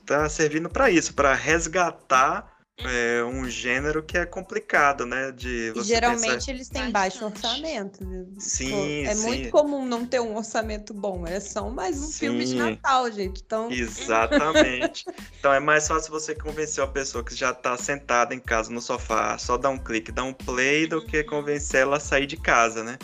tá 0.06 0.30
servindo 0.30 0.70
para 0.70 0.90
isso, 0.90 1.14
para 1.14 1.34
resgatar 1.34 2.61
é 2.80 3.24
um 3.24 3.48
gênero 3.50 4.02
que 4.02 4.18
é 4.18 4.26
complicado, 4.26 5.06
né? 5.06 5.32
De 5.32 5.74
e 5.76 5.84
geralmente 5.84 6.32
pensar... 6.32 6.52
eles 6.52 6.70
têm 6.70 6.92
baixo 6.92 7.26
orçamento. 7.26 8.00
Sim, 8.40 9.06
é 9.06 9.14
sim. 9.14 9.28
muito 9.28 9.50
comum 9.50 9.86
não 9.86 10.06
ter 10.06 10.20
um 10.20 10.36
orçamento 10.36 10.94
bom. 10.94 11.26
É 11.28 11.40
só 11.40 11.70
mais 11.70 12.00
um 12.00 12.08
sim. 12.08 12.20
filme 12.20 12.46
de 12.46 12.56
Natal, 12.56 13.12
gente. 13.12 13.42
Então... 13.46 13.72
Exatamente. 13.72 15.06
então 15.40 15.54
é 15.54 15.60
mais 15.60 15.88
fácil 15.88 16.12
você 16.12 16.34
convencer 16.34 16.84
a 16.84 16.88
pessoa 16.88 17.24
que 17.24 17.36
já 17.36 17.52
está 17.52 17.78
sentada 17.78 18.34
em 18.34 18.40
casa 18.40 18.72
no 18.72 18.82
sofá, 18.82 19.38
só 19.38 19.58
dar 19.58 19.70
um 19.70 19.78
clique, 19.78 20.12
dar 20.12 20.24
um 20.24 20.34
play, 20.34 20.88
do 20.88 21.06
que 21.06 21.24
convencer 21.24 21.82
ela 21.82 21.98
a 21.98 22.00
sair 22.00 22.26
de 22.26 22.38
casa, 22.38 22.84
né? 22.84 22.98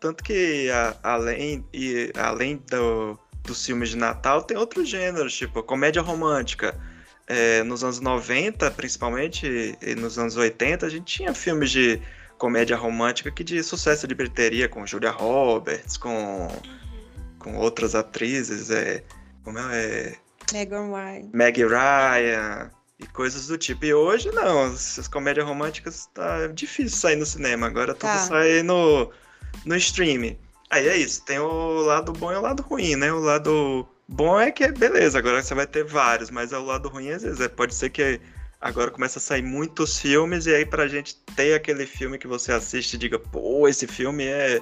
Tanto 0.00 0.22
que 0.22 0.70
a, 0.70 0.96
além, 1.02 1.66
e, 1.72 2.12
além 2.16 2.62
do, 2.70 3.18
dos 3.42 3.64
filmes 3.64 3.90
de 3.90 3.96
Natal, 3.96 4.42
tem 4.42 4.56
outros 4.56 4.88
gêneros, 4.88 5.34
tipo 5.34 5.62
comédia 5.62 6.02
romântica 6.02 6.78
é, 7.26 7.62
nos 7.62 7.82
anos 7.82 8.00
90, 8.00 8.70
principalmente, 8.72 9.76
e 9.80 9.94
nos 9.94 10.18
anos 10.18 10.36
80, 10.36 10.86
a 10.86 10.88
gente 10.88 11.04
tinha 11.04 11.34
filmes 11.34 11.70
de 11.70 12.00
comédia 12.38 12.76
romântica 12.76 13.30
que 13.30 13.42
de 13.42 13.62
sucesso 13.62 14.06
de 14.06 14.14
bilheteria, 14.14 14.68
com 14.68 14.86
Julia 14.86 15.10
Roberts, 15.10 15.96
com, 15.96 16.48
com 17.38 17.56
outras 17.56 17.94
atrizes. 17.94 18.70
É, 18.70 19.02
Como 19.42 19.58
é? 19.58 20.16
Megan 20.52 20.90
Ryan. 20.90 21.30
Meg 21.32 21.64
Ryan 21.64 22.70
e 22.98 23.06
coisas 23.06 23.46
do 23.46 23.56
tipo. 23.56 23.84
E 23.84 23.94
hoje 23.94 24.30
não, 24.30 24.64
as 24.64 25.08
comédias 25.08 25.46
românticas 25.46 26.06
tá 26.12 26.46
difícil 26.48 26.98
sair 26.98 27.16
no 27.16 27.26
cinema. 27.26 27.66
Agora 27.66 27.94
tudo 27.94 28.10
tá. 28.10 28.18
sai 28.18 28.62
no, 28.62 29.10
no 29.64 29.76
streaming. 29.76 30.38
Aí 30.70 30.88
é 30.88 30.96
isso, 30.96 31.24
tem 31.24 31.38
o 31.38 31.82
lado 31.82 32.12
bom 32.12 32.32
e 32.32 32.36
o 32.36 32.40
lado 32.40 32.62
ruim, 32.62 32.96
né? 32.96 33.12
O 33.12 33.20
lado 33.20 33.86
bom 34.08 34.40
é 34.40 34.50
que 34.50 34.64
é 34.64 34.72
beleza, 34.72 35.18
agora 35.18 35.42
você 35.42 35.54
vai 35.54 35.66
ter 35.66 35.84
vários, 35.84 36.30
mas 36.30 36.52
o 36.52 36.64
lado 36.64 36.88
ruim 36.88 37.10
às 37.10 37.22
vezes 37.22 37.40
é, 37.40 37.48
pode 37.48 37.74
ser 37.74 37.90
que 37.90 38.20
agora 38.60 38.90
começa 38.90 39.18
a 39.18 39.22
sair 39.22 39.42
muitos 39.42 39.98
filmes 39.98 40.46
e 40.46 40.54
aí 40.54 40.64
pra 40.64 40.88
gente 40.88 41.16
ter 41.36 41.54
aquele 41.54 41.86
filme 41.86 42.18
que 42.18 42.26
você 42.26 42.52
assiste 42.52 42.94
e 42.94 42.98
diga, 42.98 43.18
pô, 43.18 43.68
esse 43.68 43.86
filme 43.86 44.24
é 44.24 44.60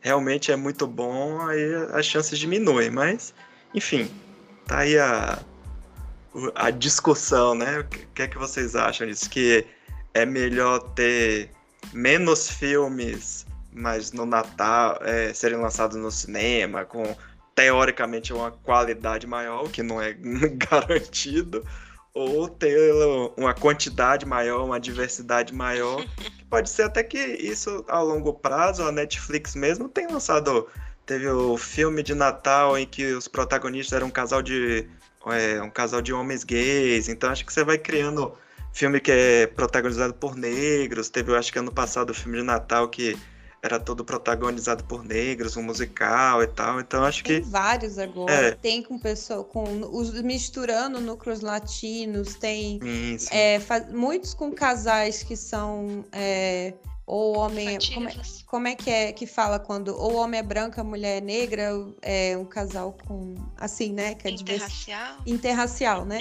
realmente 0.00 0.52
é 0.52 0.56
muito 0.56 0.86
bom, 0.86 1.40
aí 1.46 1.74
as 1.92 2.04
chances 2.04 2.38
diminuem, 2.38 2.90
mas 2.90 3.32
enfim, 3.74 4.10
tá 4.66 4.80
aí 4.80 4.98
a, 4.98 5.38
a 6.54 6.70
discussão, 6.70 7.54
né? 7.54 7.80
O 7.80 7.84
que 7.84 8.22
é 8.22 8.28
que 8.28 8.36
vocês 8.36 8.76
acham 8.76 9.06
disso? 9.06 9.30
Que 9.30 9.66
é 10.12 10.26
melhor 10.26 10.78
ter 10.94 11.50
menos 11.92 12.48
filmes, 12.50 13.46
mas 13.72 14.12
no 14.12 14.26
Natal 14.26 14.98
é, 15.02 15.32
serem 15.32 15.58
lançados 15.58 15.96
no 15.96 16.10
cinema, 16.10 16.84
com 16.84 17.16
teoricamente 17.54 18.32
uma 18.32 18.50
qualidade 18.50 19.26
maior, 19.26 19.70
que 19.70 19.82
não 19.82 20.00
é 20.00 20.12
garantido, 20.70 21.64
ou 22.12 22.48
ter 22.48 22.92
uma 23.36 23.54
quantidade 23.54 24.24
maior, 24.24 24.64
uma 24.64 24.80
diversidade 24.80 25.52
maior. 25.54 26.04
Pode 26.48 26.70
ser 26.70 26.84
até 26.84 27.02
que 27.02 27.18
isso 27.18 27.84
a 27.88 28.00
longo 28.00 28.32
prazo, 28.32 28.82
a 28.82 28.92
Netflix 28.92 29.54
mesmo 29.54 29.88
tem 29.88 30.06
lançado. 30.06 30.68
Teve 31.04 31.28
o 31.28 31.56
filme 31.56 32.02
de 32.02 32.14
Natal 32.14 32.78
em 32.78 32.86
que 32.86 33.12
os 33.12 33.28
protagonistas 33.28 33.92
eram 33.92 34.06
um 34.06 34.10
casal 34.10 34.42
de. 34.42 34.88
É, 35.26 35.60
um 35.62 35.70
casal 35.70 36.00
de 36.00 36.12
homens 36.12 36.44
gays. 36.44 37.08
Então 37.08 37.30
acho 37.30 37.44
que 37.44 37.52
você 37.52 37.64
vai 37.64 37.78
criando 37.78 38.32
filme 38.72 39.00
que 39.00 39.10
é 39.10 39.46
protagonizado 39.46 40.14
por 40.14 40.36
negros. 40.36 41.08
Teve, 41.08 41.34
acho 41.34 41.52
que 41.52 41.58
ano 41.58 41.72
passado, 41.72 42.10
o 42.10 42.14
filme 42.14 42.38
de 42.38 42.44
Natal 42.44 42.88
que 42.88 43.16
era 43.64 43.80
todo 43.80 44.04
protagonizado 44.04 44.84
por 44.84 45.02
negros, 45.02 45.56
um 45.56 45.62
musical 45.62 46.42
e 46.42 46.46
tal. 46.46 46.80
Então 46.80 47.02
acho 47.02 47.24
tem 47.24 47.36
que. 47.36 47.40
Tem 47.40 47.50
vários 47.50 47.98
agora. 47.98 48.32
É. 48.32 48.50
Tem 48.50 48.82
com 48.82 48.98
pessoa, 48.98 49.42
com 49.42 49.64
os 49.90 50.20
misturando 50.20 51.00
núcleos 51.00 51.40
latinos, 51.40 52.34
tem 52.34 52.78
sim, 52.82 53.18
sim. 53.18 53.28
É, 53.34 53.58
muitos 53.90 54.34
com 54.34 54.52
casais 54.52 55.22
que 55.22 55.34
são. 55.34 56.04
É, 56.12 56.74
ou 57.06 57.38
homem. 57.38 57.78
Como 57.94 58.08
é, 58.08 58.14
como 58.46 58.68
é, 58.68 58.74
que 58.74 58.90
é 58.90 59.12
que 59.12 59.26
fala 59.26 59.58
quando 59.58 59.88
ou 59.96 60.16
homem 60.16 60.40
é 60.40 60.42
branco, 60.42 60.78
a 60.78 60.84
mulher 60.84 61.18
é 61.18 61.20
negra, 61.22 61.70
é 62.02 62.36
um 62.36 62.44
casal 62.44 62.94
com. 63.06 63.34
Assim, 63.56 63.94
né? 63.94 64.14
Que 64.14 64.28
é 64.28 64.30
Interracial. 64.32 65.16
Interracial, 65.26 66.04
né? 66.04 66.18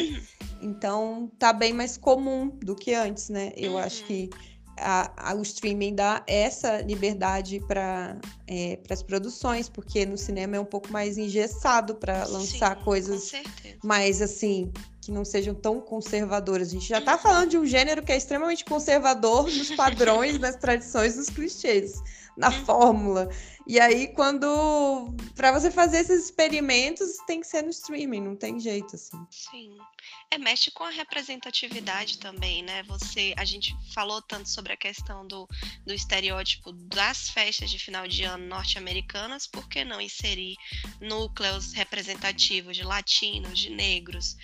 Então 0.61 1.29
tá 1.37 1.51
bem 1.51 1.73
mais 1.73 1.97
comum 1.97 2.47
do 2.61 2.73
que 2.73 2.93
antes, 2.93 3.27
né? 3.27 3.51
Eu 3.57 3.73
uhum. 3.73 3.79
acho 3.79 4.05
que 4.05 4.29
a, 4.77 5.31
a, 5.31 5.35
o 5.35 5.41
streaming 5.41 5.95
dá 5.95 6.23
essa 6.27 6.81
liberdade 6.81 7.59
para 7.67 8.17
é, 8.47 8.79
as 8.89 9.03
produções, 9.03 9.69
porque 9.69 10.05
no 10.05 10.17
cinema 10.17 10.55
é 10.55 10.59
um 10.59 10.65
pouco 10.65 10.91
mais 10.91 11.17
engessado 11.17 11.95
para 11.95 12.25
lançar 12.25 12.77
Sim, 12.77 12.83
coisas 12.83 13.31
mais 13.83 14.21
assim 14.21 14.71
que 15.01 15.11
não 15.11 15.25
sejam 15.25 15.53
tão 15.53 15.81
conservadoras. 15.81 16.69
A 16.69 16.71
gente 16.71 16.87
já 16.87 16.99
está 16.99 17.17
falando 17.17 17.49
de 17.49 17.57
um 17.57 17.65
gênero 17.65 18.01
que 18.01 18.11
é 18.11 18.17
extremamente 18.17 18.63
conservador 18.63 19.43
nos 19.43 19.71
padrões, 19.75 20.39
nas 20.39 20.55
tradições, 20.55 21.17
nos 21.17 21.29
clichês, 21.29 22.01
na 22.37 22.47
uhum. 22.47 22.65
fórmula. 22.65 23.29
E 23.65 23.79
aí, 23.79 24.09
quando. 24.13 25.15
para 25.35 25.51
você 25.51 25.71
fazer 25.71 25.99
esses 25.99 26.25
experimentos, 26.25 27.17
tem 27.25 27.39
que 27.39 27.47
ser 27.47 27.61
no 27.61 27.69
streaming, 27.69 28.21
não 28.21 28.35
tem 28.35 28.59
jeito, 28.59 28.95
assim. 28.95 29.17
Sim. 29.29 29.77
É, 30.29 30.37
mexe 30.37 30.69
com 30.71 30.83
a 30.83 30.89
representatividade 30.89 32.17
também, 32.17 32.61
né? 32.61 32.83
Você, 32.83 33.33
a 33.37 33.45
gente 33.45 33.73
falou 33.93 34.21
tanto 34.21 34.49
sobre 34.49 34.73
a 34.73 34.77
questão 34.77 35.25
do, 35.25 35.47
do 35.85 35.93
estereótipo 35.93 36.73
das 36.73 37.29
festas 37.29 37.71
de 37.71 37.79
final 37.79 38.05
de 38.05 38.23
ano 38.23 38.45
norte-americanas, 38.45 39.47
por 39.47 39.69
que 39.69 39.85
não 39.85 40.01
inserir 40.01 40.57
núcleos 40.99 41.71
representativos 41.71 42.75
de 42.75 42.83
latinos, 42.83 43.57
de 43.57 43.69
negros, 43.69 44.35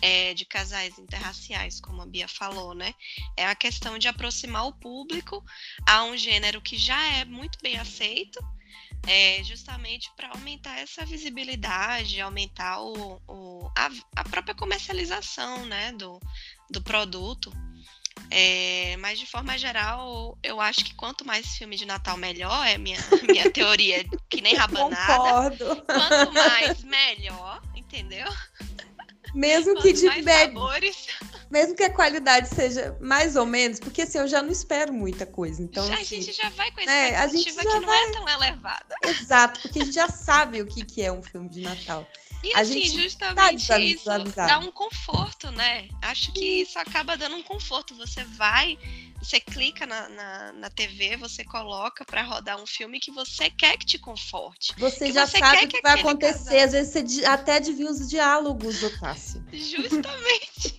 é, 0.00 0.34
de 0.34 0.44
casais 0.44 0.96
interraciais, 0.98 1.80
como 1.80 2.02
a 2.02 2.06
Bia 2.06 2.28
falou, 2.28 2.74
né? 2.74 2.94
É 3.36 3.44
a 3.46 3.56
questão 3.56 3.98
de 3.98 4.06
aproximar 4.06 4.66
o 4.66 4.72
público 4.72 5.44
a 5.86 6.04
um 6.04 6.16
gênero 6.16 6.60
que 6.60 6.76
já 6.76 7.02
é 7.16 7.24
muito 7.24 7.58
bem 7.60 7.76
aceito 7.76 8.38
é, 9.06 9.42
justamente 9.42 10.10
para 10.16 10.28
aumentar 10.30 10.78
essa 10.78 11.04
visibilidade, 11.04 12.20
aumentar 12.20 12.80
o, 12.80 13.20
o 13.26 13.70
a, 13.76 13.90
a, 14.16 14.24
própria 14.24 14.54
comercialização 14.54 15.64
né, 15.66 15.92
do, 15.92 16.20
do 16.70 16.82
produto. 16.82 17.52
É, 18.30 18.96
mas 18.98 19.18
de 19.18 19.26
forma 19.26 19.56
geral, 19.56 20.36
eu 20.42 20.60
acho 20.60 20.84
que 20.84 20.94
quanto 20.94 21.24
mais 21.24 21.56
filme 21.56 21.76
de 21.76 21.86
Natal, 21.86 22.16
melhor. 22.16 22.66
É 22.66 22.76
minha, 22.76 22.98
minha 23.26 23.50
teoria, 23.50 24.04
que 24.28 24.40
nem 24.40 24.54
rabanada. 24.54 25.16
Concordo. 25.16 25.84
Quanto 25.86 26.32
mais, 26.32 26.82
melhor, 26.82 27.62
entendeu? 27.74 28.28
Mesmo 29.38 29.80
que 29.80 29.92
de 29.92 30.06
Mesmo 31.48 31.76
que 31.76 31.84
a 31.84 31.92
qualidade 31.94 32.48
seja 32.48 32.98
mais 33.00 33.36
ou 33.36 33.46
menos, 33.46 33.78
porque 33.78 34.02
assim, 34.02 34.18
eu 34.18 34.26
já 34.26 34.42
não 34.42 34.50
espero 34.50 34.92
muita 34.92 35.24
coisa. 35.24 35.62
Então, 35.62 35.86
já, 35.86 35.94
assim, 35.94 36.18
a 36.18 36.20
gente 36.20 36.32
já 36.32 36.48
vai 36.50 36.70
com 36.72 36.80
a 36.80 36.82
expectativa 36.82 37.16
é, 37.16 37.16
a 37.16 37.26
gente 37.28 37.52
já 37.52 37.60
que 37.62 37.80
não 37.80 37.94
é 37.94 38.10
tão 38.10 38.28
elevada. 38.28 38.96
Exato, 39.04 39.60
porque 39.60 39.78
a 39.78 39.84
gente 39.84 39.94
já 39.94 40.08
sabe 40.08 40.60
o 40.60 40.66
que, 40.66 40.84
que 40.84 41.02
é 41.02 41.12
um 41.12 41.22
filme 41.22 41.48
de 41.48 41.60
Natal. 41.60 42.06
E 42.42 42.52
a 42.54 42.60
assim, 42.60 42.84
justamente 42.86 43.66
tá 43.66 43.78
isso 43.78 44.08
dá 44.34 44.58
um 44.58 44.70
conforto, 44.70 45.50
né? 45.52 45.88
Acho 46.02 46.32
que 46.32 46.62
isso 46.62 46.78
acaba 46.78 47.16
dando 47.16 47.36
um 47.36 47.42
conforto. 47.42 47.94
Você 47.96 48.24
vai 48.24 48.78
você 49.20 49.40
clica 49.40 49.86
na, 49.86 50.08
na, 50.08 50.52
na 50.52 50.70
TV, 50.70 51.16
você 51.16 51.44
coloca 51.44 52.04
para 52.04 52.22
rodar 52.22 52.60
um 52.60 52.66
filme 52.66 53.00
que 53.00 53.10
você 53.10 53.50
quer 53.50 53.76
que 53.76 53.84
te 53.84 53.98
conforte. 53.98 54.72
Você 54.78 55.12
já 55.12 55.26
você 55.26 55.38
sabe 55.38 55.56
o 55.56 55.60
que, 55.60 55.66
que 55.76 55.82
vai 55.82 55.98
acontecer. 55.98 56.44
Casal... 56.44 56.64
Às 56.64 56.72
vezes 56.72 56.92
você 56.92 57.26
até 57.26 57.56
adivinha 57.56 57.90
os 57.90 58.08
diálogos, 58.08 58.82
Ocássio. 58.82 59.44
Justamente. 59.52 60.76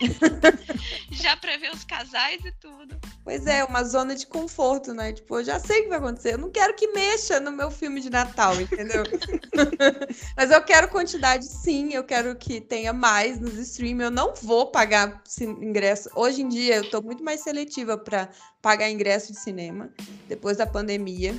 já 1.11 1.35
prevê 1.37 1.69
os 1.69 1.83
casais 1.83 2.43
e 2.43 2.51
tudo. 2.53 2.97
Pois 3.23 3.45
é, 3.45 3.63
uma 3.63 3.83
zona 3.83 4.15
de 4.15 4.25
conforto, 4.25 4.93
né? 4.93 5.13
Tipo, 5.13 5.39
eu 5.39 5.43
já 5.43 5.59
sei 5.59 5.81
o 5.81 5.83
que 5.83 5.89
vai 5.89 5.97
acontecer. 5.97 6.33
Eu 6.33 6.37
não 6.37 6.49
quero 6.49 6.73
que 6.75 6.87
mexa 6.87 7.39
no 7.39 7.51
meu 7.51 7.69
filme 7.69 8.01
de 8.01 8.09
Natal, 8.09 8.59
entendeu? 8.59 9.03
Mas 10.35 10.49
eu 10.49 10.61
quero 10.63 10.87
quantidade, 10.87 11.45
sim. 11.45 11.93
Eu 11.93 12.03
quero 12.03 12.35
que 12.35 12.61
tenha 12.61 12.93
mais 12.93 13.39
nos 13.39 13.53
streams. 13.55 14.03
Eu 14.03 14.11
não 14.11 14.33
vou 14.33 14.71
pagar 14.71 15.21
ingresso. 15.41 16.09
Hoje 16.15 16.41
em 16.41 16.49
dia, 16.49 16.77
eu 16.77 16.89
tô 16.89 17.01
muito 17.01 17.23
mais 17.23 17.41
seletiva 17.41 17.97
para 17.97 18.28
pagar 18.61 18.89
ingresso 18.89 19.31
de 19.33 19.39
cinema 19.39 19.89
depois 20.27 20.57
da 20.57 20.67
pandemia. 20.67 21.35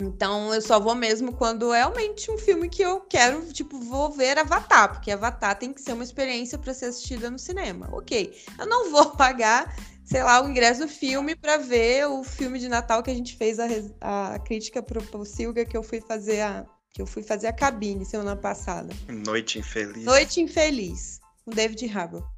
Então 0.00 0.52
eu 0.52 0.60
só 0.60 0.80
vou 0.80 0.94
mesmo 0.94 1.32
quando 1.32 1.72
é 1.72 1.78
realmente 1.78 2.30
um 2.30 2.36
filme 2.36 2.68
que 2.68 2.82
eu 2.82 3.00
quero, 3.02 3.52
tipo, 3.52 3.78
vou 3.78 4.10
ver 4.10 4.38
Avatar, 4.38 4.92
porque 4.92 5.10
Avatar 5.10 5.56
tem 5.56 5.72
que 5.72 5.80
ser 5.80 5.92
uma 5.92 6.02
experiência 6.02 6.58
para 6.58 6.74
ser 6.74 6.86
assistida 6.86 7.30
no 7.30 7.38
cinema. 7.38 7.88
OK. 7.92 8.34
Eu 8.58 8.66
não 8.66 8.90
vou 8.90 9.10
pagar, 9.16 9.76
sei 10.04 10.22
lá, 10.22 10.42
o 10.42 10.48
ingresso 10.48 10.80
do 10.80 10.88
filme 10.88 11.36
para 11.36 11.58
ver 11.58 12.06
o 12.06 12.24
filme 12.24 12.58
de 12.58 12.68
Natal 12.68 13.02
que 13.02 13.10
a 13.10 13.14
gente 13.14 13.36
fez 13.36 13.58
a, 13.60 13.66
a 14.00 14.38
crítica 14.40 14.82
pro, 14.82 15.02
pro 15.02 15.24
Silga 15.24 15.64
que 15.64 15.76
eu 15.76 15.82
fui 15.82 16.00
fazer 16.00 16.40
a 16.40 16.66
que 16.92 17.02
eu 17.02 17.06
fui 17.06 17.24
fazer 17.24 17.48
a 17.48 17.52
cabine 17.52 18.04
semana 18.04 18.36
passada. 18.36 18.94
Noite 19.08 19.58
Infeliz. 19.58 20.04
Noite 20.04 20.40
Infeliz, 20.40 21.18
com 21.44 21.50
David 21.50 21.84
Harbour. 21.92 22.33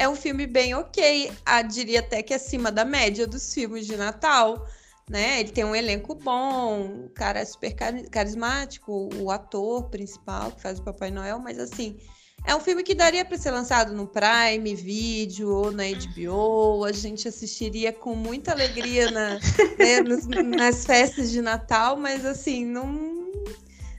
É 0.00 0.08
um 0.08 0.16
filme 0.16 0.46
bem 0.46 0.72
ok, 0.74 1.30
a, 1.44 1.60
diria 1.60 2.00
até 2.00 2.22
que 2.22 2.32
acima 2.32 2.72
da 2.72 2.86
média 2.86 3.26
dos 3.26 3.52
filmes 3.52 3.86
de 3.86 3.98
Natal. 3.98 4.66
Né? 5.06 5.40
Ele 5.40 5.50
tem 5.50 5.62
um 5.62 5.76
elenco 5.76 6.14
bom, 6.14 7.04
o 7.04 7.10
cara 7.10 7.40
é 7.40 7.44
super 7.44 7.74
carismático, 8.10 9.10
o 9.16 9.30
ator 9.30 9.90
principal 9.90 10.52
que 10.52 10.62
faz 10.62 10.78
o 10.78 10.82
Papai 10.82 11.10
Noel, 11.10 11.38
mas 11.38 11.58
assim, 11.58 11.98
é 12.46 12.56
um 12.56 12.60
filme 12.60 12.82
que 12.82 12.94
daria 12.94 13.26
para 13.26 13.36
ser 13.36 13.50
lançado 13.50 13.92
no 13.92 14.06
Prime 14.06 14.74
Video 14.74 15.54
ou 15.54 15.70
na 15.70 15.82
HBO. 15.82 16.82
A 16.86 16.92
gente 16.92 17.28
assistiria 17.28 17.92
com 17.92 18.14
muita 18.14 18.52
alegria 18.52 19.10
na, 19.10 19.34
né, 19.78 20.00
nas, 20.00 20.26
nas 20.26 20.86
festas 20.86 21.30
de 21.30 21.42
Natal, 21.42 21.98
mas 21.98 22.24
assim, 22.24 22.64
não 22.64 23.19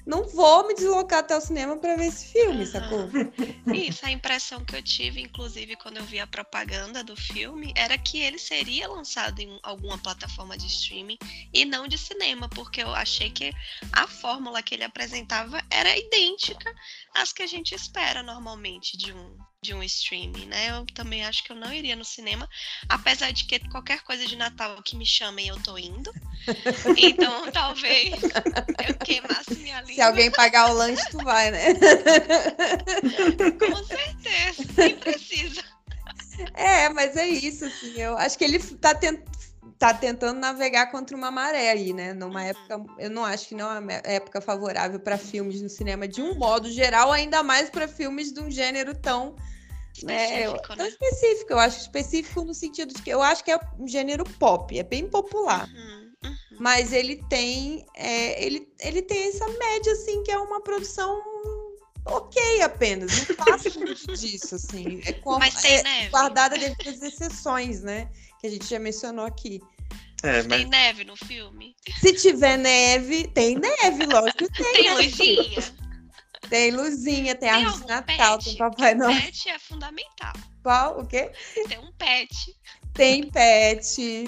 não 0.06 0.28
vou 0.28 0.68
me 0.68 0.74
deslocar 0.74 1.20
até 1.20 1.38
o 1.38 1.42
cinema 1.42 1.78
para 1.78 1.96
ver 1.96 2.08
esse 2.08 2.32
filme, 2.32 2.66
sacou? 2.66 3.08
Isso, 3.74 4.06
a 4.06 4.12
impressão 4.12 4.64
que 4.66 4.76
eu 4.76 4.82
tive, 4.82 5.22
inclusive, 5.22 5.76
quando 5.76 5.98
eu 5.98 6.04
vi 6.04 6.20
a 6.20 6.28
propaganda 6.28 7.04
do 7.04 7.16
filme, 7.16 7.74
era 7.76 7.98
que 7.98 8.20
ele 8.20 8.40
seria 8.40 8.88
lançado 8.88 9.40
em 9.40 9.60
alguma 9.64 9.98
plataforma 9.98 10.58
de 10.58 10.68
streaming 10.68 11.18
e 11.54 11.66
não 11.66 11.88
de 11.88 11.98
cinema, 11.98 12.50
porque 12.50 12.82
eu 12.82 12.94
achei 12.94 13.30
que 13.30 13.52
a 13.92 14.08
fórmula 14.08 14.64
que 14.64 14.76
ele 14.76 14.84
apresentava 14.84 15.62
era 15.70 15.98
idêntica 15.98 16.74
às 17.14 17.32
que 17.32 17.44
a 17.44 17.48
gente 17.48 17.76
espera 17.76 18.24
normalmente 18.24 18.98
de 18.98 19.14
um 19.14 19.38
de 19.64 19.76
um 19.76 19.84
streaming, 19.84 20.48
né? 20.48 20.72
Eu 20.72 20.86
também 20.88 21.24
acho 21.24 21.44
que 21.44 21.52
eu 21.52 21.56
não 21.56 21.72
iria 21.72 21.96
no 21.96 22.04
cinema, 22.04 22.50
apesar 22.90 23.32
de 23.32 23.46
que 23.46 23.60
qualquer 23.70 24.02
coisa 24.02 24.26
de 24.26 24.36
Natal 24.36 24.82
que 24.82 24.96
me 24.96 25.06
chamem 25.06 25.50
eu 25.50 25.62
tô 25.62 25.78
indo. 25.78 26.12
Então 26.98 27.52
talvez 27.52 28.12
eu 28.24 28.96
queimasse 29.06 29.56
minha 29.58 29.80
língua. 29.82 29.94
Se 29.94 30.02
alguém 30.02 30.32
pagar 30.32 30.72
o 30.72 30.74
lanche, 30.74 31.08
tu 31.12 31.20
vai, 31.20 31.52
né? 31.52 31.76
Com 33.60 33.84
certeza, 33.86 34.64
nem 34.76 34.96
precisa. 34.96 35.64
É, 36.56 36.90
mas 36.90 37.16
é 37.16 37.28
isso, 37.28 37.66
assim. 37.66 37.94
Eu 38.02 38.18
acho 38.18 38.36
que 38.40 38.44
ele 38.44 38.58
tá, 38.58 38.96
tent... 38.96 39.22
tá 39.78 39.94
tentando 39.94 40.40
navegar 40.40 40.88
contra 40.88 41.16
uma 41.16 41.30
maré 41.30 41.70
aí, 41.70 41.94
né? 41.94 42.14
Numa 42.14 42.42
uhum. 42.42 42.48
época, 42.48 42.84
eu 42.98 43.12
não 43.12 43.24
acho 43.24 43.50
que 43.50 43.56
não 43.56 43.72
é 43.72 43.80
uma 43.80 43.94
época 43.94 44.42
favorável 44.42 45.00
para 45.00 45.20
filmes 45.20 45.62
no 45.62 45.70
cinema 45.70 46.08
de 46.08 46.24
um 46.24 46.34
modo 46.36 46.72
geral, 46.72 47.12
ainda 47.12 47.44
mais 47.44 47.70
para 47.70 47.88
filmes 47.88 48.34
de 48.34 48.40
um 48.40 48.50
gênero 48.50 48.96
tão 48.96 49.36
específico, 49.94 50.74
é, 50.74 50.76
né? 50.76 50.88
específico, 50.88 51.54
eu 51.54 51.60
acho 51.60 51.80
específico 51.80 52.44
no 52.44 52.54
sentido 52.54 52.94
de 52.94 53.02
que 53.02 53.10
eu 53.10 53.22
acho 53.22 53.44
que 53.44 53.52
é 53.52 53.60
um 53.80 53.88
gênero 53.88 54.24
pop, 54.24 54.78
é 54.78 54.84
bem 54.84 55.08
popular. 55.08 55.68
Uhum, 55.68 56.12
uhum. 56.24 56.58
Mas 56.60 56.94
ele 56.94 57.24
tem, 57.30 57.86
é, 57.96 58.44
ele, 58.44 58.68
ele 58.80 59.02
tem 59.02 59.30
essa 59.30 59.48
média, 59.48 59.94
assim, 59.94 60.24
que 60.24 60.32
é 60.32 60.38
uma 60.38 60.62
produção 60.62 61.22
ok 62.06 62.62
apenas, 62.62 63.28
não 63.28 63.36
passa 63.36 63.70
muito 63.80 64.14
disso, 64.14 64.56
assim. 64.56 65.02
É 65.06 65.14
como, 65.14 65.40
mas 65.40 65.62
tem 65.62 65.78
é, 65.78 65.84
neve. 65.84 66.10
Guardada 66.10 66.58
dentro 66.58 66.86
das 66.86 67.02
exceções, 67.02 67.82
né? 67.82 68.10
Que 68.40 68.48
a 68.48 68.50
gente 68.50 68.66
já 68.66 68.80
mencionou 68.80 69.26
aqui. 69.26 69.62
É, 70.24 70.44
mas... 70.44 70.62
Tem 70.62 70.70
neve 70.70 71.04
no 71.04 71.16
filme? 71.16 71.76
Se 72.00 72.14
tiver 72.14 72.58
neve, 72.58 73.28
tem 73.30 73.58
neve, 73.58 74.06
lógico 74.06 74.52
que 74.52 74.52
tem. 74.64 74.74
Tem 74.74 74.84
né? 74.86 74.94
luzinha? 74.96 75.81
Tem 76.52 76.70
luzinha, 76.70 77.34
tem, 77.34 77.50
tem 77.50 77.64
árvore 77.64 77.82
de 77.82 77.88
Natal, 77.88 78.38
pet? 78.38 78.44
tem 78.44 78.58
Papai 78.58 78.94
Noel. 78.94 79.22
Pet 79.22 79.50
é 79.50 79.58
fundamental. 79.58 80.34
Qual? 80.62 81.00
O 81.00 81.08
quê? 81.08 81.32
Tem 81.70 81.80
um 81.80 81.94
pet. 81.94 82.58
Tem 82.94 83.32
pet. 83.32 84.26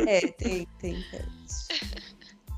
É, 0.00 0.26
tem, 0.32 0.66
tem 0.80 1.04
pet. 1.08 1.28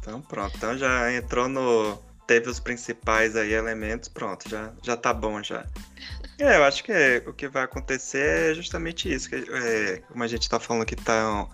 Então 0.00 0.22
pronto, 0.22 0.56
então 0.56 0.78
já 0.78 1.12
entrou 1.12 1.50
no. 1.50 2.02
Teve 2.26 2.48
os 2.48 2.58
principais 2.58 3.36
aí 3.36 3.52
elementos, 3.52 4.08
pronto, 4.08 4.48
já, 4.48 4.72
já 4.82 4.96
tá 4.96 5.12
bom 5.12 5.42
já. 5.42 5.66
É, 6.38 6.56
eu 6.56 6.64
acho 6.64 6.82
que 6.82 6.90
é, 6.90 7.22
o 7.26 7.34
que 7.34 7.46
vai 7.46 7.64
acontecer 7.64 8.52
é 8.52 8.54
justamente 8.54 9.12
isso. 9.12 9.28
Que, 9.28 9.36
é, 9.36 9.98
como 10.08 10.24
a 10.24 10.26
gente 10.26 10.42
está 10.42 10.58
falando 10.58 10.86
que 10.86 10.96
tá, 10.96 11.46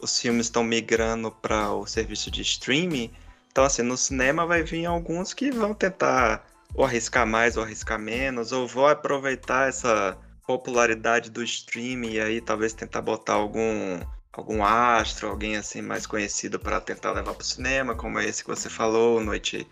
os 0.00 0.18
filmes 0.18 0.46
estão 0.46 0.64
migrando 0.64 1.30
para 1.30 1.72
o 1.72 1.86
serviço 1.86 2.32
de 2.32 2.42
streaming, 2.42 3.12
então 3.52 3.62
assim, 3.62 3.82
no 3.82 3.96
cinema 3.96 4.44
vai 4.44 4.64
vir 4.64 4.86
alguns 4.86 5.32
que 5.32 5.52
vão 5.52 5.72
tentar 5.72 6.49
ou 6.74 6.84
arriscar 6.84 7.26
mais 7.26 7.56
ou 7.56 7.62
arriscar 7.62 7.98
menos, 7.98 8.52
ou 8.52 8.66
vou 8.66 8.86
aproveitar 8.86 9.68
essa 9.68 10.16
popularidade 10.46 11.30
do 11.30 11.42
streaming 11.42 12.12
e 12.12 12.20
aí 12.20 12.40
talvez 12.40 12.72
tentar 12.72 13.02
botar 13.02 13.34
algum 13.34 14.00
algum 14.32 14.64
astro, 14.64 15.28
alguém 15.28 15.56
assim 15.56 15.82
mais 15.82 16.06
conhecido 16.06 16.58
para 16.58 16.80
tentar 16.80 17.12
levar 17.12 17.34
para 17.34 17.42
o 17.42 17.44
cinema, 17.44 17.94
como 17.94 18.18
esse 18.20 18.42
que 18.42 18.50
você 18.50 18.70
falou, 18.70 19.20
Noite 19.20 19.66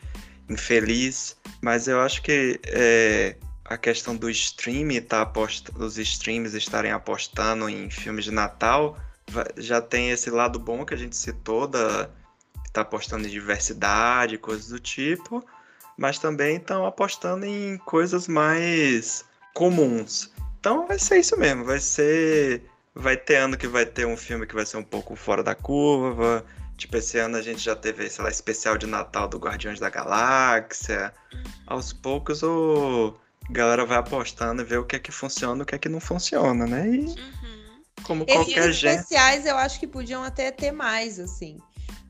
Infeliz. 0.49 1.37
Mas 1.63 1.89
eu 1.89 2.01
acho 2.01 2.23
que 2.23 2.61
é, 2.67 3.37
a 3.65 3.77
questão 3.77 4.17
do 4.17 4.29
streaming, 4.29 5.01
tá 5.01 5.23
aposta, 5.23 5.73
os 5.79 5.97
streams 5.97 6.55
estarem 6.57 6.91
apostando 6.91 7.69
em 7.69 7.89
filmes 7.89 8.25
de 8.25 8.33
Natal, 8.33 8.99
já 9.57 9.81
tem 9.81 10.11
esse 10.11 10.31
lado 10.31 10.59
bom 10.59 10.85
que 10.85 10.95
a 10.95 10.97
gente 10.97 11.17
citou 11.17 11.67
da 11.67 12.11
tá 12.73 12.83
apostando 12.83 13.27
em 13.27 13.31
diversidade, 13.31 14.39
coisas 14.39 14.69
do 14.69 14.79
tipo 14.79 15.45
mas 15.99 16.19
também 16.19 16.57
estão 16.57 16.87
apostando 16.87 17.45
em 17.45 17.77
coisas 17.79 18.29
mais 18.29 19.25
comuns. 19.53 20.33
Então 20.61 20.87
vai 20.87 20.99
ser 20.99 21.19
isso 21.19 21.37
mesmo, 21.37 21.65
vai 21.65 21.81
ser. 21.81 22.63
Vai 22.95 23.17
ter 23.17 23.37
ano 23.37 23.57
que 23.57 23.69
vai 23.69 23.85
ter 23.85 24.07
um 24.07 24.17
filme 24.17 24.47
que 24.47 24.55
vai 24.55 24.65
ser 24.65 24.77
um 24.77 24.83
pouco 24.83 25.15
fora 25.15 25.43
da 25.43 25.55
curva. 25.55 26.45
Tipo, 26.77 26.97
esse 26.97 27.19
ano 27.19 27.37
a 27.37 27.43
gente 27.43 27.61
já 27.61 27.75
teve, 27.75 28.09
sei 28.09 28.25
lá, 28.25 28.31
especial 28.31 28.79
de 28.79 28.87
Natal 28.87 29.29
do 29.29 29.39
Guardiões 29.39 29.81
da 29.81 29.91
Galáxia. 29.91 31.13
Aos 31.67 31.93
poucos 31.93 32.43
o 32.43 33.15
a 33.49 33.53
galera 33.53 33.85
vai 33.85 33.99
apostando 33.99 34.63
e 34.63 34.65
ver 34.65 34.79
o 34.79 34.85
que 34.85 34.97
é 34.97 34.99
que 34.99 35.11
funciona 35.11 35.61
e 35.61 35.63
o 35.63 35.67
que 35.67 35.75
é 35.75 35.79
que 35.79 35.89
não 35.89 36.01
funciona, 36.01 36.67
né? 36.67 36.89
E 36.89 37.07
uhum. 37.07 37.83
como 38.03 38.27
qualquer 38.27 38.69
Esses 38.69 38.85
especiais 38.85 39.47
eu 39.47 39.57
acho 39.57 39.81
que 39.81 39.87
podiam 39.87 40.23
até 40.23 40.51
ter 40.51 40.71
mais, 40.71 41.19
assim. 41.19 41.59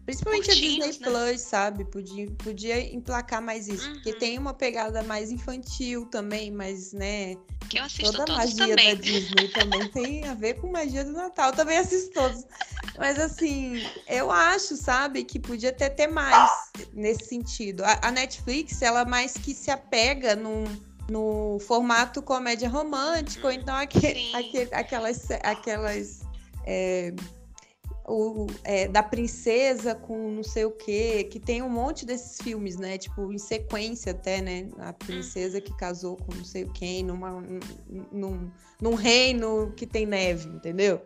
Principalmente 0.08 0.46
Curtinhos, 0.46 0.84
a 0.84 0.86
Disney 0.86 1.06
né? 1.06 1.10
Plus, 1.10 1.40
sabe? 1.42 1.84
Podia, 1.84 2.30
podia 2.42 2.94
emplacar 2.94 3.42
mais 3.42 3.68
isso. 3.68 3.86
Uhum. 3.86 3.92
Porque 3.92 4.14
tem 4.14 4.38
uma 4.38 4.54
pegada 4.54 5.02
mais 5.02 5.30
infantil 5.30 6.06
também, 6.06 6.50
mas, 6.50 6.94
né? 6.94 7.36
Que 7.68 7.78
eu 7.78 7.82
assisto 7.82 8.16
Toda 8.16 8.32
a 8.32 8.36
magia 8.38 8.74
também. 8.74 8.96
da 8.96 9.02
Disney 9.02 9.48
também 9.48 9.86
tem 9.88 10.24
a 10.26 10.32
ver 10.32 10.54
com 10.54 10.72
magia 10.72 11.04
do 11.04 11.12
Natal. 11.12 11.50
Eu 11.50 11.56
também 11.56 11.76
assisto 11.76 12.10
todos. 12.14 12.42
Mas, 12.96 13.18
assim, 13.18 13.82
eu 14.06 14.30
acho, 14.30 14.78
sabe, 14.78 15.24
que 15.24 15.38
podia 15.38 15.68
até 15.68 15.90
ter 15.90 16.06
mais 16.06 16.70
nesse 16.94 17.26
sentido. 17.26 17.84
A, 17.84 18.00
a 18.04 18.10
Netflix, 18.10 18.80
ela 18.80 19.04
mais 19.04 19.34
que 19.34 19.52
se 19.52 19.70
apega 19.70 20.34
num 20.34 20.64
no 21.10 21.58
formato 21.60 22.22
comédia 22.22 22.68
romântica, 22.68 23.46
ou 23.46 23.52
então 23.52 23.74
aquele, 23.74 24.34
aquele, 24.34 24.74
aquelas, 24.74 25.30
aquelas 25.42 26.20
é, 26.66 27.14
o, 28.08 28.46
é, 28.64 28.88
da 28.88 29.02
princesa 29.02 29.94
com 29.94 30.30
não 30.30 30.42
sei 30.42 30.64
o 30.64 30.70
quê, 30.70 31.24
que 31.24 31.38
tem 31.38 31.62
um 31.62 31.68
monte 31.68 32.06
desses 32.06 32.38
filmes, 32.40 32.76
né? 32.76 32.96
Tipo, 32.96 33.32
em 33.32 33.38
sequência 33.38 34.12
até, 34.12 34.40
né? 34.40 34.68
A 34.78 34.92
princesa 34.92 35.60
que 35.60 35.76
casou 35.76 36.16
com 36.16 36.34
não 36.34 36.44
sei 36.44 36.64
quem, 36.72 37.04
numa, 37.04 37.42
num, 38.10 38.50
num 38.80 38.94
reino 38.94 39.72
que 39.76 39.86
tem 39.86 40.06
neve, 40.06 40.48
entendeu? 40.48 41.02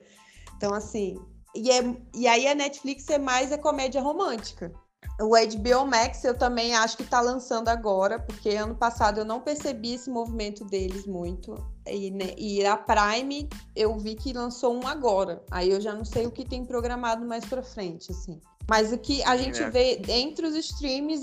Então, 0.57 0.73
assim. 0.73 1.21
E, 1.55 1.71
é, 1.71 1.97
e 2.15 2.27
aí 2.27 2.47
a 2.47 2.55
Netflix 2.55 3.09
é 3.11 3.19
mais 3.19 3.53
a 3.53 3.59
comédia 3.59 4.01
romântica. 4.01 4.73
O 5.21 5.31
HBO 5.31 5.87
Max 5.87 6.25
eu 6.25 6.37
também 6.37 6.75
acho 6.75 6.97
que 6.97 7.03
está 7.03 7.21
lançando 7.21 7.69
agora, 7.69 8.19
porque 8.19 8.51
ano 8.51 8.75
passado 8.75 9.19
eu 9.19 9.25
não 9.25 9.41
percebi 9.41 9.95
esse 9.95 10.11
movimento 10.11 10.65
deles 10.65 11.07
muito. 11.07 11.55
E, 11.87 12.11
né, 12.11 12.35
e, 12.37 12.65
a 12.65 12.77
Prime 12.77 13.49
eu 13.77 13.97
vi 13.99 14.15
que 14.15 14.33
lançou 14.33 14.75
um 14.75 14.87
agora. 14.87 15.43
Aí 15.51 15.71
eu 15.71 15.81
já 15.81 15.95
não 15.95 16.05
sei 16.05 16.27
o 16.27 16.31
que 16.31 16.45
tem 16.45 16.65
programado 16.65 17.27
mais 17.27 17.45
para 17.45 17.63
frente, 17.63 18.11
assim. 18.11 18.41
Mas 18.69 18.93
o 18.93 18.99
que 18.99 19.23
a 19.25 19.37
gente 19.37 19.63
é. 19.63 19.71
vê 19.71 20.03
entre 20.09 20.47
os 20.47 20.55
streams, 20.55 21.23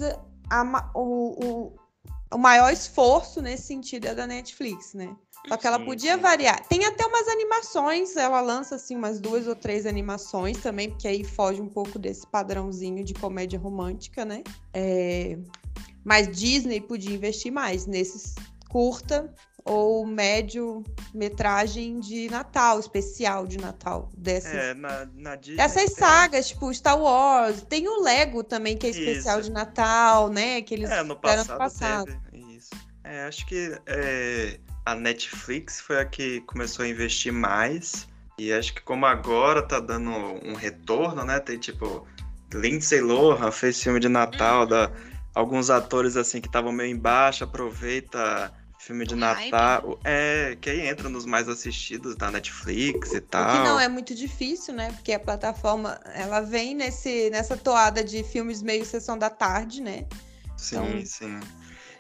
a, 0.50 0.92
o, 0.94 1.46
o, 1.46 1.79
o 2.32 2.38
maior 2.38 2.72
esforço 2.72 3.42
nesse 3.42 3.64
sentido 3.64 4.06
é 4.06 4.16
da 4.16 4.28
Netflix, 4.28 4.94
né? 4.94 5.16
Só 5.48 5.58
que 5.58 5.66
ela 5.66 5.80
podia 5.80 6.18
variar. 6.18 6.68
Tem 6.68 6.86
até 6.86 7.06
umas 7.06 7.28
animações, 7.28 8.16
ela 8.16 8.42
lança 8.42 8.76
assim 8.76 8.96
umas 8.96 9.20
duas 9.20 9.48
ou 9.48 9.56
três 9.56 9.86
animações 9.86 10.58
também, 10.58 10.90
porque 10.90 11.08
aí 11.08 11.24
foge 11.24 11.62
um 11.62 11.70
pouco 11.70 11.98
desse 11.98 12.28
padrãozinho 12.28 13.04
de 13.04 13.14
comédia 13.14 13.58
romântica, 13.58 14.26
né? 14.26 14.44
É... 14.74 15.38
Mas 16.04 16.28
Disney 16.28 16.82
podia 16.82 17.16
investir 17.16 17.52
mais 17.52 17.86
nesses 17.86 18.36
curta 18.70 19.34
ou 19.66 20.06
médio 20.06 20.84
metragem 21.14 22.00
de 22.00 22.30
Natal, 22.30 22.80
especial 22.80 23.46
de 23.46 23.58
Natal. 23.58 24.10
Dessas, 24.18 24.54
é, 24.54 24.74
na, 24.74 25.08
na 25.14 25.36
Disney 25.36 25.58
dessas 25.58 25.86
tem... 25.86 25.96
sagas, 25.96 26.48
tipo 26.50 26.74
Star 26.74 27.00
Wars. 27.00 27.62
Tem 27.64 27.88
o 27.88 28.02
Lego 28.02 28.44
também, 28.44 28.78
que 28.78 28.88
é 28.88 28.90
especial 28.90 29.40
Isso. 29.40 29.50
de 29.50 29.54
Natal, 29.54 30.30
né? 30.30 30.62
Que 30.62 30.76
eles 30.76 30.90
é, 30.90 31.04
no 31.04 31.16
passado, 31.16 31.58
passado. 31.58 32.20
Teve. 32.32 32.58
Isso. 32.58 32.70
É, 33.04 33.24
acho 33.24 33.46
que 33.46 33.78
é, 33.86 34.60
a 34.86 34.96
Netflix 34.96 35.80
foi 35.80 36.00
a 36.00 36.06
que 36.06 36.42
começou 36.42 36.86
a 36.86 36.88
investir 36.88 37.32
mais. 37.32 38.08
E 38.38 38.54
acho 38.54 38.74
que 38.74 38.82
como 38.82 39.06
agora 39.06 39.62
tá 39.62 39.80
dando 39.80 40.12
um 40.12 40.54
retorno, 40.54 41.26
né? 41.26 41.40
Tem 41.40 41.58
tipo 41.58 42.08
Lindsay 42.54 43.02
Lohan 43.02 43.52
fez 43.52 43.82
filme 43.82 44.00
de 44.00 44.10
Natal, 44.10 44.66
da, 44.66 44.88
uhum. 44.88 44.94
alguns 45.36 45.70
atores 45.70 46.16
assim 46.16 46.42
que 46.42 46.48
estavam 46.48 46.72
meio 46.72 46.92
embaixo, 46.92 47.44
aproveita 47.44 48.52
filme 48.90 49.06
de 49.06 49.16
Natal. 49.16 50.00
É, 50.04 50.58
que 50.60 50.68
aí 50.68 50.88
entra 50.88 51.08
nos 51.10 51.24
mais 51.24 51.48
assistidos 51.48 52.16
da 52.16 52.32
Netflix 52.32 53.14
e 53.14 53.22
tal. 53.22 53.56
O 53.56 53.58
que 53.58 53.70
não 53.70 53.80
é 53.80 53.88
muito 53.88 54.16
difícil, 54.16 54.74
né? 54.74 54.92
Porque 54.94 55.14
a 55.14 55.20
plataforma, 55.20 56.00
ela 56.16 56.42
vem 56.42 56.74
nesse, 56.74 57.30
nessa 57.30 57.56
toada 57.56 58.04
de 58.04 58.24
filmes 58.24 58.64
meio 58.64 58.84
sessão 58.84 59.16
da 59.16 59.30
tarde, 59.30 59.80
né? 59.80 60.08
Sim, 60.58 60.78
então... 60.78 61.06
sim. 61.06 61.40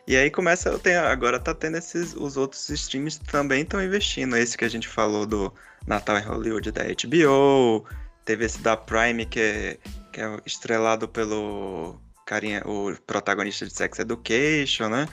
E 0.08 0.17
aí 0.17 0.32
começa, 0.32 0.80
tem, 0.80 0.95
agora 0.95 1.39
tá 1.39 1.54
tendo 1.54 1.78
esses, 1.78 2.15
os 2.15 2.36
outros 2.36 2.67
streams 2.69 3.19
também 3.19 3.62
estão 3.62 3.84
investindo. 3.84 4.36
Esse 4.36 4.58
que 4.58 4.65
a 4.65 4.69
gente 4.69 4.88
falou 4.88 5.28
do 5.28 5.54
Natal 5.86 6.17
em 6.17 6.23
Hollywood 6.23 6.71
da 6.71 6.82
HBO, 6.86 7.86
teve 8.25 8.45
esse 8.45 8.60
da 8.62 8.75
Prime 8.75 9.28
que 9.28 9.39
é, 9.39 9.78
que 10.12 10.19
é 10.19 10.39
estrelado 10.43 11.08
pelo 11.08 12.02
carinha, 12.25 12.63
o 12.65 12.95
protagonista 13.06 13.67
de 13.67 13.73
Sex 13.73 13.99
Education, 13.99 14.89
né? 14.89 15.08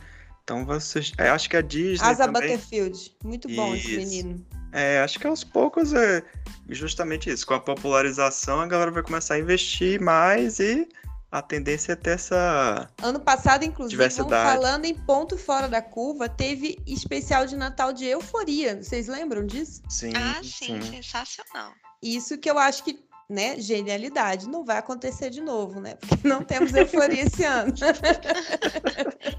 Então 0.47 0.65
vocês, 0.65 1.13
é, 1.19 1.29
acho 1.29 1.51
que 1.51 1.57
a 1.57 1.61
Disney 1.61 2.09
Asa 2.09 2.27
também... 2.27 2.43
Butterfield, 2.43 3.17
muito 3.25 3.49
bom 3.49 3.75
isso. 3.75 3.91
esse 3.91 3.97
menino. 3.97 4.47
É, 4.73 5.01
acho 5.01 5.19
que 5.19 5.27
aos 5.27 5.43
poucos 5.43 5.93
é 5.93 6.23
justamente 6.69 7.29
isso. 7.29 7.45
Com 7.45 7.55
a 7.55 7.61
popularização, 7.61 8.61
a 8.61 8.67
galera 8.67 8.93
vai 8.93 9.03
começar 9.03 9.35
a 9.35 9.41
investir 9.41 10.01
mais 10.01 10.61
e 10.61 10.89
a 11.33 11.43
tendência 11.43 11.95
é 11.95 11.97
ter 11.97 12.11
essa. 12.11 12.89
Ano 13.03 13.19
passado, 13.19 13.65
inclusive, 13.65 14.09
falando 14.09 14.85
em 14.85 14.95
ponto 14.95 15.37
fora 15.37 15.67
da 15.67 15.83
curva, 15.83 16.29
teve 16.29 16.79
especial 16.87 17.45
de 17.45 17.57
Natal 17.57 17.93
de 17.93 18.05
euforia. 18.05 18.81
Vocês 18.81 19.09
lembram 19.09 19.45
disso? 19.45 19.83
Sim, 19.89 20.13
Ah, 20.15 20.41
sim, 20.45 20.81
sensacional. 20.81 21.73
Isso 22.01 22.39
que 22.39 22.49
eu 22.49 22.57
acho 22.57 22.85
que, 22.85 23.05
né, 23.29 23.61
genialidade. 23.61 24.49
Não 24.49 24.65
vai 24.65 24.79
acontecer 24.79 25.31
de 25.31 25.41
novo, 25.41 25.81
né? 25.81 25.97
Porque 25.97 26.27
não 26.27 26.43
temos 26.43 26.73
euforia 26.75 27.23
esse 27.23 27.45
ano. 27.45 27.73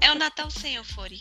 É 0.00 0.12
o 0.12 0.14
Natal 0.14 0.50
sem 0.50 0.76
euforia. 0.76 1.18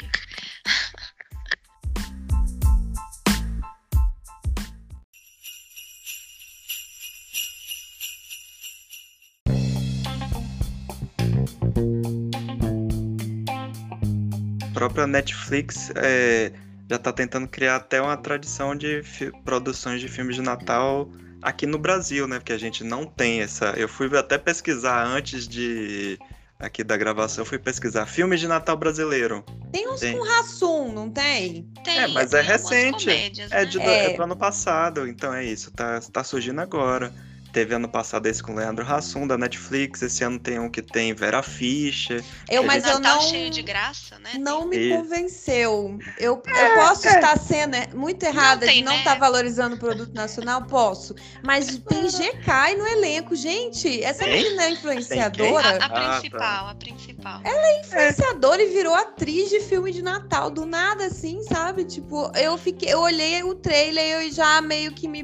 A 14.61 14.73
própria 14.73 15.07
Netflix 15.07 15.91
é, 15.95 16.51
já 16.89 16.99
tá 16.99 17.11
tentando 17.11 17.47
criar 17.47 17.77
até 17.77 17.99
uma 18.01 18.15
tradição 18.15 18.75
de 18.75 19.01
produções 19.43 19.99
de 19.99 20.07
filmes 20.07 20.35
de 20.35 20.41
Natal 20.41 21.09
aqui 21.41 21.65
no 21.65 21.77
Brasil, 21.77 22.27
né? 22.27 22.39
Porque 22.39 22.53
a 22.53 22.57
gente 22.57 22.83
não 22.83 23.05
tem 23.05 23.41
essa. 23.41 23.67
Eu 23.77 23.87
fui 23.87 24.07
até 24.17 24.37
pesquisar 24.37 25.05
antes 25.05 25.47
de. 25.47 26.17
Aqui 26.59 26.83
da 26.83 26.97
gravação, 26.97 27.43
eu 27.43 27.45
fui 27.45 27.59
pesquisar 27.59 28.07
filmes 28.07 28.39
de 28.39 28.47
Natal 28.47 28.75
brasileiro. 28.75 29.45
Tem 29.71 29.87
uns 29.87 29.99
Tem. 29.99 30.17
com 30.17 30.23
Rassum, 30.23 30.91
não 30.91 31.07
tem? 31.07 31.71
Tem, 31.83 31.99
É, 31.99 32.07
mas 32.07 32.33
é 32.33 32.41
tem 32.41 32.51
algumas 32.51 32.71
recente. 32.71 33.05
comédias, 33.05 33.51
É, 33.51 33.55
né? 33.59 33.65
de, 33.65 33.77
do- 33.77 33.83
É. 33.83 34.05
é 34.11 34.17
do 34.17 34.23
ano 34.23 34.35
passado, 34.35 35.07
então 35.07 35.31
é 35.31 35.45
isso, 35.45 35.69
tá, 35.69 35.99
tá 36.11 36.23
surgindo 36.23 36.59
agora. 36.59 37.13
Teve 37.51 37.73
ano 37.75 37.87
passado 37.89 38.25
esse 38.27 38.41
com 38.43 38.53
Leandro 38.53 38.85
Hassum, 38.85 39.25
da 39.25 39.37
Netflix. 39.37 40.01
Esse 40.01 40.23
ano 40.23 40.37
tem 40.39 40.59
um 40.59 40.69
que 40.69 40.81
tem 40.81 41.13
Vera 41.13 41.41
Fischer. 41.41 42.23
Eu, 42.49 42.63
É 42.63 42.65
mas 42.65 42.85
eu 42.85 42.99
Natal 42.99 43.15
não. 43.17 43.29
cheio 43.29 43.49
de 43.49 43.61
graça, 43.61 44.19
né? 44.19 44.31
Não 44.39 44.67
me 44.67 44.77
E- 44.77 44.89
convenceu. 44.95 45.97
Eu, 46.17 46.41
eu 46.45 46.73
posso 46.75 47.07
estar 47.07 47.37
sendo 47.39 47.75
é, 47.75 47.87
muito 47.93 48.23
errada 48.23 48.65
tem, 48.65 48.77
de 48.79 48.83
não 48.83 48.91
né? 48.93 48.99
estar 48.99 49.17
valorizando 49.17 49.75
o 49.75 49.79
produto 49.79 50.13
nacional? 50.13 50.63
Posso. 50.65 51.15
Mas 51.43 51.77
tem 51.77 52.03
GK 52.07 52.75
no 52.77 52.87
elenco. 52.87 53.35
Gente, 53.35 54.03
essa 54.03 54.23
Tem? 54.23 54.43
menina 54.43 54.63
é 54.63 54.65
A, 54.67 54.71
influenciadora. 54.71 55.67
a 55.67 55.85
Ah, 55.85 55.89
tá. 55.89 56.19
principal, 56.19 56.67
a 56.67 56.75
principal. 56.75 57.41
Influenciadora 57.79 58.61
e 58.61 58.67
virou 58.69 58.93
atriz 58.93 59.49
de 59.49 59.59
filme 59.61 59.91
de 59.91 60.01
Natal. 60.01 60.49
Do 60.49 60.65
nada, 60.65 61.05
assim, 61.05 61.41
sabe? 61.43 61.85
Tipo, 61.85 62.31
eu 62.35 62.57
fiquei. 62.57 62.93
Eu 62.93 62.99
olhei 62.99 63.43
o 63.43 63.55
trailer 63.55 64.03
e 64.21 64.25
eu 64.27 64.31
já 64.31 64.61
meio 64.61 64.91
que 64.93 65.07
me 65.07 65.23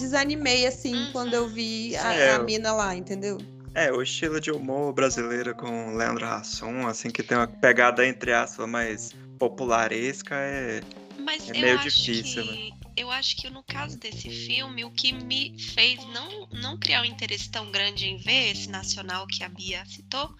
desanimei, 0.00 0.66
assim, 0.66 0.94
Uhum. 0.96 1.12
quando 1.12 1.34
eu 1.34 1.46
vi 1.48 1.96
a, 1.96 2.12
É, 2.12 2.34
a 2.34 2.38
mina 2.40 2.72
lá, 2.72 2.96
entendeu? 2.96 3.38
É, 3.74 3.92
o 3.92 4.02
estilo 4.02 4.40
de 4.40 4.50
humor 4.50 4.92
brasileiro 4.92 5.54
com 5.54 5.94
Leandro 5.94 6.26
Hassum, 6.26 6.86
assim, 6.88 7.08
que 7.08 7.22
tem 7.22 7.36
uma 7.38 7.46
pegada, 7.46 8.04
entre 8.04 8.32
aspas, 8.32 8.68
mais 8.68 9.12
popularesca, 9.38 10.34
é... 10.34 10.80
Mas 11.18 11.48
É 11.48 11.52
meio 11.52 11.78
difícil, 11.78 12.42
que 12.42 12.74
eu 12.96 13.10
acho 13.10 13.36
que 13.36 13.48
no 13.50 13.62
caso 13.62 13.98
desse 13.98 14.28
filme, 14.28 14.84
o 14.84 14.90
que 14.90 15.12
me 15.12 15.58
fez 15.58 16.04
não, 16.06 16.46
não 16.52 16.78
criar 16.78 17.02
um 17.02 17.04
interesse 17.04 17.50
tão 17.50 17.70
grande 17.70 18.06
em 18.06 18.16
ver 18.16 18.50
esse 18.50 18.68
nacional 18.68 19.26
que 19.26 19.42
a 19.42 19.48
Bia 19.48 19.84
citou, 19.86 20.34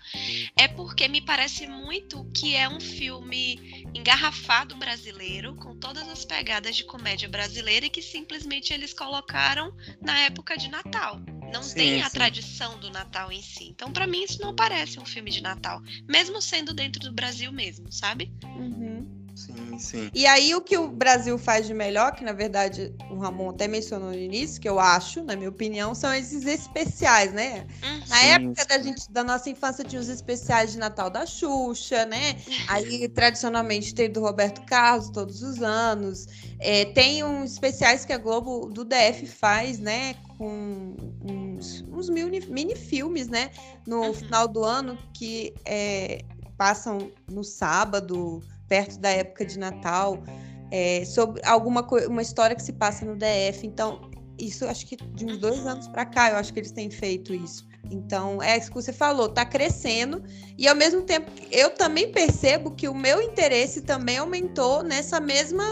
é 0.56 0.68
porque 0.68 1.08
me 1.08 1.20
parece 1.20 1.66
muito 1.66 2.24
que 2.34 2.54
é 2.54 2.68
um 2.68 2.80
filme 2.80 3.84
engarrafado 3.94 4.76
brasileiro, 4.76 5.54
com 5.56 5.76
todas 5.76 6.08
as 6.08 6.24
pegadas 6.24 6.76
de 6.76 6.84
comédia 6.84 7.28
brasileira 7.28 7.86
e 7.86 7.90
que 7.90 8.02
simplesmente 8.02 8.72
eles 8.72 8.92
colocaram 8.92 9.72
na 10.00 10.18
época 10.20 10.56
de 10.56 10.68
Natal. 10.68 11.20
Não 11.52 11.62
Sim, 11.62 11.74
tem 11.74 12.02
a 12.02 12.08
sim. 12.08 12.14
tradição 12.14 12.78
do 12.78 12.90
Natal 12.90 13.32
em 13.32 13.42
si. 13.42 13.64
Então, 13.70 13.92
pra 13.92 14.06
mim, 14.06 14.22
isso 14.22 14.40
não 14.40 14.54
parece 14.54 15.00
um 15.00 15.04
filme 15.04 15.30
de 15.30 15.40
Natal, 15.40 15.82
mesmo 16.08 16.40
sendo 16.40 16.72
dentro 16.72 17.00
do 17.00 17.12
Brasil 17.12 17.50
mesmo, 17.50 17.90
sabe? 17.90 18.32
Uhum. 18.44 19.19
Sim, 19.40 19.78
sim. 19.78 20.10
E 20.12 20.26
aí, 20.26 20.54
o 20.54 20.60
que 20.60 20.76
o 20.76 20.90
Brasil 20.90 21.38
faz 21.38 21.66
de 21.66 21.72
melhor, 21.72 22.14
que 22.14 22.24
na 22.24 22.32
verdade 22.32 22.94
o 23.08 23.16
Ramon 23.16 23.50
até 23.50 23.66
mencionou 23.68 24.10
no 24.10 24.14
início, 24.18 24.60
que 24.60 24.68
eu 24.68 24.78
acho, 24.78 25.22
na 25.24 25.36
minha 25.36 25.48
opinião, 25.48 25.94
são 25.94 26.12
esses 26.12 26.44
especiais, 26.46 27.32
né? 27.32 27.66
Na 28.06 28.20
Sim, 28.20 28.24
época 28.24 28.64
da, 28.68 28.78
sim. 28.78 28.82
gente, 28.82 29.10
da 29.10 29.22
nossa 29.24 29.48
infância 29.48 29.84
tinha 29.84 30.00
os 30.00 30.08
especiais 30.08 30.72
de 30.72 30.78
Natal 30.78 31.08
da 31.10 31.24
Xuxa, 31.24 32.04
né? 32.04 32.36
Aí, 32.66 33.08
tradicionalmente, 33.08 33.94
tem 33.94 34.10
do 34.10 34.20
Roberto 34.20 34.62
Carlos 34.62 35.10
todos 35.10 35.42
os 35.42 35.62
anos. 35.62 36.26
É, 36.58 36.84
tem 36.86 37.24
uns 37.24 37.52
especiais 37.52 38.04
que 38.04 38.12
a 38.12 38.18
Globo 38.18 38.68
do 38.70 38.84
DF 38.84 39.26
faz, 39.26 39.78
né? 39.78 40.14
Com 40.36 40.98
uns, 41.22 41.84
uns 41.90 42.08
mini, 42.10 42.40
mini 42.48 42.74
filmes, 42.76 43.28
né? 43.28 43.50
No 43.86 44.12
Uhum. 44.12 44.12
final 44.12 44.48
do 44.48 44.64
ano, 44.64 44.98
que 45.12 45.56
é, 45.64 46.24
passam 46.56 47.12
no 47.28 47.42
sábado, 47.44 48.44
perto 48.70 48.98
da 49.00 49.10
época 49.10 49.44
de 49.44 49.58
Natal, 49.58 50.22
é, 50.70 51.04
sobre 51.04 51.42
alguma 51.44 51.82
uma 52.06 52.22
história 52.22 52.54
que 52.54 52.62
se 52.62 52.72
passa 52.72 53.04
no 53.04 53.16
DF. 53.16 53.66
Então, 53.66 54.08
isso 54.38 54.64
acho 54.64 54.86
que 54.86 54.96
de 54.96 55.26
uns 55.26 55.38
dois 55.38 55.66
anos 55.66 55.88
para 55.88 56.06
cá, 56.06 56.30
eu 56.30 56.36
acho 56.36 56.52
que 56.52 56.60
eles 56.60 56.70
têm 56.70 56.88
feito 56.88 57.34
isso. 57.34 57.68
Então, 57.90 58.40
é 58.40 58.56
isso 58.56 58.68
que 58.68 58.74
você 58.74 58.92
falou, 58.92 59.28
tá 59.28 59.44
crescendo. 59.44 60.22
E 60.56 60.68
ao 60.68 60.76
mesmo 60.76 61.02
tempo, 61.02 61.30
eu 61.50 61.70
também 61.70 62.12
percebo 62.12 62.70
que 62.70 62.88
o 62.88 62.94
meu 62.94 63.20
interesse 63.20 63.82
também 63.82 64.18
aumentou 64.18 64.84
nessa 64.84 65.18
mesma. 65.18 65.64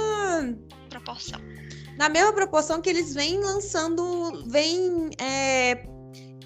Proporção. 0.91 1.41
Na 1.97 2.09
mesma 2.09 2.33
proporção 2.33 2.81
que 2.81 2.91
eles 2.91 3.15
vêm 3.15 3.39
lançando, 3.39 4.45
vêm 4.49 5.11
é, 5.21 5.85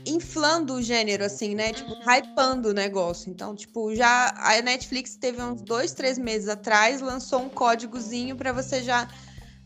inflando 0.06 0.74
o 0.74 0.82
gênero, 0.82 1.24
assim, 1.24 1.54
né? 1.54 1.72
Tipo, 1.72 1.92
Uhum. 1.92 2.12
hypando 2.16 2.70
o 2.70 2.74
negócio. 2.74 3.30
Então, 3.30 3.54
tipo, 3.54 3.94
já 3.94 4.32
a 4.36 4.60
Netflix 4.62 5.16
teve 5.16 5.42
uns 5.42 5.62
dois, 5.62 5.92
três 5.92 6.18
meses 6.18 6.48
atrás, 6.48 7.00
lançou 7.00 7.42
um 7.42 7.48
códigozinho 7.48 8.36
para 8.36 8.52
você 8.52 8.82
já 8.82 9.08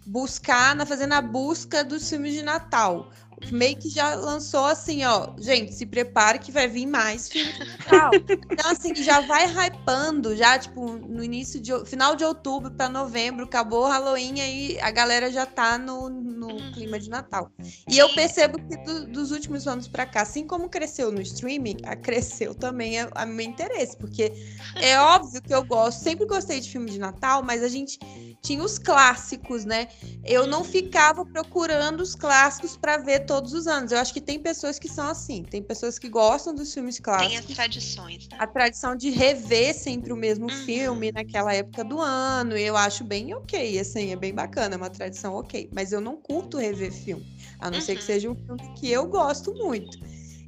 buscar, 0.06 0.74
na 0.76 0.86
fazendo 0.86 1.14
a 1.14 1.20
busca 1.22 1.82
dos 1.82 2.08
filmes 2.08 2.32
de 2.34 2.42
Natal. 2.42 3.10
Meio 3.50 3.78
que 3.78 3.88
já 3.88 4.14
lançou 4.14 4.64
assim, 4.64 5.04
ó, 5.04 5.34
gente, 5.38 5.72
se 5.72 5.86
prepare 5.86 6.38
que 6.38 6.50
vai 6.50 6.66
vir 6.68 6.86
mais 6.86 7.28
filmes 7.30 7.54
de 7.56 7.64
Natal. 7.64 8.20
então, 8.50 8.70
assim, 8.72 8.94
já 9.02 9.20
vai 9.20 9.46
hypando, 9.46 10.34
já, 10.34 10.58
tipo, 10.58 10.96
no 10.98 11.22
início 11.22 11.60
de 11.60 11.72
final 11.84 12.16
de 12.16 12.24
outubro 12.24 12.70
para 12.74 12.88
novembro, 12.88 13.44
acabou 13.44 13.84
o 13.84 13.88
Halloween, 13.88 14.40
aí 14.40 14.78
a 14.80 14.90
galera 14.90 15.30
já 15.30 15.44
tá 15.46 15.76
no, 15.78 16.08
no 16.08 16.62
Uhum. 16.62 16.70
clima 16.72 16.98
de 16.98 17.10
Natal. 17.10 17.52
E 17.86 17.98
eu 17.98 18.08
percebo 18.08 18.58
que 18.58 18.76
do- 18.78 19.06
dos 19.08 19.30
últimos 19.30 19.66
anos 19.66 19.86
para 19.88 20.06
cá, 20.06 20.22
assim 20.22 20.46
como 20.46 20.68
cresceu 20.70 21.12
no 21.12 21.20
streaming, 21.20 21.76
cresceu 22.02 22.54
também 22.54 22.98
a, 23.00 23.10
a 23.14 23.26
meu 23.26 23.44
interesse, 23.46 23.96
porque 23.98 24.32
é 24.78 24.98
óbvio 25.00 25.42
que 25.42 25.54
eu 25.54 25.62
gosto, 25.64 26.00
sempre 26.02 26.26
gostei 26.26 26.60
de 26.60 26.70
filme 26.70 26.90
de 26.90 26.98
Natal, 26.98 27.42
mas 27.42 27.62
a 27.62 27.68
gente 27.68 27.98
tinha 28.42 28.62
os 28.62 28.78
clássicos, 28.78 29.64
né? 29.64 29.88
Eu 30.24 30.46
não 30.46 30.64
ficava 30.64 31.24
procurando 31.26 32.00
os 32.00 32.14
clássicos 32.14 32.76
para 32.76 32.98
ver 32.98 33.20
todos 33.26 33.52
os 33.52 33.66
anos. 33.66 33.92
Eu 33.92 33.98
acho 33.98 34.12
que 34.12 34.20
tem 34.20 34.42
pessoas 34.42 34.78
que 34.78 34.88
são 34.88 35.08
assim, 35.08 35.44
tem 35.44 35.62
pessoas 35.62 35.98
que 35.98 36.08
gostam 36.08 36.54
dos 36.54 36.72
filmes 36.74 37.00
Tem 37.16 37.36
clássicos. 37.36 37.36
as 37.36 37.46
tradições, 37.46 38.28
né? 38.30 38.38
A 38.38 38.46
tradição 38.46 38.94
de 38.96 39.08
rever 39.10 39.74
sempre 39.74 40.12
o 40.12 40.16
mesmo 40.16 40.50
Uhum. 40.50 40.50
filme 40.50 41.10
naquela 41.12 41.54
época 41.54 41.82
do 41.84 42.00
ano, 42.00 42.56
eu 42.56 42.76
acho 42.76 43.02
bem 43.04 43.34
ok, 43.34 43.78
assim, 43.78 44.12
é 44.12 44.16
bem 44.16 44.34
bacana, 44.34 44.74
é 44.74 44.78
uma 44.78 44.90
tradição 44.90 45.34
ok. 45.34 45.70
Mas 45.72 45.90
eu 45.92 46.02
não 46.02 46.20
curto 46.20 46.58
rever 46.58 46.92
filme, 46.92 47.26
a 47.58 47.70
não 47.70 47.80
ser 47.80 47.96
que 47.96 48.04
Uhum. 48.04 48.04
seja 48.04 48.30
um 48.30 48.34
filme 48.46 48.60
que 48.76 48.90
eu 48.90 49.08
gosto 49.08 49.54
muito. 49.58 49.96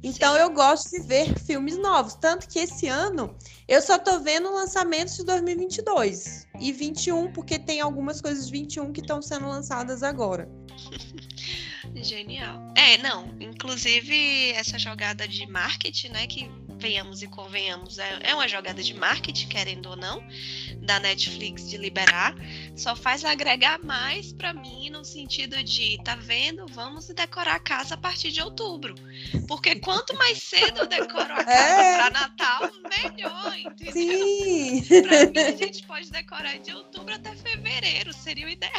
Então 0.01 0.35
eu 0.37 0.49
gosto 0.51 0.89
de 0.91 1.01
ver 1.01 1.37
filmes 1.39 1.77
novos, 1.77 2.15
tanto 2.15 2.47
que 2.47 2.59
esse 2.59 2.87
ano 2.87 3.35
eu 3.67 3.81
só 3.81 3.99
tô 3.99 4.19
vendo 4.19 4.51
lançamentos 4.51 5.17
de 5.17 5.25
2022 5.25 6.47
e 6.59 6.71
21, 6.71 7.33
porque 7.33 7.59
tem 7.59 7.81
algumas 7.81 8.21
coisas 8.21 8.45
de 8.45 8.51
21 8.51 8.93
que 8.93 9.01
estão 9.01 9.21
sendo 9.21 9.47
lançadas 9.47 10.01
agora. 10.01 10.49
Genial. 11.95 12.71
É, 12.77 12.97
não, 12.99 13.35
inclusive 13.39 14.51
essa 14.51 14.79
jogada 14.79 15.27
de 15.27 15.45
marketing, 15.47 16.09
né, 16.09 16.27
que 16.27 16.49
venhamos 16.79 17.21
e 17.21 17.27
convenhamos, 17.27 17.99
é, 17.99 18.19
é 18.23 18.33
uma 18.33 18.47
jogada 18.47 18.81
de 18.81 18.93
marketing, 18.93 19.47
querendo 19.47 19.89
ou 19.89 19.95
não, 19.95 20.23
da 20.77 20.99
Netflix 20.99 21.69
de 21.69 21.77
liberar, 21.77 22.33
só 22.75 22.95
faz 22.95 23.23
agregar 23.25 23.79
mais 23.83 24.31
pra 24.33 24.53
mim 24.53 24.89
no 24.89 25.03
sentido 25.03 25.61
de, 25.63 26.01
tá 26.03 26.15
vendo, 26.15 26.65
vamos 26.67 27.07
decorar 27.07 27.55
a 27.55 27.59
casa 27.59 27.95
a 27.95 27.97
partir 27.97 28.31
de 28.31 28.41
outubro. 28.41 28.95
Porque 29.47 29.75
quanto 29.75 30.15
mais 30.15 30.37
cedo 30.41 30.79
eu 30.79 30.87
decoro 30.87 31.33
a 31.33 31.43
casa 31.43 31.51
É. 31.51 31.97
pra 31.97 32.09
Natal, 32.11 32.69
melhor, 33.03 33.57
entendeu? 33.57 33.93
Sim! 33.93 34.83
Pra 35.01 35.25
mim, 35.25 35.39
a 35.39 35.51
gente 35.57 35.85
pode 35.85 36.09
decorar 36.09 36.57
de 36.59 36.71
outubro 36.73 37.13
até 37.13 37.35
fevereiro, 37.35 38.13
seria 38.13 38.45
o 38.45 38.49
ideal. 38.49 38.71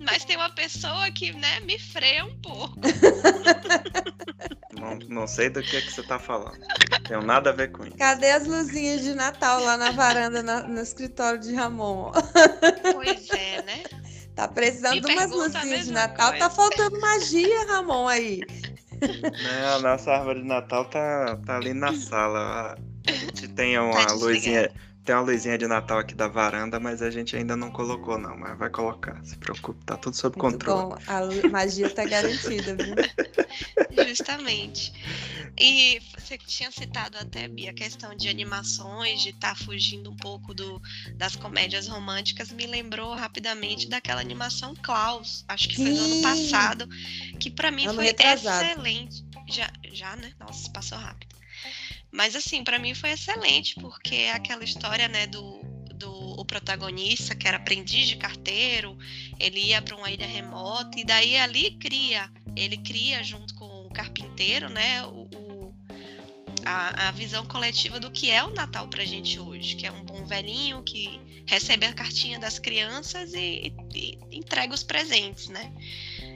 Mas 0.00 0.24
tem 0.24 0.36
uma 0.36 0.50
pessoa 0.50 1.10
que, 1.10 1.32
né, 1.32 1.60
me 1.60 1.78
freia 1.78 2.24
um 2.24 2.36
pouco. 2.40 2.80
Não, 4.78 4.96
não 5.08 5.26
sei 5.34 5.50
do 5.50 5.62
que, 5.62 5.76
é 5.76 5.80
que 5.80 5.92
você 5.92 6.02
tá 6.02 6.18
falando. 6.18 6.58
Tenho 7.06 7.22
nada 7.22 7.50
a 7.50 7.52
ver 7.52 7.70
com 7.72 7.84
isso. 7.84 7.96
Cadê 7.96 8.30
as 8.30 8.46
luzinhas 8.46 9.02
de 9.02 9.14
Natal 9.14 9.62
lá 9.62 9.76
na 9.76 9.90
varanda, 9.90 10.42
na- 10.42 10.62
no 10.62 10.80
escritório 10.80 11.38
de 11.40 11.54
Ramon? 11.54 12.12
Pois 12.92 13.30
é, 13.30 13.62
né? 13.62 13.84
Tá 14.34 14.48
precisando 14.48 15.00
de 15.00 15.06
umas 15.06 15.30
luzinhas 15.30 15.86
de 15.86 15.92
Natal. 15.92 16.32
Tá 16.32 16.48
coisa. 16.48 16.50
faltando 16.50 17.00
magia, 17.00 17.66
Ramon, 17.66 18.08
aí. 18.08 18.40
né, 19.42 19.66
a 19.74 19.78
nossa 19.78 20.12
árvore 20.12 20.40
de 20.42 20.46
Natal 20.48 20.84
tá, 20.88 21.36
tá 21.44 21.56
ali 21.56 21.74
na 21.74 21.92
sala. 21.94 22.74
A 23.06 23.12
gente 23.12 23.48
tem 23.48 23.78
uma 23.78 24.06
Tá 24.06 24.12
luzinha. 24.12 24.72
Tem 25.04 25.14
uma 25.14 25.20
luzinha 25.22 25.58
de 25.58 25.66
Natal 25.66 25.98
aqui 25.98 26.14
da 26.14 26.28
varanda, 26.28 26.80
mas 26.80 27.02
a 27.02 27.10
gente 27.10 27.36
ainda 27.36 27.56
não 27.56 27.70
colocou, 27.70 28.18
não. 28.18 28.36
Mas 28.38 28.58
vai 28.58 28.70
colocar, 28.70 29.22
se 29.24 29.36
preocupe, 29.36 29.84
tá 29.84 29.96
tudo 29.96 30.16
sob 30.16 30.36
controle. 30.36 30.88
bom. 30.88 30.96
A 31.06 31.20
magia 31.50 31.90
tá 31.90 32.04
garantida, 32.06 32.74
viu? 32.76 32.96
Justamente. 33.90 34.92
E 35.58 36.00
você 36.16 36.36
tinha 36.38 36.70
citado 36.70 37.16
até, 37.18 37.46
Bia, 37.48 37.70
a 37.70 37.74
questão 37.74 38.14
de 38.14 38.28
animações, 38.28 39.20
de 39.22 39.30
estar 39.30 39.56
fugindo 39.56 40.10
um 40.10 40.16
pouco 40.16 40.54
do, 40.54 40.80
das 41.16 41.36
comédias 41.36 41.86
românticas, 41.86 42.50
me 42.50 42.66
lembrou 42.66 43.14
rapidamente 43.14 43.88
daquela 43.88 44.20
animação 44.20 44.74
Klaus, 44.82 45.44
acho 45.48 45.68
que 45.68 45.76
foi 45.76 45.92
do 45.92 46.00
ano 46.02 46.16
Sim. 46.16 46.22
passado, 46.22 46.88
que 47.40 47.50
pra 47.50 47.70
mim 47.70 47.86
Ano 47.86 47.94
foi 47.94 48.06
retrasado. 48.06 48.64
excelente. 48.64 49.22
Já, 49.48 49.70
já, 49.92 50.16
né? 50.16 50.32
Nossa, 50.40 50.70
passou 50.72 50.98
rápido. 50.98 51.36
Mas 52.14 52.36
assim, 52.36 52.62
pra 52.62 52.78
mim 52.78 52.94
foi 52.94 53.10
excelente, 53.10 53.74
porque 53.80 54.30
aquela 54.32 54.62
história, 54.62 55.08
né, 55.08 55.26
do, 55.26 55.58
do 55.96 56.14
o 56.40 56.44
protagonista, 56.44 57.34
que 57.34 57.48
era 57.48 57.56
aprendiz 57.56 58.06
de 58.06 58.16
carteiro, 58.16 58.96
ele 59.40 59.58
ia 59.58 59.82
para 59.82 59.96
uma 59.96 60.08
ilha 60.08 60.26
remota, 60.26 60.98
e 60.98 61.04
daí 61.04 61.36
ali 61.36 61.72
cria, 61.72 62.30
ele 62.56 62.76
cria 62.76 63.20
junto 63.24 63.52
com 63.56 63.66
o 63.86 63.90
carpinteiro, 63.92 64.68
né, 64.68 65.04
o, 65.06 65.28
o- 65.34 65.74
a, 66.64 67.08
a 67.08 67.10
visão 67.10 67.44
coletiva 67.46 67.98
do 67.98 68.10
que 68.12 68.30
é 68.30 68.42
o 68.44 68.50
Natal 68.50 68.86
pra 68.88 69.04
gente 69.04 69.38
hoje, 69.40 69.74
que 69.74 69.86
é 69.86 69.90
um 69.92 70.04
bom 70.04 70.24
velhinho 70.24 70.82
que 70.84 71.20
recebe 71.46 71.84
a 71.84 71.92
cartinha 71.92 72.38
das 72.38 72.58
crianças 72.60 73.34
e, 73.34 73.72
e- 73.92 74.18
e 74.30 74.36
entrega 74.38 74.72
os 74.72 74.82
presentes, 74.84 75.48
né? 75.48 75.72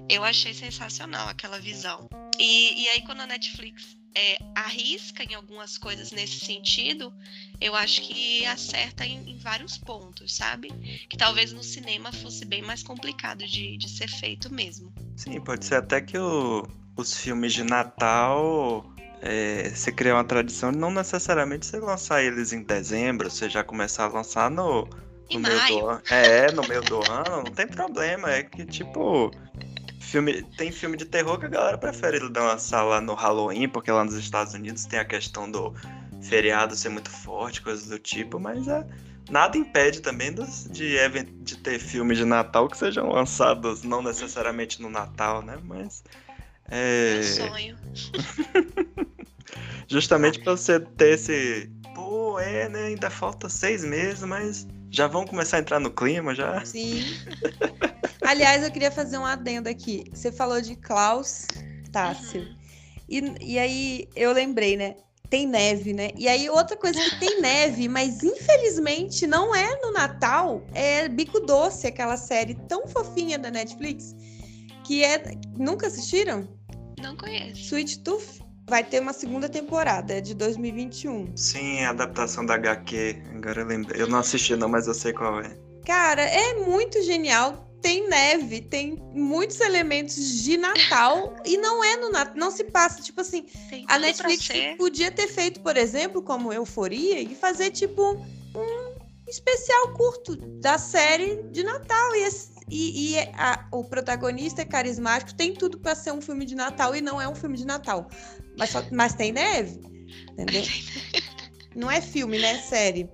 Eu 0.08 0.24
achei 0.24 0.52
sensacional 0.52 1.28
aquela 1.28 1.58
visão. 1.60 2.08
E, 2.38 2.82
e 2.82 2.88
aí, 2.90 3.02
quando 3.02 3.20
a 3.20 3.26
Netflix 3.26 3.97
é, 4.14 4.38
arrisca 4.54 5.22
em 5.22 5.34
algumas 5.34 5.78
coisas 5.78 6.10
nesse 6.12 6.44
sentido, 6.44 7.12
eu 7.60 7.74
acho 7.74 8.02
que 8.02 8.44
acerta 8.46 9.04
em, 9.06 9.30
em 9.30 9.38
vários 9.38 9.78
pontos, 9.78 10.34
sabe? 10.34 10.70
Que 11.08 11.16
talvez 11.16 11.52
no 11.52 11.62
cinema 11.62 12.12
fosse 12.12 12.44
bem 12.44 12.62
mais 12.62 12.82
complicado 12.82 13.44
de, 13.46 13.76
de 13.76 13.88
ser 13.88 14.08
feito 14.08 14.52
mesmo. 14.52 14.92
Sim, 15.16 15.40
pode 15.40 15.64
ser 15.64 15.76
até 15.76 16.00
que 16.00 16.18
o- 16.18 16.66
os 16.96 17.16
filmes 17.16 17.52
de 17.52 17.62
Natal. 17.64 18.84
É, 19.20 19.70
você 19.70 19.90
criar 19.90 20.14
uma 20.14 20.24
tradição 20.24 20.70
de 20.70 20.78
não 20.78 20.92
necessariamente 20.92 21.66
você 21.66 21.78
lançar 21.80 22.22
eles 22.22 22.52
em 22.52 22.62
dezembro, 22.62 23.28
você 23.28 23.48
já 23.50 23.64
começar 23.64 24.04
a 24.04 24.08
lançar 24.08 24.48
no, 24.48 24.88
no 25.32 25.40
meio 25.40 25.66
do 25.66 25.86
ano. 25.88 26.02
É, 26.08 26.52
no 26.52 26.62
meio 26.66 26.82
do 26.82 27.02
ano, 27.02 27.42
não 27.44 27.50
tem 27.52 27.66
problema. 27.66 28.30
É 28.30 28.44
que, 28.44 28.64
tipo, 28.64 29.32
filme, 30.08 30.42
tem 30.56 30.72
filme 30.72 30.96
de 30.96 31.04
terror 31.04 31.38
que 31.38 31.46
a 31.46 31.48
galera 31.48 31.78
prefere 31.78 32.18
lançar 32.18 32.82
lá 32.82 33.00
no 33.00 33.14
Halloween, 33.14 33.68
porque 33.68 33.90
lá 33.90 34.04
nos 34.04 34.14
Estados 34.14 34.54
Unidos 34.54 34.84
tem 34.86 34.98
a 34.98 35.04
questão 35.04 35.50
do 35.50 35.74
feriado 36.22 36.74
ser 36.74 36.88
muito 36.88 37.10
forte, 37.10 37.60
coisas 37.62 37.86
do 37.86 37.98
tipo, 37.98 38.40
mas 38.40 38.66
é, 38.66 38.84
nada 39.30 39.56
impede 39.56 40.00
também 40.00 40.32
dos- 40.32 40.64
de, 40.70 40.96
de 41.42 41.56
ter 41.58 41.78
filmes 41.78 42.18
de 42.18 42.24
Natal 42.24 42.68
que 42.68 42.76
sejam 42.76 43.08
lançados 43.10 43.82
não 43.82 44.02
necessariamente 44.02 44.80
no 44.82 44.90
Natal, 44.90 45.42
né? 45.42 45.58
Mas. 45.62 46.02
É, 46.70 47.14
Meu 47.14 47.22
sonho. 47.22 47.78
justamente 49.88 50.38
pra 50.40 50.52
você 50.56 50.80
ter 50.80 51.14
esse. 51.14 51.70
Pô, 51.94 52.38
é, 52.38 52.68
né? 52.68 52.84
Ainda 52.86 53.10
falta 53.10 53.48
seis 53.48 53.82
meses, 53.84 54.22
mas 54.22 54.66
já 54.90 55.06
vão 55.06 55.26
começar 55.26 55.56
a 55.56 55.60
entrar 55.60 55.80
no 55.80 55.90
clima 55.90 56.34
já. 56.34 56.64
Sim. 56.64 57.04
Aliás, 58.28 58.62
eu 58.62 58.70
queria 58.70 58.90
fazer 58.90 59.16
um 59.16 59.24
adendo 59.24 59.70
aqui. 59.70 60.04
Você 60.12 60.30
falou 60.30 60.60
de 60.60 60.76
Klaus 60.76 61.46
Tássio. 61.90 62.42
Uhum. 62.42 62.54
E, 63.08 63.54
e 63.54 63.58
aí 63.58 64.08
eu 64.14 64.32
lembrei, 64.32 64.76
né? 64.76 64.96
Tem 65.30 65.46
neve, 65.46 65.94
né? 65.94 66.10
E 66.14 66.28
aí 66.28 66.50
outra 66.50 66.76
coisa 66.76 67.00
que 67.00 67.18
tem 67.18 67.40
neve, 67.40 67.88
mas 67.88 68.22
infelizmente 68.22 69.26
não 69.26 69.56
é 69.56 69.80
no 69.80 69.92
Natal, 69.92 70.62
é 70.74 71.08
Bico 71.08 71.40
Doce, 71.40 71.86
aquela 71.86 72.18
série 72.18 72.54
tão 72.68 72.86
fofinha 72.86 73.38
da 73.38 73.50
Netflix, 73.50 74.14
que 74.84 75.02
é. 75.02 75.22
Nunca 75.56 75.86
assistiram? 75.86 76.46
Não 77.00 77.16
conheço. 77.16 77.62
Sweet 77.62 78.00
Tooth 78.00 78.42
vai 78.68 78.84
ter 78.84 79.00
uma 79.00 79.14
segunda 79.14 79.48
temporada, 79.48 80.12
é 80.12 80.20
de 80.20 80.34
2021. 80.34 81.34
Sim, 81.34 81.80
a 81.80 81.90
adaptação 81.90 82.44
da 82.44 82.56
HQ. 82.56 83.22
Agora 83.36 83.62
eu 83.62 83.66
lembrei. 83.66 84.02
Eu 84.02 84.06
não 84.06 84.18
assisti, 84.18 84.54
não, 84.54 84.68
mas 84.68 84.86
eu 84.86 84.92
sei 84.92 85.14
qual 85.14 85.40
é. 85.40 85.56
Cara, 85.86 86.20
é 86.20 86.52
muito 86.56 87.02
genial. 87.02 87.67
Tem 87.80 88.08
neve, 88.08 88.60
tem 88.62 88.96
muitos 89.14 89.60
elementos 89.60 90.16
de 90.42 90.56
Natal 90.56 91.36
e 91.44 91.56
não 91.56 91.82
é 91.84 91.96
no 91.96 92.10
Natal, 92.10 92.34
não 92.36 92.50
se 92.50 92.64
passa, 92.64 93.00
tipo 93.02 93.20
assim, 93.20 93.42
Tem 93.70 93.84
a 93.88 93.98
Netflix 93.98 94.46
podia 94.76 95.10
ter 95.12 95.28
feito, 95.28 95.60
por 95.60 95.76
exemplo, 95.76 96.20
como 96.22 96.52
Euforia 96.52 97.20
e 97.20 97.34
fazer 97.36 97.70
tipo 97.70 98.02
um 98.54 98.98
especial 99.28 99.92
curto 99.94 100.34
da 100.60 100.76
série 100.78 101.42
de 101.52 101.62
Natal 101.62 102.16
e, 102.16 102.28
e- 102.68 103.12
e 103.14 103.18
a- 103.34 103.68
o 103.72 103.84
protagonista 103.84 104.62
é 104.62 104.64
carismático, 104.64 105.34
tem 105.34 105.54
tudo 105.54 105.78
pra 105.78 105.94
ser 105.94 106.12
um 106.12 106.20
filme 106.20 106.44
de 106.44 106.54
Natal 106.56 106.96
e 106.96 107.00
não 107.00 107.20
é 107.20 107.28
um 107.28 107.34
filme 107.34 107.56
de 107.56 107.64
Natal, 107.66 108.08
mas, 108.56 108.70
só- 108.70 108.82
mas 108.90 109.14
tem 109.14 109.30
neve, 109.32 109.80
entendeu? 110.32 110.62
Não 111.76 111.90
é 111.90 112.00
filme, 112.00 112.38
né? 112.38 112.52
É 112.54 112.58
série. 112.58 113.08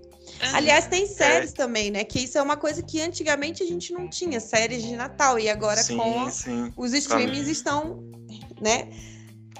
Aliás, 0.52 0.86
tem 0.86 1.06
séries 1.06 1.52
também, 1.52 1.90
né? 1.90 2.04
Que 2.04 2.20
isso 2.20 2.36
é 2.36 2.42
uma 2.42 2.56
coisa 2.56 2.82
que 2.82 3.00
antigamente 3.00 3.62
a 3.62 3.66
gente 3.66 3.92
não 3.92 4.08
tinha, 4.08 4.40
séries 4.40 4.82
de 4.82 4.96
Natal. 4.96 5.38
E 5.38 5.48
agora 5.48 5.82
sim, 5.82 5.96
com 5.96 6.30
sim. 6.30 6.72
os 6.76 6.92
streamings 6.92 7.48
estão, 7.48 8.02
né? 8.60 8.88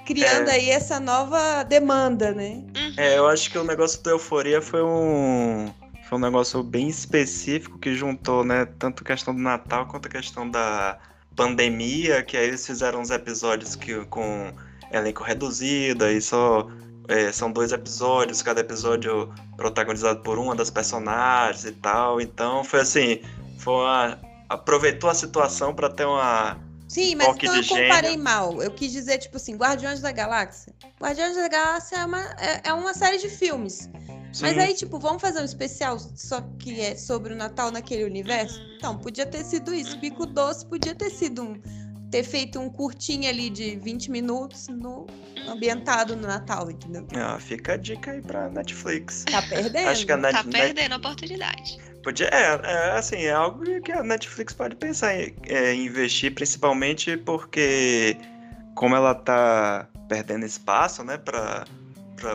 Criando 0.05 0.51
É. 0.51 0.55
aí 0.55 0.70
essa 0.70 1.01
nova 1.01 1.62
demanda, 1.62 2.32
né? 2.32 2.62
Uhum. 2.76 2.95
É, 2.97 3.16
eu 3.16 3.26
acho 3.26 3.51
que 3.51 3.59
o 3.59 3.64
negócio 3.64 4.03
do 4.03 4.11
Euforia 4.11 4.61
foi 4.61 4.82
um. 4.82 5.72
Foi 6.09 6.18
um 6.18 6.20
negócio 6.20 6.62
bem 6.62 6.89
específico 6.89 7.78
que 7.78 7.95
juntou, 7.95 8.45
né? 8.45 8.66
Tanto 8.78 9.03
a 9.03 9.07
questão 9.07 9.35
do 9.35 9.41
Natal 9.41 9.87
quanto 9.87 10.07
a 10.07 10.11
questão 10.11 10.49
da 10.51 10.99
pandemia, 11.35 12.22
que 12.22 12.37
aí 12.37 12.49
eles 12.49 12.66
fizeram 12.66 13.01
uns 13.01 13.11
episódios 13.11 13.74
que, 13.74 14.05
com 14.07 14.53
elenco 14.93 15.22
reduzido, 15.22 16.05
aí 16.05 16.20
só. 16.20 16.68
É, 17.09 17.31
são 17.33 17.51
dois 17.51 17.73
episódios, 17.73 18.43
cada 18.43 18.61
episódio 18.61 19.33
protagonizado 19.57 20.21
por 20.21 20.39
uma 20.39 20.55
das 20.55 20.71
personagens 20.71 21.65
e 21.65 21.73
tal. 21.73 22.21
Então 22.21 22.65
foi 22.65 22.81
assim. 22.81 23.21
Foi 23.59 23.75
uma. 23.75 24.19
Aproveitou 24.49 25.09
a 25.11 25.15
situação 25.15 25.75
pra 25.75 25.89
ter 25.89 26.05
uma. 26.05 26.59
Sim, 26.89 27.17
mas 27.17 27.29
então 27.37 27.57
eu 27.57 27.63
de 27.63 27.69
comparei 27.69 28.11
gênio. 28.11 28.25
mal. 28.25 28.63
Eu 28.63 28.71
quis 28.71 28.93
dizer, 28.93 29.19
tipo 29.19 29.37
assim, 29.37 29.57
Guardiões 29.57 30.01
da 30.01 30.13
Galáxia. 30.13 30.73
Guardiões 31.01 31.35
da 31.35 31.49
Galáxia 31.49 31.97
é 31.97 32.05
uma, 32.05 32.23
é, 32.39 32.69
é 32.69 32.73
uma 32.73 32.95
série 32.95 33.19
de 33.19 33.29
filmes. 33.29 33.91
Mas 34.41 34.55
Sim. 34.55 34.59
aí, 34.59 34.75
tipo, 34.75 34.99
vamos 34.99 35.23
fazer 35.23 35.41
um 35.41 35.45
especial 35.45 35.99
só 35.99 36.41
que 36.59 36.81
é 36.81 36.97
sobre 36.97 37.33
o 37.33 37.37
Natal 37.37 37.71
naquele 37.71 38.05
universo? 38.05 38.61
Uhum. 38.61 38.75
Então, 38.77 38.99
podia 38.99 39.27
ter 39.27 39.45
sido 39.45 39.73
isso. 39.73 39.97
Bico 39.99 40.27
Doce 40.27 40.67
podia 40.67 40.95
ter 40.95 41.11
sido 41.11 41.43
um. 41.43 41.63
Ter 42.11 42.23
feito 42.23 42.61
um 42.61 42.71
curtinho 42.71 43.29
ali 43.29 43.51
de 43.51 43.77
20 43.77 44.11
minutos 44.11 44.69
no, 44.69 45.07
ambientado 45.49 46.15
no 46.15 46.27
Natal, 46.27 46.71
entendeu? 46.71 47.07
Ah, 47.15 47.39
fica 47.41 47.75
a 47.75 47.77
dica 47.77 48.13
aí 48.13 48.23
pra 48.23 48.49
Netflix. 48.49 49.25
Tá 49.31 49.43
perdendo. 49.43 49.89
Acho 49.89 50.07
que 50.07 50.13
a 50.13 50.17
Net, 50.17 50.33
Tá 50.35 50.43
Net- 50.45 50.53
perdendo 50.53 50.93
a 50.93 50.97
oportunidade. 50.97 51.79
Podia, 52.03 52.27
é, 52.27 52.61
é, 52.63 52.91
assim, 52.99 53.17
é 53.17 53.33
algo 53.33 53.65
que 53.81 53.91
a 53.91 54.03
Netflix 54.03 54.53
pode 54.53 54.77
pensar 54.77 55.19
em 55.19 55.35
é, 55.49 55.75
em 55.75 55.87
investir, 55.87 56.35
principalmente 56.35 57.17
porque 57.17 58.17
como 58.75 58.95
ela 58.95 59.15
tá 59.15 59.89
perdendo 60.09 60.45
espaço, 60.45 61.03
né, 61.03 61.17
para 61.17 61.65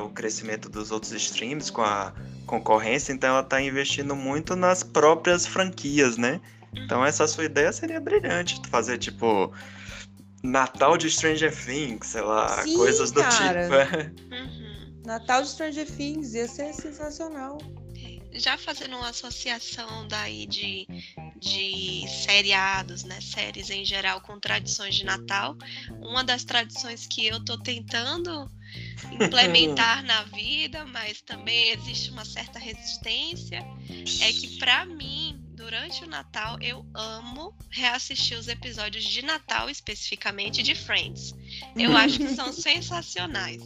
o 0.03 0.09
crescimento 0.09 0.69
dos 0.69 0.89
outros 0.91 1.11
streams 1.11 1.69
com 1.71 1.81
a 1.83 2.11
concorrência, 2.47 3.13
então 3.13 3.29
ela 3.29 3.43
tá 3.43 3.61
investindo 3.61 4.15
muito 4.15 4.55
nas 4.55 4.81
próprias 4.83 5.45
franquias, 5.45 6.17
né? 6.17 6.41
Então 6.75 7.05
essa 7.05 7.27
sua 7.27 7.45
ideia 7.45 7.71
seria 7.71 7.99
brilhante, 7.99 8.59
fazer 8.69 8.97
tipo 8.97 9.53
Natal 10.43 10.97
de 10.97 11.09
Stranger 11.09 11.53
Things, 11.55 12.07
sei 12.07 12.21
lá, 12.21 12.63
Sim, 12.63 12.75
coisas 12.75 13.11
do 13.11 13.21
cara. 13.21 13.67
tipo. 13.67 14.33
Uhum. 14.33 15.01
Natal 15.05 15.41
de 15.41 15.49
Stranger 15.49 15.89
Things 15.89 16.33
ia 16.33 16.47
ser 16.47 16.73
sensacional. 16.73 17.57
Já 18.31 18.57
fazendo 18.57 18.95
uma 18.95 19.09
associação 19.09 20.07
daí 20.07 20.45
de, 20.45 20.87
de 21.39 22.05
seriados, 22.25 23.03
né? 23.03 23.19
Séries 23.19 23.71
em 23.71 23.83
geral 23.83 24.21
com 24.21 24.39
tradições 24.39 24.95
de 24.95 25.03
Natal. 25.03 25.57
Uma 25.99 26.23
das 26.23 26.43
tradições 26.43 27.07
que 27.07 27.25
eu 27.25 27.43
tô 27.43 27.57
tentando 27.57 28.49
implementar 29.19 30.03
na 30.05 30.23
vida, 30.23 30.85
mas 30.85 31.21
também 31.21 31.71
existe 31.71 32.11
uma 32.11 32.23
certa 32.23 32.59
resistência, 32.59 33.65
é 34.21 34.31
que 34.31 34.59
pra 34.59 34.85
mim, 34.85 35.38
durante 35.69 36.03
o 36.03 36.07
Natal, 36.07 36.57
eu 36.61 36.83
amo 36.95 37.53
reassistir 37.69 38.35
os 38.39 38.47
episódios 38.47 39.03
de 39.03 39.21
Natal, 39.23 39.69
especificamente 39.69 40.63
de 40.63 40.73
Friends. 40.73 41.35
Eu 41.77 41.95
acho 41.95 42.17
que 42.17 42.33
são 42.35 42.51
sensacionais. 42.51 43.61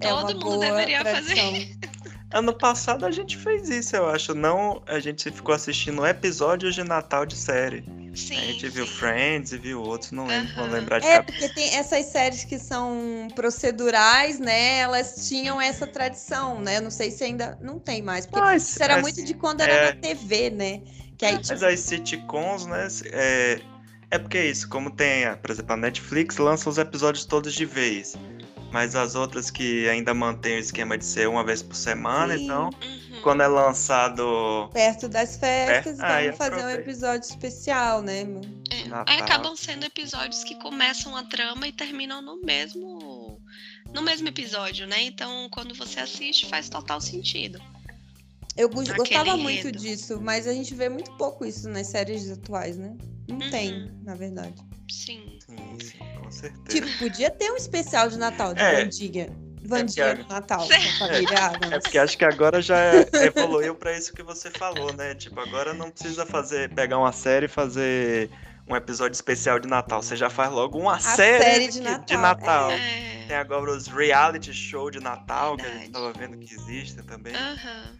É 0.00 0.08
Todo 0.08 0.34
mundo 0.34 0.58
deveria 0.58 0.98
tradição. 1.00 1.36
fazer. 1.52 1.78
Ano 2.32 2.52
passado 2.52 3.06
a 3.06 3.10
gente 3.12 3.36
fez 3.36 3.68
isso, 3.70 3.94
eu 3.94 4.08
acho. 4.08 4.34
Não, 4.34 4.82
a 4.86 4.98
gente 4.98 5.30
ficou 5.30 5.54
assistindo 5.54 6.04
episódios 6.04 6.74
de 6.74 6.82
Natal 6.82 7.24
de 7.24 7.36
série. 7.36 7.84
Sim, 8.16 8.36
a 8.36 8.40
gente 8.52 8.68
viu 8.70 8.84
sim. 8.84 8.92
Friends 8.94 9.52
e 9.52 9.58
viu 9.58 9.80
outros, 9.80 10.10
não 10.10 10.26
lembro, 10.26 10.52
vou 10.56 10.64
Aham. 10.64 10.72
lembrar 10.72 10.98
de 10.98 11.06
É, 11.06 11.18
cabeça. 11.18 11.38
porque 11.38 11.48
tem 11.54 11.74
essas 11.76 12.06
séries 12.06 12.42
que 12.42 12.58
são 12.58 13.28
procedurais, 13.34 14.40
né? 14.40 14.78
Elas 14.80 15.28
tinham 15.28 15.60
essa 15.60 15.86
tradição, 15.86 16.60
né? 16.60 16.80
Não 16.80 16.90
sei 16.90 17.12
se 17.12 17.22
ainda 17.22 17.56
não 17.62 17.78
tem 17.78 18.02
mais, 18.02 18.26
porque 18.26 18.40
Mas, 18.40 18.70
isso 18.70 18.82
era 18.82 18.94
mas- 18.94 19.02
muito 19.02 19.24
de 19.24 19.34
quando 19.34 19.60
era 19.60 19.72
é. 19.72 19.94
na 19.94 20.00
TV, 20.00 20.50
né? 20.50 20.82
Que 21.18 21.26
aí 21.26 21.34
Mas 21.34 21.48
tipo, 21.48 21.64
as 21.64 21.80
sitcoms, 21.80 22.66
né? 22.66 22.88
É, 23.12 23.60
é 24.10 24.18
porque 24.18 24.38
é 24.38 24.46
isso, 24.46 24.68
como 24.68 24.90
tem, 24.90 25.24
por 25.36 25.50
exemplo, 25.50 25.72
a 25.72 25.76
Netflix 25.76 26.36
lança 26.38 26.70
os 26.70 26.78
episódios 26.78 27.24
todos 27.24 27.52
de 27.52 27.64
vez. 27.64 28.16
Mas 28.70 28.94
as 28.94 29.14
outras 29.14 29.50
que 29.50 29.88
ainda 29.88 30.12
mantêm 30.12 30.56
o 30.56 30.60
esquema 30.60 30.96
de 30.98 31.04
ser 31.04 31.26
uma 31.28 31.42
vez 31.42 31.62
por 31.62 31.74
semana, 31.74 32.36
Sim. 32.36 32.44
então, 32.44 32.70
Uhum. 32.82 33.20
quando 33.22 33.42
é 33.42 33.46
lançado. 33.46 34.68
perto 34.72 35.08
das 35.08 35.36
festas, 35.36 35.98
É, 35.98 36.04
aí 36.04 36.24
vamos 36.30 36.38
fazer 36.38 36.64
um 36.64 36.70
episódio 36.70 37.28
especial, 37.28 38.02
né? 38.02 38.20
É. 38.70 38.84
Aí 39.06 39.20
acabam 39.20 39.56
sendo 39.56 39.84
episódios 39.84 40.44
que 40.44 40.54
começam 40.56 41.16
a 41.16 41.22
trama 41.24 41.66
e 41.66 41.72
terminam 41.72 42.20
no 42.22 42.40
mesmo 42.42 43.40
no 43.92 44.02
mesmo 44.02 44.28
episódio, 44.28 44.86
né? 44.86 45.00
Então, 45.02 45.48
quando 45.50 45.74
você 45.74 46.00
assiste, 46.00 46.46
faz 46.46 46.68
total 46.68 47.00
sentido. 47.00 47.58
Eu 48.58 48.68
gostava 48.68 49.36
muito 49.36 49.70
disso, 49.72 50.20
mas 50.20 50.46
a 50.46 50.52
gente 50.52 50.74
vê 50.74 50.88
muito 50.88 51.10
pouco 51.16 51.44
isso 51.46 51.68
nas 51.68 51.86
séries 51.86 52.30
atuais, 52.30 52.76
né? 52.76 52.96
Não 53.28 53.36
Uhum. 53.38 53.50
tem, 53.50 53.90
na 54.04 54.14
verdade. 54.14 54.54
Sim. 54.90 55.38
Sim, 55.46 55.78
sim, 55.80 55.98
com 56.22 56.30
certeza. 56.30 56.64
Tipo, 56.86 56.98
podia 56.98 57.30
ter 57.30 57.50
um 57.52 57.56
especial 57.56 58.08
de 58.08 58.18
Natal 58.18 58.52
de 58.54 58.60
É. 58.60 58.82
Vandinha. 58.84 59.28
Vandinha 59.64 60.16
porque- 60.16 60.32
Natal, 60.32 60.66
com 60.66 60.72
a 60.74 61.08
família 61.08 61.38
Adams. 61.46 61.72
É 61.72 61.80
porque 61.80 61.98
acho 61.98 62.18
que 62.18 62.24
agora 62.24 62.60
já 62.60 62.78
evoluiu 63.22 63.74
pra 63.74 63.96
isso 63.96 64.12
que 64.12 64.22
você 64.22 64.50
falou, 64.50 64.92
né? 64.94 65.14
Tipo, 65.14 65.40
agora 65.40 65.72
não 65.74 65.90
precisa 65.90 66.24
fazer, 66.26 66.72
pegar 66.74 66.98
uma 66.98 67.12
série 67.12 67.46
e 67.46 67.48
fazer 67.48 68.30
um 68.68 68.74
episódio 68.76 69.14
especial 69.14 69.58
de 69.58 69.68
Natal. 69.68 70.02
Você 70.02 70.16
já 70.16 70.28
faz 70.30 70.50
logo 70.50 70.78
uma 70.78 70.98
série, 71.00 71.42
série 71.44 71.68
de 71.68 71.78
que- 71.80 71.84
Natal, 71.84 72.18
Natal. 72.20 72.70
É. 72.72 73.24
Tem 73.28 73.36
agora 73.36 73.70
os 73.70 73.86
reality 73.88 74.52
show 74.54 74.90
de 74.90 75.00
Natal, 75.00 75.56
que 75.56 75.62
a 75.62 75.68
gente 75.68 75.90
Verdade. 75.90 75.92
tava 75.92 76.12
vendo 76.12 76.38
que 76.38 76.54
existem 76.54 77.04
também. 77.04 77.34
Aham. 77.34 77.94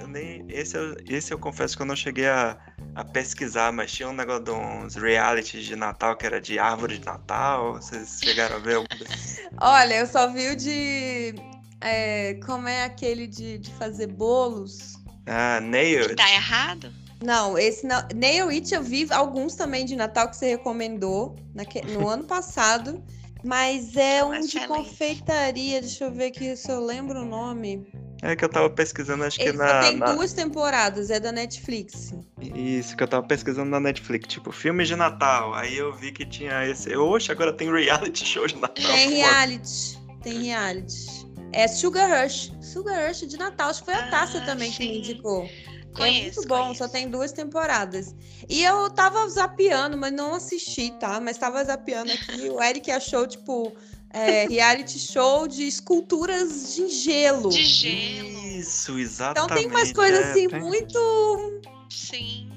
Eu 0.00 0.08
nem, 0.08 0.44
esse, 0.48 0.76
eu, 0.76 0.94
esse 1.06 1.32
eu 1.32 1.38
confesso 1.38 1.76
que 1.76 1.82
eu 1.82 1.86
não 1.86 1.96
cheguei 1.96 2.26
a, 2.28 2.56
a 2.94 3.04
pesquisar, 3.04 3.72
mas 3.72 3.92
tinha 3.92 4.08
um 4.08 4.12
negócio 4.12 4.44
de 4.44 4.50
uns 4.50 4.94
realities 4.94 5.64
de 5.64 5.76
Natal 5.76 6.16
que 6.16 6.26
era 6.26 6.40
de 6.40 6.58
árvore 6.58 6.98
de 6.98 7.04
Natal. 7.06 7.74
Vocês 7.74 8.18
chegaram 8.22 8.56
a 8.56 8.58
ver 8.58 8.76
algum 8.76 8.86
desses? 8.98 9.40
Olha, 9.60 9.94
eu 9.94 10.06
só 10.06 10.28
vi 10.32 10.48
o 10.48 10.56
de. 10.56 11.34
é, 11.80 12.34
como 12.46 12.68
é 12.68 12.84
aquele 12.84 13.26
de, 13.26 13.58
de 13.58 13.70
fazer 13.74 14.06
bolos? 14.08 14.94
Ah, 15.26 15.60
Nailed. 15.60 16.16
Tá 16.16 16.30
errado? 16.32 16.92
Não, 17.22 17.58
esse 17.58 17.86
não. 17.86 18.00
Nail 18.14 18.48
It 18.48 18.72
eu 18.72 18.82
vi 18.82 19.06
alguns 19.10 19.54
também 19.56 19.84
de 19.84 19.96
Natal 19.96 20.28
que 20.30 20.36
você 20.36 20.50
recomendou 20.50 21.36
naque- 21.54 21.82
no 21.82 22.06
ano 22.08 22.24
passado. 22.28 23.02
Mas 23.44 23.96
é 23.96 24.24
um 24.24 24.32
de 24.40 24.46
Excelente. 24.46 24.66
confeitaria. 24.68 25.80
Deixa 25.80 26.04
eu 26.04 26.12
ver 26.12 26.26
aqui 26.26 26.56
se 26.56 26.70
eu 26.70 26.84
lembro 26.84 27.22
o 27.22 27.24
nome. 27.24 27.86
É 28.20 28.34
que 28.34 28.44
eu 28.44 28.48
tava 28.48 28.68
pesquisando, 28.68 29.22
acho 29.24 29.38
que 29.38 29.44
Ele 29.44 29.58
na, 29.58 29.80
tem 29.80 29.96
na- 29.96 30.12
duas 30.12 30.32
temporadas, 30.32 31.08
é 31.10 31.20
da 31.20 31.30
Netflix. 31.30 32.12
Isso, 32.40 32.96
que 32.96 33.02
eu 33.02 33.08
tava 33.08 33.24
pesquisando 33.26 33.70
na 33.70 33.78
Netflix, 33.78 34.26
tipo, 34.26 34.50
filmes 34.50 34.88
de 34.88 34.96
Natal. 34.96 35.54
Aí 35.54 35.76
eu 35.76 35.92
vi 35.92 36.10
que 36.10 36.26
tinha 36.26 36.66
esse. 36.66 36.96
Oxe, 36.96 37.30
agora 37.30 37.52
tem 37.52 37.70
reality 37.72 38.24
show 38.26 38.46
de 38.46 38.56
Natal. 38.56 38.74
Tem 38.74 39.10
reality. 39.10 39.98
Tem 40.22 40.42
reality. 40.42 41.28
É 41.52 41.68
Sugar 41.68 42.22
Rush. 42.24 42.52
Sugar 42.60 43.06
Rush 43.08 43.20
de 43.20 43.36
Natal. 43.38 43.70
Acho 43.70 43.80
que 43.80 43.84
foi 43.86 43.94
a 43.94 44.06
Ah, 44.06 44.10
Tássia 44.10 44.40
também 44.40 44.70
que 44.72 44.80
me 44.80 44.94
sim. 44.94 44.98
indicou. 44.98 45.44
é 45.44 45.88
Conheço, 45.96 46.36
muito 46.40 46.48
bom, 46.48 46.62
conheço. 46.64 46.78
só 46.78 46.88
tem 46.88 47.08
duas 47.08 47.32
temporadas. 47.32 48.14
E 48.48 48.62
eu 48.64 48.90
tava 48.90 49.26
zapeando, 49.28 49.96
mas 49.96 50.12
não 50.12 50.34
assisti, 50.34 50.92
tá? 51.00 51.18
Mas 51.20 51.38
tava 51.38 51.62
zapeando 51.64 52.12
aqui. 52.12 52.50
O 52.50 52.62
Eric 52.62 52.90
achou, 52.90 53.26
tipo, 53.26 53.74
é, 54.10 54.46
reality 54.46 54.98
show 54.98 55.46
de 55.48 55.66
esculturas 55.66 56.74
de 56.74 56.88
gelo. 56.88 57.48
De 57.50 57.62
gelo. 57.64 58.28
Isso, 58.58 58.98
exatamente. 58.98 59.44
Então 59.44 59.56
tem 59.56 59.66
umas 59.68 59.92
coisas 59.92 60.20
é, 60.26 60.30
assim 60.30 60.48
tem- 60.48 60.60
muito. 60.60 61.60
Sim. 61.90 62.50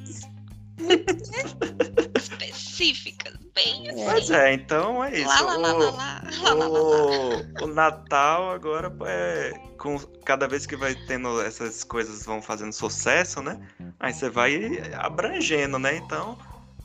Específicas. 2.15 3.33
Bem 3.53 3.89
assim. 3.89 4.05
Pois 4.05 4.31
é, 4.31 4.53
então 4.53 5.03
é 5.03 5.19
isso. 5.19 5.27
Lá, 5.27 5.41
lá, 5.41 5.57
lá, 5.57 5.73
O- 5.73 5.79
lá, 5.79 5.91
lá, 5.91 6.21
lá, 6.41 6.53
lá, 6.53 6.53
lá, 6.53 6.67
lá. 6.67 6.79
O, 6.79 7.63
o 7.63 7.67
Natal 7.67 8.49
agora 8.51 8.91
é 9.05 9.51
com 9.77 9.99
cada 10.23 10.47
vez 10.47 10.65
que 10.65 10.77
vai 10.77 10.95
tendo 10.95 11.41
essas 11.41 11.83
coisas 11.83 12.25
vão 12.25 12.41
fazendo 12.41 12.71
sucesso, 12.71 13.41
né? 13.41 13.59
Aí 13.99 14.13
você 14.13 14.29
vai 14.29 14.81
abrangendo, 14.93 15.77
né? 15.77 15.97
Então 15.97 16.37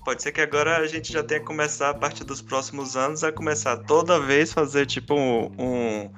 pode 0.07 0.22
ser 0.22 0.30
que 0.30 0.40
agora 0.40 0.76
a 0.76 0.86
gente 0.86 1.12
já 1.12 1.20
tenha 1.20 1.40
que 1.40 1.46
começar 1.46 1.90
a 1.90 1.94
partir 1.94 2.22
dos 2.22 2.40
próximos 2.40 2.96
anos 2.96 3.24
a 3.24 3.32
começar 3.32 3.76
toda 3.78 4.20
vez 4.20 4.52
fazer 4.52 4.86
tipo 4.86 5.12
um, 5.14 5.50
um 5.59 6.11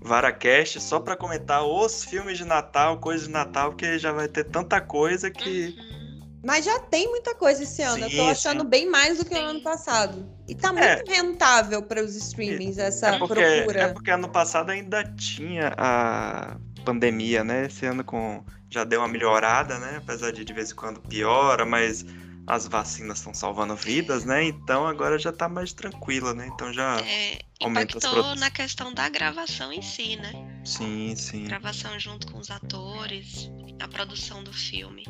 Varacast 0.00 0.80
só 0.80 0.98
pra 0.98 1.14
comentar 1.16 1.64
os 1.64 2.02
filmes 2.02 2.36
de 2.38 2.44
Natal, 2.44 2.98
coisas 2.98 3.28
de 3.28 3.32
Natal, 3.32 3.70
porque 3.70 4.00
já 4.00 4.10
vai 4.10 4.26
ter 4.26 4.42
tanta 4.44 4.80
coisa 4.80 5.30
que 5.30 5.76
Uhum. 5.78 6.06
Mas 6.44 6.64
já 6.64 6.78
tem 6.78 7.08
muita 7.08 7.34
coisa 7.34 7.62
esse 7.62 7.82
ano. 7.82 8.04
eu 8.04 8.10
Sim, 8.10 8.16
tô 8.16 8.22
achando 8.24 8.62
sim. 8.62 8.68
bem 8.68 8.88
mais 8.90 9.18
do 9.18 9.24
que 9.24 9.34
o 9.34 9.38
ano 9.38 9.60
passado. 9.62 10.28
E 10.48 10.54
tá 10.54 10.72
muito 10.72 10.84
É. 10.84 11.02
rentável 11.06 11.82
para 11.82 12.02
os 12.02 12.14
streamings 12.16 12.78
essa 12.78 13.08
é 13.14 13.18
porque, 13.18 13.34
procura. 13.34 13.80
é 13.80 13.88
porque 13.92 14.10
ano 14.12 14.28
passado 14.28 14.70
ainda 14.70 15.02
tinha 15.04 15.72
a 15.76 16.56
pandemia, 16.84 17.42
né? 17.42 17.66
Esse 17.66 17.86
ano 17.86 18.04
com 18.04 18.44
já 18.70 18.84
deu 18.84 19.00
uma 19.00 19.08
melhorada, 19.08 19.78
né? 19.78 19.96
Apesar 19.98 20.30
de 20.32 20.44
de 20.44 20.52
vez 20.52 20.70
em 20.70 20.74
quando 20.74 21.00
piora, 21.00 21.64
mas 21.64 22.04
as 22.46 22.68
vacinas 22.68 23.18
estão 23.18 23.34
salvando 23.34 23.74
vidas, 23.74 24.24
né? 24.24 24.44
Então 24.44 24.86
agora 24.86 25.18
já 25.18 25.32
tá 25.32 25.48
mais 25.48 25.72
tranquila, 25.72 26.32
né? 26.32 26.46
Então 26.54 26.72
já 26.72 27.00
É, 27.00 27.40
Aumenta 27.60 27.96
as 27.98 28.04
impactou 28.04 28.10
produções. 28.12 28.40
na 28.40 28.50
questão 28.50 28.94
da 28.94 29.08
gravação 29.08 29.72
em 29.72 29.82
si, 29.82 30.16
né? 30.16 30.32
sim, 30.64 31.14
sim. 31.16 31.44
Gravação 31.44 31.98
junto 31.98 32.30
com 32.30 32.38
os 32.38 32.50
atores, 32.50 33.50
a 33.80 33.88
produção 33.88 34.42
do 34.44 34.52
filme. 34.52 35.04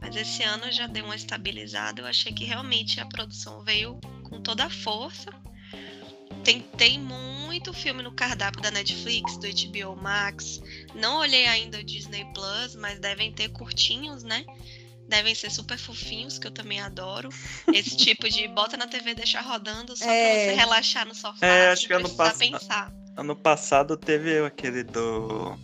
Mas 0.00 0.14
esse 0.14 0.42
ano 0.42 0.70
já 0.70 0.86
deu 0.86 1.04
uma 1.04 1.16
estabilizada. 1.16 2.00
Eu 2.02 2.06
achei 2.06 2.32
que 2.32 2.44
realmente 2.44 3.00
a 3.00 3.06
produção 3.06 3.62
veio 3.64 3.98
com 4.24 4.40
toda 4.40 4.64
a 4.66 4.70
força. 4.70 5.30
Tem, 6.44 6.60
tem 6.60 6.98
muito 7.00 7.72
filme 7.72 8.02
no 8.04 8.12
cardápio 8.12 8.60
da 8.62 8.70
Netflix, 8.70 9.36
do 9.38 9.46
HBO 9.48 10.00
Max. 10.00 10.60
Não 10.94 11.18
olhei 11.18 11.46
ainda 11.48 11.78
o 11.78 11.82
Disney 11.82 12.24
Plus, 12.32 12.76
mas 12.76 13.00
devem 13.00 13.32
ter 13.32 13.48
curtinhos, 13.48 14.22
né? 14.22 14.44
Devem 15.08 15.34
ser 15.34 15.50
super 15.50 15.78
fofinhos, 15.78 16.38
que 16.38 16.46
eu 16.46 16.50
também 16.50 16.80
adoro. 16.80 17.28
Esse 17.72 17.96
tipo 17.96 18.28
de 18.28 18.48
bota 18.48 18.76
na 18.76 18.86
TV 18.86 19.10
e 19.10 19.14
deixar 19.14 19.40
rodando 19.42 19.96
só 19.96 20.04
É. 20.04 20.44
pra 20.46 20.54
você 20.54 20.60
relaxar 20.60 21.06
no 21.06 21.14
sofá. 21.14 21.46
É, 21.46 21.68
acho 21.70 21.86
que 21.86 21.92
ano 21.92 22.08
pass- 22.10 22.38
pensar. 22.38 22.92
Ano 23.16 23.34
passado 23.36 23.96
teve 23.96 24.44
aquele 24.44 24.82
do 24.82 25.56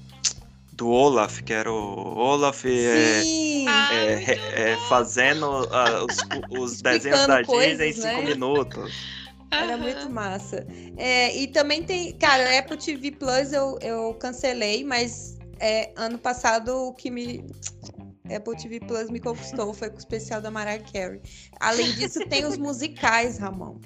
do 0.74 0.88
Olaf, 0.88 1.42
que 1.42 1.52
era 1.52 1.70
o 1.70 2.16
Olaf 2.16 2.64
é, 2.64 3.22
Sim! 3.22 3.66
Ah, 3.68 3.94
é, 3.94 4.16
muito 4.16 4.30
é, 4.30 4.74
bom. 4.76 4.88
fazendo 4.88 5.46
ah, 5.70 6.04
os, 6.04 6.16
os 6.72 6.80
desenhos 6.82 7.26
da 7.26 7.44
coisas, 7.44 7.78
Disney 7.78 7.90
em 7.90 7.92
cinco 7.92 8.22
né? 8.22 8.34
minutos. 8.34 8.92
Era 9.50 9.76
muito 9.76 10.08
massa. 10.08 10.66
É, 10.96 11.36
e 11.36 11.46
também 11.48 11.82
tem, 11.82 12.12
cara, 12.14 12.58
Apple 12.58 12.78
TV 12.78 13.10
Plus 13.12 13.52
eu, 13.52 13.78
eu 13.82 14.14
cancelei, 14.14 14.82
mas 14.82 15.36
é, 15.60 15.92
ano 15.94 16.18
passado 16.18 16.74
o 16.88 16.94
que 16.94 17.10
me. 17.10 17.44
Apple 18.34 18.56
TV 18.56 18.80
Plus 18.80 19.10
me 19.10 19.20
conquistou 19.20 19.72
foi 19.72 19.90
com 19.90 19.96
o 19.96 19.98
especial 19.98 20.40
da 20.40 20.50
Mariah 20.50 20.82
Carey. 20.92 21.20
Além 21.60 21.92
disso, 21.92 22.26
tem 22.28 22.44
os 22.44 22.56
musicais, 22.58 23.38
Ramon. 23.38 23.78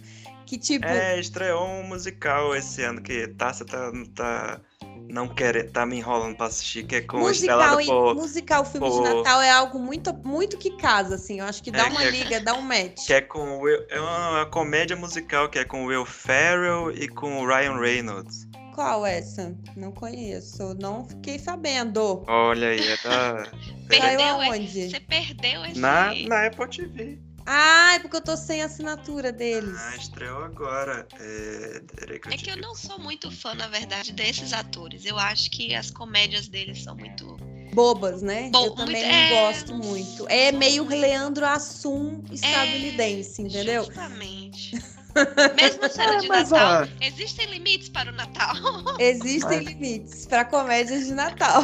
Que 0.46 0.56
tipo. 0.56 0.86
É, 0.86 1.18
estreou 1.18 1.66
um 1.66 1.82
musical 1.82 2.54
esse 2.54 2.82
ano 2.82 3.02
que 3.02 3.26
Tássia 3.28 3.66
tá, 3.66 3.90
tá 4.14 4.60
não 5.08 5.28
quer, 5.28 5.70
tá 5.70 5.84
me 5.86 5.96
enrolando 5.96 6.36
pra 6.36 6.46
assistir, 6.46 6.84
que 6.86 6.96
é 6.96 7.00
com 7.00 7.18
Musical, 7.18 7.80
em- 7.80 7.86
por, 7.86 8.14
musical 8.14 8.64
filme 8.64 8.88
de 8.90 8.96
por- 8.96 9.02
Natal 9.14 9.40
é 9.42 9.50
algo 9.50 9.78
muito, 9.78 10.12
muito 10.24 10.56
que 10.58 10.76
casa, 10.76 11.14
assim. 11.16 11.40
Eu 11.40 11.46
acho 11.46 11.62
que 11.62 11.70
dá 11.70 11.84
É, 11.86 11.90
uma 11.90 12.00
que 12.00 12.06
é- 12.06 12.10
liga, 12.10 12.40
dá 12.40 12.54
um 12.54 12.60
match. 12.62 13.06
que 13.06 13.12
é 13.12 13.20
com 13.20 13.58
o 13.58 13.60
Will, 13.60 13.84
é 13.88 14.00
uma 14.00 14.46
comédia 14.46 14.96
musical 14.96 15.48
que 15.48 15.58
é 15.58 15.64
com 15.64 15.84
o 15.84 15.86
Will 15.86 16.04
Ferrell 16.04 16.90
e 16.92 17.08
com 17.08 17.38
o 17.42 17.46
Ryan 17.46 17.78
Reynolds. 17.78 18.46
Qual 18.74 19.06
essa? 19.06 19.56
Não 19.74 19.90
conheço, 19.90 20.74
não 20.78 21.08
fiquei 21.08 21.38
sabendo. 21.38 22.22
Olha 22.28 22.68
aí, 22.68 22.80
é 22.86 22.96
da, 22.98 23.44
Saiu 23.88 24.18
Perdeu 24.18 24.26
aonde? 24.26 24.80
esse, 24.80 24.90
você 24.90 25.00
perdeu 25.00 25.64
esse. 25.64 25.78
na, 25.78 26.12
na 26.28 26.46
Apple 26.46 26.68
TV. 26.68 27.18
Ah, 27.46 27.94
é 27.94 27.98
porque 28.00 28.16
eu 28.16 28.20
tô 28.20 28.36
sem 28.36 28.60
assinatura 28.62 29.30
deles. 29.32 29.78
Ah, 29.78 29.96
estreou 29.96 30.42
agora. 30.44 31.06
É, 31.20 31.80
que 32.18 32.28
eu 32.28 32.32
É 32.32 32.36
que 32.36 32.50
eu 32.50 32.56
não 32.56 32.74
sou 32.74 32.98
muito 32.98 33.30
fã, 33.30 33.54
na 33.54 33.68
verdade, 33.68 34.12
desses 34.12 34.52
atores. 34.52 35.04
Eu 35.04 35.16
acho 35.18 35.50
que 35.50 35.74
as 35.74 35.90
comédias 35.90 36.48
deles 36.48 36.82
são 36.82 36.96
muito. 36.96 37.36
Bobas, 37.72 38.22
né? 38.22 38.48
Bo- 38.50 38.66
eu 38.66 38.70
também 38.72 38.96
muito- 39.02 39.06
não 39.08 39.14
é, 39.14 39.28
gosto 39.30 39.74
muito. 39.74 40.26
É 40.28 40.50
meio 40.50 40.84
Leandro 40.88 41.44
Assum 41.46 42.22
estadunidense, 42.32 43.42
entendeu? 43.42 43.84
Justamente. 43.84 44.72
Mesmo 45.56 45.88
sendo 45.88 46.18
de 46.20 46.26
É, 46.26 46.28
mas, 46.28 46.50
Natal, 46.50 46.82
ó, 46.84 47.04
existem 47.04 47.46
limites 47.46 47.88
para 47.88 48.10
o 48.10 48.14
Natal. 48.14 48.54
Existem 48.98 49.58
Mas- 49.58 49.66
limites 49.66 50.26
para 50.26 50.44
comédias 50.44 51.06
de 51.06 51.12
Natal. 51.14 51.62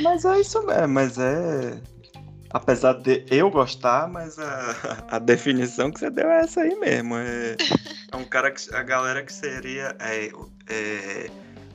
mas 0.00 0.24
é 0.24 0.40
isso 0.40 0.64
mesmo, 0.66 0.88
mas 0.88 1.18
é. 1.18 1.80
Apesar 2.52 2.94
de 2.94 3.24
eu 3.30 3.50
gostar, 3.50 4.08
mas 4.08 4.38
a, 4.38 5.04
a 5.08 5.18
definição 5.18 5.90
que 5.90 6.00
você 6.00 6.10
deu 6.10 6.28
é 6.28 6.40
essa 6.40 6.62
aí 6.62 6.74
mesmo. 6.76 7.16
É, 7.16 7.56
é 8.12 8.16
um 8.16 8.24
cara 8.24 8.50
que 8.50 8.74
a 8.74 8.82
galera 8.82 9.22
que 9.22 9.32
seria 9.32 9.96
é, 10.00 10.30
é, 10.68 11.30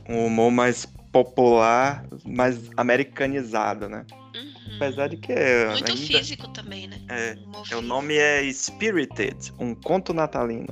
um 0.09 0.25
humor 0.25 0.51
mais 0.51 0.85
popular, 1.11 2.05
mais 2.25 2.59
americanizado, 2.75 3.87
né? 3.87 4.05
Uhum. 4.35 4.75
Apesar 4.75 5.07
de 5.07 5.15
que 5.15 5.31
é 5.31 5.67
Muito 5.69 5.89
ainda, 5.91 6.05
físico 6.05 6.47
também, 6.49 6.87
né? 6.87 6.99
é, 7.07 7.29
é, 7.29 7.35
o 7.35 7.63
físico. 7.63 7.81
nome 7.81 8.15
é 8.17 8.43
Spirited, 8.51 9.53
um 9.57 9.73
conto 9.73 10.13
natalino. 10.13 10.67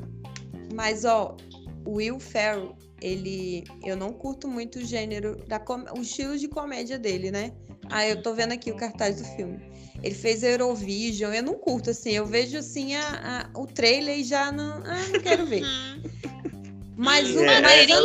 Mas, 0.74 1.06
ó, 1.06 1.38
o 1.86 1.94
Will 1.96 2.20
Ferrell, 2.20 2.76
ele. 3.02 3.64
Eu 3.86 3.96
não 3.96 4.12
curto 4.12 4.50
muito 4.50 4.80
o 4.80 4.84
gênero, 4.86 5.38
da 5.48 5.60
com- 5.60 5.86
o 5.98 6.02
estilo 6.02 6.38
de 6.38 6.50
comédia 6.50 7.00
dele, 7.00 7.32
né? 7.32 7.54
Ah, 7.94 8.08
eu 8.08 8.22
tô 8.22 8.34
vendo 8.34 8.52
aqui 8.54 8.72
o 8.72 8.76
cartaz 8.76 9.18
do 9.18 9.26
filme. 9.36 9.72
Ele 10.02 10.16
fez 10.16 10.44
Eurovision, 10.44 11.32
eu 11.34 11.44
não 11.44 11.54
curto, 11.54 11.92
assim. 11.92 12.12
Eu 12.12 12.26
vejo, 12.26 12.58
assim, 12.58 12.96
a, 12.96 13.50
a- 13.54 13.60
o 13.60 13.66
trailer 13.66 14.18
e 14.20 14.24
já 14.24 14.52
não. 14.52 14.82
Ah, 14.84 15.06
não 15.14 15.22
quero 15.22 15.46
ver. 15.46 15.64
Uhum. 15.64 16.02
Mas, 16.96 17.36
o, 17.36 17.40
é- 17.40 17.62
mas 17.62 17.90
é 17.90 17.94
eu 17.94 18.04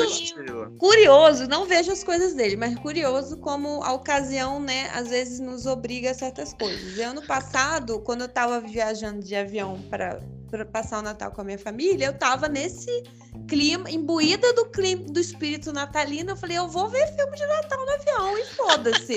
curioso, 0.78 1.46
não 1.46 1.66
vejo 1.66 1.92
as 1.92 2.02
coisas 2.02 2.34
dele, 2.34 2.56
mas 2.56 2.74
curioso 2.78 3.36
como 3.38 3.82
a 3.82 3.92
ocasião, 3.92 4.60
né, 4.60 4.88
às 4.94 5.08
vezes 5.08 5.40
nos 5.40 5.66
obriga 5.66 6.10
a 6.10 6.14
certas 6.14 6.54
coisas. 6.54 6.96
E 6.96 7.02
ano 7.02 7.22
passado, 7.22 8.00
quando 8.00 8.22
eu 8.22 8.28
tava 8.28 8.60
viajando 8.60 9.20
de 9.22 9.34
avião 9.34 9.82
para 9.90 10.20
passar 10.72 11.00
o 11.00 11.02
Natal 11.02 11.30
com 11.32 11.40
a 11.42 11.44
minha 11.44 11.58
família, 11.58 12.06
eu 12.06 12.14
tava 12.14 12.48
nesse 12.48 13.02
clima, 13.46 13.90
imbuída 13.90 14.52
do 14.54 14.66
clima 14.66 15.04
do 15.04 15.20
espírito 15.20 15.72
natalino, 15.72 16.30
eu 16.30 16.36
falei, 16.36 16.56
eu 16.56 16.68
vou 16.68 16.88
ver 16.88 17.06
filme 17.14 17.36
de 17.36 17.46
Natal 17.46 17.84
no 17.84 17.92
avião 17.92 18.38
e 18.38 18.44
foda-se. 18.46 19.16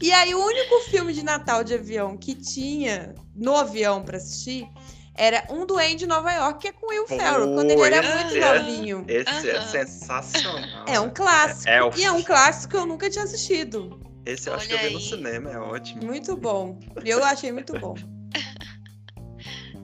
E 0.00 0.12
aí 0.12 0.34
o 0.34 0.44
único 0.44 0.80
filme 0.80 1.12
de 1.12 1.22
Natal 1.22 1.62
de 1.64 1.74
avião 1.74 2.16
que 2.16 2.34
tinha 2.34 3.14
no 3.34 3.56
avião 3.56 4.02
para 4.02 4.16
assistir 4.16 4.66
era 5.14 5.44
Um 5.50 5.66
Duende 5.66 5.96
de 5.96 6.06
Nova 6.06 6.32
York, 6.32 6.60
que 6.60 6.68
é 6.68 6.72
com 6.72 6.86
Will 6.88 7.06
Ferrell, 7.06 7.52
quando 7.52 7.70
ele 7.70 7.82
era 7.82 8.02
muito 8.02 8.36
é- 8.36 8.58
novinho. 8.58 9.04
Esse 9.06 9.50
é 9.50 9.56
Aham. 9.58 9.62
sensacional. 9.62 10.84
É 10.88 10.98
um 10.98 11.10
clássico. 11.10 11.68
É, 11.68 11.78
é 11.78 11.90
E 11.98 12.04
é 12.04 12.12
um 12.12 12.22
clássico 12.22 12.68
que 12.70 12.76
eu 12.76 12.86
nunca 12.86 13.10
tinha 13.10 13.24
assistido. 13.24 14.00
Esse 14.24 14.48
eu 14.48 14.54
acho 14.54 14.68
que 14.68 14.74
eu 14.74 14.78
Olha 14.78 14.88
vi 14.88 14.94
no 14.94 15.00
aí. 15.00 15.08
cinema, 15.08 15.50
é 15.50 15.58
ótimo. 15.58 16.04
Muito 16.06 16.36
bom. 16.36 16.78
Eu 17.04 17.22
achei 17.24 17.52
muito 17.52 17.78
bom. 17.78 17.94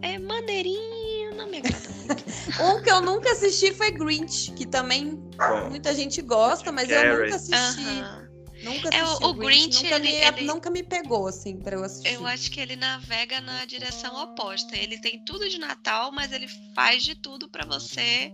É 0.02 0.18
maneirinho, 0.18 1.34
não 1.34 1.48
me 1.48 1.58
agrada 1.58 1.90
muito. 1.90 2.24
Um 2.62 2.80
que 2.82 2.90
eu 2.90 3.00
nunca 3.02 3.32
assisti 3.32 3.74
foi 3.74 3.90
Grinch, 3.90 4.52
que 4.52 4.66
também 4.66 5.16
Bom, 5.36 5.68
muita 5.68 5.94
gente 5.94 6.22
gosta, 6.22 6.70
mas 6.72 6.88
eu 6.88 7.04
nunca 7.24 7.36
assisti. 7.36 7.54
Aham. 8.00 8.25
Nunca 8.66 8.88
É, 8.92 9.02
o- 9.02 9.06
assisti 9.06 9.24
o 9.24 9.32
Grinch, 9.34 9.82
nunca, 9.84 9.98
me, 10.00 10.08
ele- 10.08 10.24
ele- 10.26 10.42
nunca 10.46 10.70
me 10.70 10.82
pegou, 10.82 11.28
assim, 11.28 11.56
pra 11.56 11.76
eu 11.76 11.84
assistir. 11.84 12.14
Eu 12.14 12.26
acho 12.26 12.50
que 12.50 12.60
ele 12.60 12.74
navega 12.74 13.40
na 13.40 13.64
direção 13.64 14.14
oposta. 14.24 14.76
Ele 14.76 14.98
tem 14.98 15.24
tudo 15.24 15.48
de 15.48 15.56
Natal, 15.58 16.10
mas 16.10 16.32
ele 16.32 16.48
faz 16.74 17.04
de 17.04 17.14
tudo 17.14 17.48
pra 17.48 17.64
você 17.64 18.32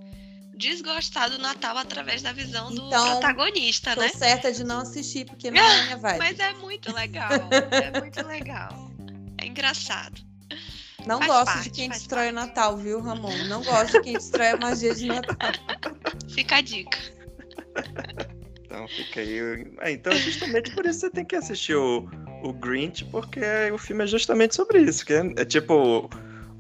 desgostar 0.55 1.29
do 1.31 1.39
Natal 1.39 1.77
através 1.77 2.23
da 2.23 2.33
visão 2.33 2.71
do 2.75 2.87
Então, 2.87 3.11
protagonista, 3.13 3.95
Tô 3.95 4.01
né? 4.01 4.09
certa 4.09 4.51
de 4.53 4.65
não 4.65 4.81
assistir, 4.81 5.27
porque 5.27 5.51
não 5.53 5.59
é 5.63 5.83
minha 5.85 5.97
vibe. 5.99 6.19
Mas 6.19 6.39
é 6.39 6.53
muito 6.55 6.93
legal. 6.95 7.31
É 7.71 8.01
muito 8.01 8.23
legal. 8.27 8.91
É 9.39 9.47
engraçado. 9.47 10.19
não 11.07 11.19
faz 11.19 11.31
gosto 11.31 11.45
parte, 11.47 11.63
de 11.65 11.71
quem 11.71 11.89
destrói 11.91 12.31
o 12.31 12.35
parte. 12.35 12.49
Natal, 12.49 12.77
viu, 12.79 13.01
Ramon? 13.01 13.37
Não 13.49 13.63
gosto 13.63 13.93
de 13.99 14.01
quem 14.03 14.13
destrói 14.15 14.49
a 14.51 14.57
magia 14.57 14.95
de 14.95 15.07
Natal. 15.09 15.37
Fica 16.31 16.57
a 16.57 16.61
dica. 16.63 16.99
então 18.73 18.89
fica 18.89 19.21
aí. 19.21 19.67
É, 19.81 19.93
então, 19.93 20.13
justamente 20.15 20.75
por 20.75 20.87
isso 20.87 21.01
você 21.01 21.11
tem 21.11 21.25
que 21.25 21.37
assistir 21.37 21.75
o, 21.75 22.09
o 22.43 22.53
Grinch, 22.55 23.05
porque 23.05 23.41
o 23.73 23.77
filme 23.77 24.05
é 24.05 24.07
justamente 24.07 24.55
sobre 24.55 24.81
isso. 24.81 25.05
Que 25.05 25.13
é, 25.13 25.33
é 25.37 25.45
tipo 25.45 26.09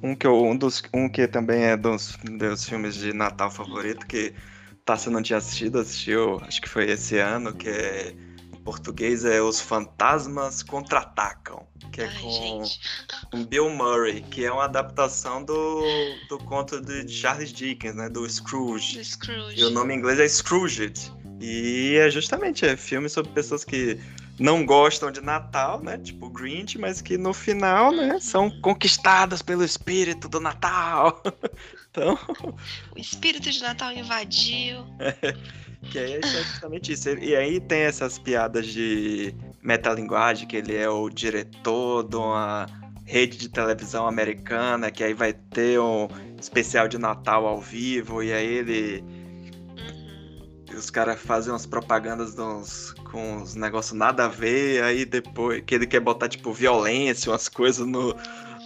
um 0.03 0.15
que, 0.15 0.27
eu, 0.27 0.45
um, 0.45 0.57
dos, 0.57 0.83
um 0.93 1.09
que 1.09 1.27
também 1.27 1.65
é 1.65 1.77
dos 1.77 2.19
meus 2.29 2.69
filmes 2.69 2.97
de 2.97 3.13
Natal 3.15 3.51
favorito, 3.51 4.07
que 4.07 4.35
tá, 4.85 4.97
se 4.97 5.09
não 5.09 5.23
tinha 5.23 5.39
assistido, 5.39 5.79
assistiu, 5.79 6.39
acho 6.43 6.61
que 6.61 6.69
foi 6.69 6.91
esse 6.91 7.19
ano, 7.19 7.53
que 7.55 7.69
é. 7.69 8.15
Em 8.53 8.65
português 8.65 9.25
é 9.25 9.43
Os 9.43 9.61
Fantasmas 9.61 10.63
Contra-Atacam. 10.63 11.67
Que 11.91 12.03
é 12.03 12.05
Ai, 12.05 12.21
com. 12.21 12.63
com 13.33 13.45
Bill 13.45 13.69
Murray, 13.71 14.21
que 14.21 14.45
é 14.45 14.53
uma 14.53 14.67
adaptação 14.67 15.43
do, 15.43 15.83
do 16.29 16.39
conto 16.39 16.81
de 16.81 17.09
Charles 17.09 17.53
Dickens, 17.53 17.97
né? 17.97 18.09
Do 18.09 18.29
Scrooge. 18.29 18.99
Do 18.99 19.05
Scrooge. 19.05 19.61
E 19.61 19.65
o 19.65 19.71
nome 19.71 19.95
em 19.95 19.99
inglês 19.99 20.21
é 20.21 20.29
Scrooged. 20.29 21.11
E 21.43 21.97
é 21.97 22.09
justamente 22.09 22.65
é 22.65 22.77
filme 22.77 23.09
sobre 23.09 23.33
pessoas 23.33 23.65
que 23.65 23.99
não 24.39 24.65
gostam 24.65 25.11
de 25.11 25.21
Natal, 25.21 25.83
né? 25.83 25.99
Tipo 25.99 26.31
Grinch, 26.31 26.79
mas 26.79 27.03
que 27.03 27.19
no 27.19 27.35
final, 27.35 27.91
né, 27.91 28.21
são 28.21 28.49
conquistadas 28.61 29.43
pelo 29.43 29.65
espírito 29.65 30.29
do 30.29 30.39
Natal. 30.39 31.21
então, 31.91 32.17
O 32.95 32.99
espírito 32.99 33.51
de 33.51 33.61
Natal 33.61 33.93
invadiu. 33.93 34.87
que 35.91 35.99
é 35.99 36.21
justamente 36.23 36.93
isso. 36.93 37.09
E 37.09 37.35
aí 37.35 37.59
tem 37.59 37.81
essas 37.81 38.21
piadas 38.21 38.69
de 38.69 39.35
metalinguagem, 39.61 40.47
que 40.47 40.57
ele 40.57 40.77
é 40.77 40.89
o 40.89 41.11
diretor 41.11 42.09
de 42.09 42.15
uma 42.15 42.69
rede 43.05 43.37
de 43.37 43.49
televisão 43.49 44.07
americana, 44.07 44.93
que 44.93 45.03
aí 45.03 45.13
vai 45.13 45.33
ter 45.33 45.81
um 45.81 46.07
especial 46.41 46.87
de 46.87 46.99
Natal 46.99 47.49
ao 47.49 47.61
vivo, 47.61 48.23
e 48.23 48.33
aí 48.33 48.47
ele 48.47 49.05
Uhum. 49.05 49.12
Os 50.75 50.91
caras 50.91 51.21
fazem 51.21 51.53
umas 51.53 51.67
propagandas 51.67 52.35
com 53.11 53.37
uns 53.37 53.55
negócios 53.55 53.97
nada 53.97 54.25
a 54.25 54.29
ver, 54.29 54.83
aí 54.83 55.05
depois 55.05 55.63
que 55.65 55.75
ele 55.75 55.87
quer 55.87 56.01
botar 56.01 56.29
tipo 56.29 56.53
violência, 56.53 57.31
umas 57.31 57.49
coisas 57.49 57.87
no, 57.87 58.15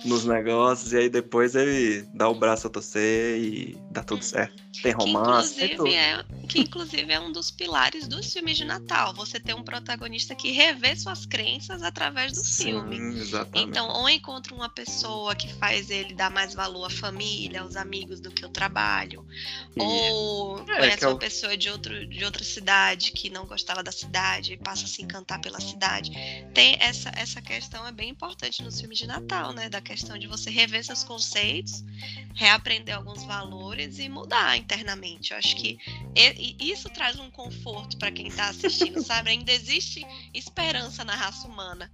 nos 0.05 0.25
negócios, 0.25 0.93
e 0.93 0.99
aí 0.99 1.09
depois 1.09 1.55
ele 1.55 2.03
dá 2.15 2.29
o 2.29 2.39
braço 2.39 2.67
a 2.67 2.71
torcer 2.71 3.39
e 3.39 3.79
dá 3.91 4.03
tudo 4.03 4.25
certo. 4.25 4.66
Tem 4.83 4.93
Que 4.93 4.99
romance, 4.99 5.55
tudo. 5.55 5.89
inclusive, 5.89 5.95
é, 5.95 6.25
que 6.49 6.59
inclusive 6.61 7.13
é 7.13 7.21
um 7.21 7.33
dos 7.33 7.51
pilares 7.51 8.07
dos 8.07 8.33
filmes 8.33 8.57
de 8.57 8.65
Natal. 8.65 9.13
Você 9.15 9.41
ter 9.41 9.55
um 9.55 9.63
protagonista 9.63 10.35
que 10.35 10.51
revê 10.53 10.95
suas 10.97 11.27
crenças 11.27 11.83
através 11.83 12.33
do 12.33 12.43
filme. 12.45 12.97
Sim, 12.97 13.19
exatamente. 13.21 13.69
Então, 13.71 13.89
ou 13.89 14.09
encontra 14.09 14.55
uma 14.55 14.69
pessoa 14.69 15.35
que 15.35 15.53
faz 15.55 15.91
ele 15.91 16.15
dar 16.15 16.31
mais 16.31 16.55
valor 16.55 16.85
à 16.87 16.91
família, 16.91 17.63
aos 17.63 17.77
amigos 17.77 18.21
do 18.21 18.31
que 18.31 18.45
ao 18.45 18.51
trabalho, 18.51 19.27
E- 19.77 20.11
ou 20.13 20.59
É, 20.61 20.77
conhece 20.77 20.99
que 20.99 21.05
é 21.05 21.09
o- 21.09 21.11
uma 21.13 21.19
pessoa 21.19 21.57
de, 21.57 21.69
outro, 21.69 22.07
de 22.07 22.25
outra 22.25 22.45
cidade 22.45 23.13
que 23.13 23.29
não 23.31 23.47
gostava 23.47 23.83
da 23.83 23.93
cidade 23.93 24.53
e 24.53 24.57
passa 24.57 24.85
a 24.85 24.89
se 24.89 25.03
encantar 25.03 25.41
pela 25.41 25.61
cidade. 25.61 26.11
Tem 26.55 26.77
essa, 26.81 27.11
essa 27.15 27.41
questão 27.43 27.87
é 27.87 27.93
bem 27.93 28.11
importante 28.11 28.63
nos 28.63 28.79
filmes 28.81 28.99
de 28.99 29.07
Natal, 29.07 29.53
né? 29.53 29.69
Da 29.69 29.81
questão 29.81 30.17
de 30.19 30.27
você 30.27 30.51
rever 30.51 30.85
seus 30.85 31.03
conceitos, 31.05 31.85
reaprender 32.35 32.95
alguns 32.97 33.25
valores 33.25 33.99
e 33.99 34.09
mudar 34.09 34.57
internamente. 34.67 35.33
Eu 35.33 35.39
acho 35.39 35.57
que 35.57 35.79
e 36.17 36.57
isso 36.73 36.91
traz 36.91 37.19
um 37.19 37.31
conforto 37.31 37.97
para 37.99 38.11
quem 38.11 38.27
está 38.27 38.49
assistindo, 38.49 39.03
sabe? 39.05 39.31
Ainda 39.31 39.53
existe 39.53 40.05
esperança 40.35 41.05
na 41.05 41.15
raça 41.15 41.47
humana. 41.47 41.91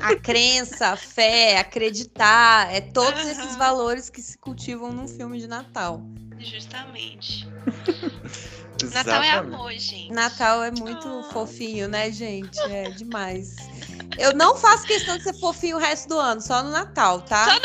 A 0.00 0.14
crença, 0.16 0.88
a 0.88 0.96
fé, 0.96 1.58
acreditar, 1.58 2.72
é 2.72 2.80
todos 2.80 3.20
Aham. 3.20 3.30
esses 3.30 3.56
valores 3.56 4.08
que 4.10 4.22
se 4.22 4.38
cultivam 4.38 4.92
num 4.92 5.06
filme 5.06 5.38
de 5.38 5.46
Natal. 5.46 6.02
Justamente. 6.40 7.46
Natal 8.90 9.22
é 9.22 9.26
Exatamente. 9.28 9.54
amor, 9.54 9.72
gente. 9.72 10.12
Natal 10.12 10.64
é 10.64 10.70
muito 10.70 11.08
Ah. 11.08 11.28
fofinho, 11.32 11.88
né, 11.88 12.10
gente? 12.10 12.58
É 12.60 12.90
demais. 12.90 13.56
Eu 14.18 14.34
não 14.34 14.56
faço 14.56 14.84
questão 14.86 15.16
de 15.16 15.24
ser 15.24 15.34
fofinho 15.40 15.76
o 15.76 15.80
resto 15.80 16.08
do 16.08 16.18
ano, 16.18 16.40
só 16.40 16.62
no 16.62 16.70
Natal, 16.70 17.20
tá? 17.22 17.58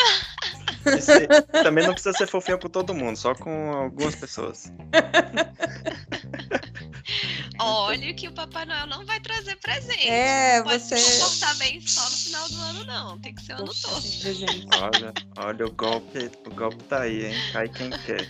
Só 0.84 0.92
Isso 0.98 1.12
aí 1.12 1.28
também 1.64 1.86
não 1.86 1.94
precisa 1.94 2.18
ser 2.18 2.28
fofinho 2.28 2.58
com 2.60 2.70
todo 2.70 2.94
mundo, 2.94 3.18
só 3.18 3.36
com 3.36 3.72
algumas 3.74 4.16
pessoas. 4.16 4.72
Olha 7.62 8.14
que 8.14 8.28
o 8.28 8.32
Papai 8.32 8.66
Noel 8.66 8.88
não 8.88 9.06
vai 9.06 9.20
trazer 9.20 9.56
presente. 9.58 10.08
É, 10.08 10.60
não 10.60 10.66
pode 10.66 10.82
você- 10.84 10.98
se 10.98 11.20
comportar 11.22 11.58
bem 11.58 11.82
só 11.86 12.04
no 12.10 12.16
final 12.16 12.48
do 12.50 12.56
ano, 12.62 12.86
não. 12.86 13.20
Tem 13.20 13.36
que 13.36 13.42
ser 13.44 13.54
o 13.54 13.56
ano 13.58 13.66
Poxa, 13.66 13.88
todo. 13.90 14.00
esse. 14.00 14.46
Olha, 14.82 15.14
olha 15.38 15.66
o 15.66 15.72
golpe, 15.72 16.32
o 16.48 16.54
golpe 16.54 16.82
tá 16.86 17.02
aí, 17.02 17.26
hein? 17.26 17.36
Cai 17.52 17.68
quem 17.68 17.90
quer. 17.90 18.26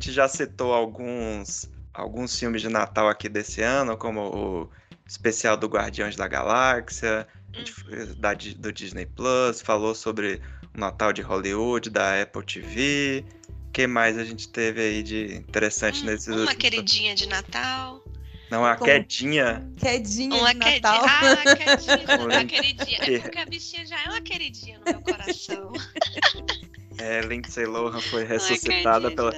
Gente 0.00 0.12
já 0.12 0.26
citou 0.26 0.72
alguns, 0.72 1.70
alguns 1.92 2.36
filmes 2.38 2.62
de 2.62 2.68
Natal 2.70 3.08
aqui 3.08 3.28
desse 3.28 3.60
ano, 3.60 3.96
como 3.98 4.20
o 4.62 4.70
especial 5.06 5.56
do 5.58 5.66
Guardiões 5.68 6.16
da 6.16 6.26
Galáxia, 6.26 7.28
a 7.54 7.58
fez 7.70 8.14
da 8.16 8.32
do 8.32 8.72
Disney 8.72 9.04
Plus, 9.06 9.60
falou 9.60 9.94
sobre 9.94 10.40
o 10.74 10.80
Natal 10.80 11.12
de 11.12 11.20
Hollywood, 11.20 11.90
da 11.90 12.20
Apple 12.22 12.44
TV. 12.44 13.24
O 13.68 13.70
que 13.72 13.86
mais 13.86 14.16
a 14.18 14.24
gente 14.24 14.48
teve 14.48 14.80
aí 14.80 15.02
de 15.02 15.34
interessante 15.36 16.02
Hum, 16.02 16.06
nesses 16.06 16.28
uma 16.28 16.38
últimos- 16.40 16.56
queridinha 16.56 17.14
de 17.14 17.28
Natal. 17.28 18.02
Não, 18.50 18.64
a 18.64 18.74
Com- 18.76 18.84
quedinha. 18.86 19.64
Quedinha 19.76 20.34
Uma 20.36 20.52
de 20.54 20.58
queridinha. 20.60 20.92
Natal. 20.92 21.04
Ah, 21.08 21.56
queridinha. 21.56 22.20
Oi. 22.20 22.24
Uma 22.34 22.44
queridinha. 22.44 22.98
É 23.14 23.18
porque 23.20 23.38
a 23.38 23.46
bichinha 23.46 23.86
já 23.86 24.02
é 24.02 24.08
uma 24.08 24.20
queridinha 24.20 24.78
no 24.80 24.84
meu 24.86 25.00
coração. 25.02 25.72
É, 27.00 27.20
Lindsay 27.22 27.64
Lohan 27.66 28.00
foi 28.00 28.24
ressuscitada 28.24 29.10
pela. 29.10 29.32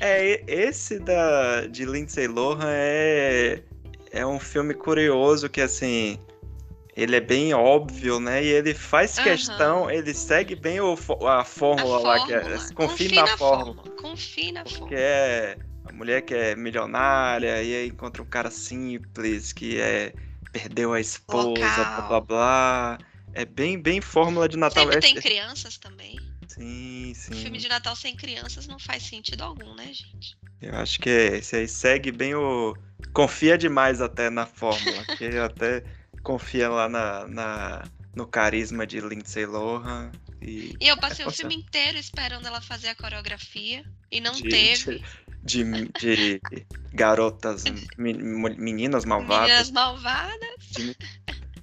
É, 0.00 0.42
esse 0.46 0.98
da 0.98 1.66
de 1.66 1.84
Lindsay 1.84 2.26
Lohan 2.28 2.68
é 2.70 3.62
é 4.10 4.26
um 4.26 4.38
filme 4.40 4.74
curioso 4.74 5.48
que 5.48 5.60
assim 5.60 6.18
ele 6.96 7.14
é 7.14 7.20
bem 7.20 7.54
óbvio, 7.54 8.18
né? 8.18 8.42
E 8.42 8.48
ele 8.48 8.74
faz 8.74 9.16
Aham. 9.18 9.24
questão, 9.30 9.90
ele 9.90 10.12
segue 10.12 10.54
bem 10.56 10.80
o 10.80 10.96
a 11.26 11.40
A 11.40 11.44
fórmula 11.44 11.98
lá 12.00 12.26
que 12.26 12.32
é, 12.32 12.40
fórmula. 12.40 12.74
confie 12.74 13.14
na, 13.14 13.26
fórmula, 13.28 13.82
Confie 14.02 14.52
na 14.52 14.64
que 14.64 14.74
fórmula. 14.74 14.98
é 15.00 15.58
a 15.84 15.92
mulher 15.92 16.22
que 16.22 16.34
é 16.34 16.56
milionária 16.56 17.62
e 17.62 17.74
aí 17.76 17.88
encontra 17.88 18.20
um 18.22 18.26
cara 18.26 18.50
simples 18.50 19.52
que 19.52 19.80
é 19.80 20.12
perdeu 20.52 20.92
a 20.92 21.00
esposa, 21.00 21.52
blá 21.60 21.84
Local. 21.84 22.08
blá 22.08 22.20
blá. 22.20 22.98
É 23.32 23.44
bem 23.44 23.80
bem 23.80 24.00
fórmula 24.00 24.48
de 24.48 24.56
Natal. 24.56 24.82
Sempre 24.84 24.96
É- 24.98 25.00
tem 25.00 25.14
crianças 25.14 25.78
também. 25.78 26.18
Sim, 26.48 27.12
sim. 27.14 27.34
Filme 27.34 27.58
de 27.58 27.68
Natal 27.68 27.94
sem 27.94 28.16
crianças 28.16 28.66
não 28.66 28.78
faz 28.78 29.02
sentido 29.02 29.42
algum, 29.42 29.74
né, 29.74 29.92
gente? 29.92 30.36
Eu 30.60 30.74
acho 30.76 30.98
que 30.98 31.08
esse 31.08 31.56
aí 31.56 31.68
segue 31.68 32.10
bem 32.10 32.34
o. 32.34 32.76
Confia 33.12 33.56
demais 33.56 34.00
até 34.00 34.28
na 34.30 34.44
fórmula. 34.46 35.04
que 35.16 35.24
até 35.38 35.84
confia 36.22 36.68
lá 36.68 36.88
na, 36.88 37.26
na- 37.28 37.84
no 38.14 38.26
carisma 38.26 38.86
de 38.86 39.00
Lindsay 39.00 39.46
Lohan. 39.46 40.10
E 40.42 40.76
E 40.80 40.88
eu 40.88 40.96
passei 40.96 41.24
É, 41.24 41.28
o 41.28 41.32
filme 41.32 41.54
inteiro 41.54 41.98
esperando 41.98 42.46
ela 42.46 42.60
fazer 42.60 42.88
a 42.88 42.94
coreografia 42.94 43.84
e 44.10 44.20
não 44.20 44.32
de, 44.32 44.48
teve. 44.48 45.04
de, 45.44 45.64
de- 45.98 46.40
de 46.50 46.66
garotas, 46.92 47.64
me- 47.96 48.14
meninas 48.14 49.04
malvadas. 49.04 49.48
Meninas 49.48 49.70
malvadas. 49.70 50.74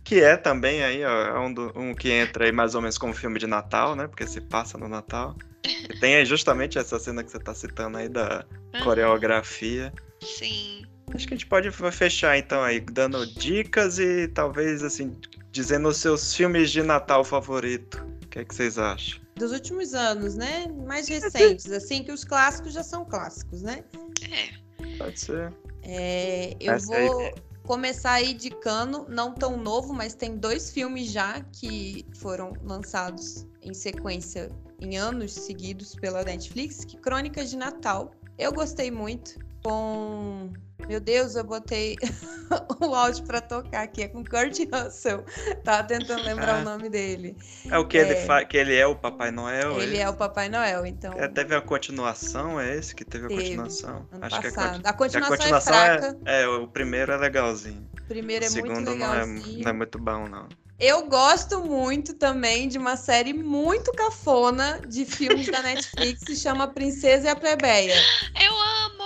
Que 0.06 0.22
é 0.22 0.38
também 0.38 0.84
aí, 0.84 1.04
ó, 1.04 1.10
é 1.10 1.40
um, 1.40 1.52
do- 1.54 1.74
um 1.76 1.94
que 1.94 2.12
entra 2.12 2.46
aí 2.46 2.52
mais 2.52 2.76
ou 2.76 2.82
menos 2.82 2.98
como 2.98 3.12
filme 3.14 3.40
de 3.40 3.48
Natal, 3.48 3.96
né? 3.96 4.08
Porque 4.08 4.26
se 4.28 4.40
passa 4.40 4.78
no 4.78 4.88
Natal. 4.88 5.36
E 5.66 6.00
tem 6.00 6.16
aí 6.16 6.24
justamente 6.26 6.78
essa 6.78 7.00
cena 7.00 7.24
que 7.24 7.32
você 7.32 7.40
tá 7.40 7.56
citando 7.56 7.98
aí 7.98 8.08
da 8.08 8.46
coreografia. 8.84 9.92
Sim. 10.22 10.86
Acho 11.14 11.28
que 11.28 11.34
a 11.34 11.38
gente 11.38 11.48
pode 11.48 11.72
fechar 11.92 12.38
então 12.38 12.62
aí, 12.64 12.80
dando 12.80 13.26
dicas 13.26 13.98
e 14.00 14.28
talvez 14.28 14.84
assim, 14.84 15.20
dizendo 15.52 15.88
os 15.88 15.98
seus 15.98 16.36
filmes 16.36 16.70
de 16.72 16.84
Natal 16.84 17.24
favorito. 17.24 18.06
O 18.24 18.28
que, 18.28 18.40
é 18.40 18.46
que 18.46 18.54
vocês 18.54 18.78
acham? 18.78 19.20
Dos 19.36 19.52
últimos 19.52 19.94
anos, 19.96 20.36
né? 20.36 20.68
Mais 20.86 21.08
recentes, 21.08 21.70
assim, 21.74 22.04
que 22.04 22.12
os 22.12 22.24
clássicos 22.24 22.74
já 22.74 22.84
são 22.84 23.06
clássicos, 23.06 23.62
né? 23.64 23.84
É. 24.32 24.98
Pode 24.98 25.20
ser. 25.20 25.52
É, 25.84 26.56
eu 26.60 26.74
Essa 26.74 26.96
aí. 26.96 27.34
Começar 27.66 28.14
aí 28.14 28.34
de 28.34 28.50
cano, 28.50 29.06
não 29.10 29.34
tão 29.34 29.58
novo, 29.58 29.94
mas 29.94 30.14
tem 30.14 30.38
dois 30.38 30.72
filmes 30.72 31.12
já 31.12 31.42
que 31.42 32.06
foram 32.16 32.54
lançados 32.64 33.46
em 33.62 33.74
sequência 33.74 34.50
em 34.80 34.98
anos 34.98 35.34
seguidos 35.34 35.96
pela 35.96 36.24
Netflix, 36.24 36.86
que 36.86 36.98
Crônicas 36.98 37.50
de 37.50 37.58
Natal. 37.58 38.12
Eu 38.38 38.52
gostei 38.54 38.92
muito 38.92 39.40
com 39.64 40.52
meu 40.88 41.00
Deus, 41.00 41.36
eu 41.36 41.44
botei 41.44 41.96
o 42.80 42.94
áudio 42.94 43.24
pra 43.26 43.42
tocar 43.42 43.84
aqui, 43.84 44.04
é 44.04 44.08
com 44.08 44.24
Kurt 44.24 44.60
Russell. 44.72 45.24
Tava 45.64 45.84
tentando 45.88 46.24
lembrar 46.24 46.58
Ah. 46.58 46.60
o 46.60 46.64
nome 46.64 46.90
dele. 46.90 47.36
É 47.72 47.78
o 47.80 47.88
que 47.88 47.98
ele 47.98 48.14
É. 48.14 48.26
faz, 48.26 48.48
que 48.48 48.56
ele 48.58 48.76
é 48.76 48.86
o 48.86 48.96
Papai 48.96 49.32
Noel. 49.32 49.80
Ele 49.82 49.98
é 49.98 50.08
o 50.08 50.14
Papai 50.14 50.48
Noel, 50.48 50.86
então. 50.86 51.14
É, 51.14 51.28
teve 51.28 51.56
a 51.56 51.62
continuação, 51.62 52.60
é 52.60 52.76
esse 52.76 52.94
que 52.94 53.04
teve 53.04 53.26
a 53.26 53.30
Teve, 53.30 53.42
continuação? 53.42 54.08
Acho 54.22 54.42
que 54.42 54.52
passado. 54.52 54.86
a, 54.86 54.90
A 54.90 54.92
a 54.92 54.94
continuação, 54.94 55.38
continuação 55.38 55.74
é 55.76 56.00
fraca. 56.00 56.18
é, 56.26 56.42
é, 56.44 56.48
o 56.48 56.68
primeiro 56.68 57.12
é 57.12 57.18
legalzinho. 57.18 57.90
O 58.04 58.08
primeiro 58.08 58.46
o 58.46 58.48
é 58.48 58.52
muito 58.52 58.68
segundo 58.68 58.96
não 58.96 59.14
é, 59.16 59.24
legalzinho. 59.24 59.64
não 59.64 59.70
é 59.70 59.74
muito 59.74 59.98
bom, 59.98 60.28
não. 60.28 60.48
Eu 60.80 61.08
gosto 61.08 61.62
muito 61.62 62.14
também 62.14 62.68
de 62.68 62.78
uma 62.78 62.98
série 62.98 63.34
muito 63.34 63.94
cafona 63.94 64.82
de 64.88 65.06
filmes 65.06 65.48
da 65.48 65.62
Netflix 65.62 66.20
que 66.24 66.36
se 66.36 66.42
chama 66.42 66.68
Princesa 66.68 67.28
e 67.28 67.30
a 67.30 67.36
Plebeia. 67.36 67.96
Eu 68.42 68.54
amo! 68.54 69.06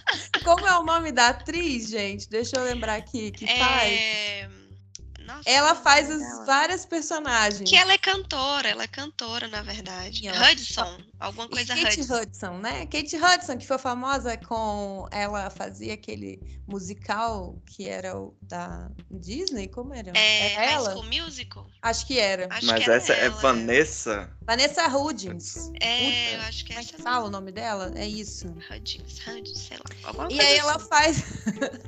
Como 0.44 0.66
é 0.66 0.78
o 0.78 0.82
nome 0.82 1.12
da 1.12 1.28
atriz, 1.28 1.88
gente? 1.88 2.28
Deixa 2.28 2.56
eu 2.56 2.64
lembrar 2.64 2.96
aqui 2.96 3.30
que 3.30 3.46
faz. 3.46 4.56
É... 5.26 5.32
Nossa, 5.36 5.50
Ela 5.50 5.70
é 5.70 5.74
faz 5.74 6.10
as 6.10 6.20
dela? 6.20 6.44
várias 6.44 6.86
personagens. 6.86 7.68
Que 7.68 7.76
ela 7.76 7.92
é 7.92 7.98
cantora, 7.98 8.68
ela 8.68 8.84
é 8.84 8.86
cantora, 8.86 9.48
na 9.48 9.62
verdade. 9.62 10.26
Ela- 10.26 10.52
Hudson, 10.52 10.98
alguma 11.18 11.48
coisa 11.48 11.74
Kate 11.74 12.00
Hudson. 12.00 12.14
Hudson, 12.22 12.58
né? 12.58 12.86
Kate 12.86 13.16
Hudson, 13.16 13.58
que 13.58 13.66
foi 13.66 13.78
famosa 13.78 14.36
com. 14.36 15.08
Ela 15.10 15.50
fazia 15.50 15.94
aquele 15.94 16.40
musical 16.68 17.56
que 17.66 17.88
era 17.88 18.16
o 18.16 18.36
da 18.42 18.90
Disney? 19.10 19.68
Como 19.68 19.92
era? 19.94 20.12
É, 20.16 20.52
era 20.52 20.64
High 20.64 20.72
ela? 20.74 20.90
School 20.92 21.04
Musical? 21.04 21.66
Acho 21.82 22.06
que 22.06 22.18
era. 22.18 22.46
Acho 22.50 22.66
Mas 22.66 22.76
que 22.78 22.82
era 22.90 22.94
essa 22.96 23.12
é 23.12 23.24
ela, 23.26 23.36
Vanessa. 23.40 24.30
Vanessa 24.42 24.86
Hudgens. 24.96 25.70
É, 25.80 26.04
Puta, 26.04 26.34
eu 26.34 26.40
acho 26.48 26.64
que 26.64 26.68
Como 26.68 26.78
é 26.78 26.82
essa 26.82 26.92
que 26.96 27.02
fala 27.02 27.26
o 27.26 27.30
nome 27.30 27.50
dela? 27.52 27.92
É 27.96 28.06
isso. 28.06 28.46
Hudgens, 28.70 29.18
Hudgens, 29.26 29.58
sei 29.58 29.76
lá. 29.76 29.84
Alguma 30.08 30.26
E 30.30 30.36
coisa 30.36 30.42
aí 30.42 30.56
ela 30.58 30.76
assim. 30.76 30.88
faz. 30.88 31.24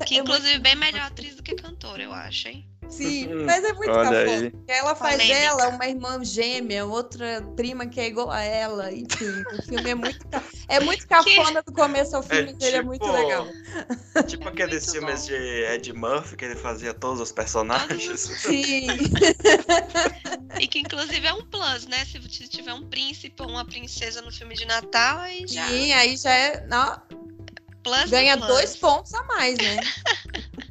Que 0.07 0.17
é 0.17 0.19
inclusive 0.19 0.55
é 0.55 0.59
bem 0.59 0.75
melhor 0.77 1.03
atriz 1.07 1.37
do 1.37 1.43
que 1.43 1.55
cantora, 1.55 2.03
eu 2.03 2.13
acho, 2.13 2.49
hein? 2.49 2.69
Sim, 2.91 3.29
Hum, 3.35 3.45
mas 3.45 3.63
é 3.65 3.73
muito 3.75 3.91
olha 3.93 4.25
cafona. 4.25 4.53
Ela 4.67 4.95
faz 4.95 5.13
Polêmica. 5.17 5.39
dela 5.41 5.69
uma 5.69 5.87
irmã 5.87 6.25
gêmea, 6.25 6.85
outra 6.87 7.43
prima 7.57 7.87
que 7.87 8.01
é 8.01 8.07
igual 8.07 8.31
a 8.31 8.41
ela. 8.41 8.93
Enfim, 8.93 9.43
o 9.53 9.63
filme 9.67 9.91
é 9.91 9.95
muito, 9.95 10.27
é 10.69 10.81
muito 10.81 11.07
cafona 11.07 11.63
do 11.63 11.73
começo 11.73 12.17
ao 12.17 12.23
fim, 12.23 12.37
É 12.37 12.43
mas 12.43 12.57
ele 12.61 12.77
é 12.77 12.83
muito 12.83 13.03
tipo- 13.03 13.15
legal. 13.15 13.47
Tipo 14.27 14.45
É 14.45 14.49
aqueles 14.49 14.91
filmes 14.91 15.21
bom. 15.23 15.27
de 15.29 15.35
Ed 15.35 15.93
Murphy, 15.93 16.37
que 16.37 16.45
ele 16.47 16.57
fazia 16.57 16.93
todos 16.95 17.21
os 17.21 17.31
personagens. 17.33 18.21
Sim, 18.21 18.99
E 20.61 20.67
que 20.67 20.81
inclusive 20.81 21.25
é 21.27 21.33
um 21.33 21.45
plus, 21.47 21.87
né? 21.87 22.05
Se 22.05 22.19
você 22.19 22.49
tiver 22.49 22.73
um 22.75 22.89
príncipe 22.89 23.41
ou 23.43 23.49
uma 23.49 23.65
princesa 23.65 24.21
no 24.23 24.33
filme 24.33 24.55
de 24.55 24.65
Natal, 24.65 25.19
aí 25.19 25.47
já. 25.47 25.67
sim, 25.69 25.93
aí 25.93 26.17
já 26.17 26.33
é. 26.33 26.67
Não, 26.67 27.01
Plus 27.83 28.11
ganha 28.11 28.37
plus. 28.37 28.49
dois 28.49 28.77
pontos 28.77 29.15
a 29.15 29.23
mais, 29.25 29.57
né? 29.59 29.77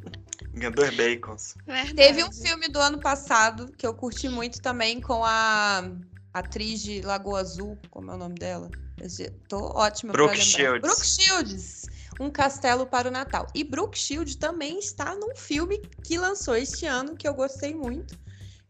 Ganha 0.58 0.70
dois 0.70 0.94
bacons. 0.94 1.54
Verdade. 1.66 1.94
Teve 1.94 2.24
um 2.24 2.32
filme 2.32 2.68
do 2.68 2.78
ano 2.80 2.98
passado 3.00 3.72
que 3.76 3.86
eu 3.86 3.94
curti 3.94 4.28
muito 4.28 4.60
também 4.60 5.00
com 5.00 5.24
a 5.24 5.90
atriz 6.32 6.82
de 6.82 7.00
Lagoa 7.02 7.40
Azul, 7.40 7.78
como 7.90 8.10
é 8.10 8.14
o 8.14 8.18
nome 8.18 8.34
dela? 8.34 8.70
Eu 9.00 9.32
Tô 9.48 9.58
ótima 9.76 10.12
pra 10.12 10.24
Brooke. 10.24 10.40
Shields. 10.40 10.80
Brooke 10.80 11.06
Shields. 11.06 11.86
Um 12.20 12.30
Castelo 12.30 12.84
para 12.84 13.08
o 13.08 13.12
Natal. 13.12 13.46
E 13.54 13.62
Brooke 13.62 13.96
Shields 13.96 14.34
também 14.34 14.78
está 14.78 15.14
num 15.14 15.36
filme 15.36 15.80
que 16.02 16.18
lançou 16.18 16.56
este 16.56 16.84
ano, 16.84 17.14
que 17.16 17.28
eu 17.28 17.34
gostei 17.34 17.74
muito, 17.74 18.18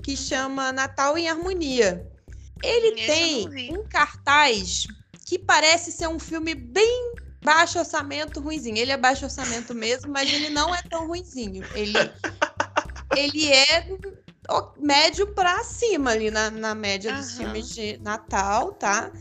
que 0.03 0.17
chama 0.17 0.71
Natal 0.71 1.17
em 1.17 1.29
Harmonia. 1.29 2.07
Ele 2.63 3.01
Esse 3.01 3.49
tem 3.49 3.77
um 3.77 3.85
cartaz 3.89 4.87
que 5.25 5.39
parece 5.39 5.93
ser 5.93 6.09
um 6.09 6.19
filme 6.19 6.55
bem 6.55 7.15
baixo 7.43 7.79
orçamento, 7.79 8.41
ruinzinho. 8.41 8.77
Ele 8.77 8.93
é 8.93 8.97
baixo 8.97 9.25
orçamento 9.25 9.75
mesmo, 9.75 10.13
mas 10.13 10.33
ele 10.33 10.51
não 10.51 10.75
é 10.75 10.83
tão 10.83 11.07
ruinzinho. 11.07 11.65
Ele, 11.75 11.99
ele 13.17 13.53
é 13.53 13.87
médio 14.79 15.27
pra 15.35 15.63
cima 15.65 16.11
ali 16.11 16.31
na, 16.31 16.51
na 16.51 16.75
média 16.75 17.13
dos 17.13 17.33
Aham. 17.33 17.37
filmes 17.39 17.75
de 17.75 17.99
Natal, 17.99 18.73
tá? 18.73 19.13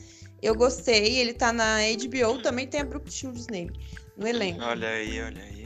Eu 0.41 0.55
gostei. 0.55 1.17
Ele 1.17 1.33
tá 1.33 1.51
na 1.51 1.77
HBO, 1.81 2.41
também 2.41 2.67
tem 2.67 2.81
a 2.81 2.85
Brooke 2.85 3.11
Shields 3.11 3.47
nele, 3.47 3.73
no 4.17 4.27
elenco. 4.27 4.61
Olha 4.63 4.89
aí, 4.89 5.21
olha 5.21 5.43
aí. 5.43 5.56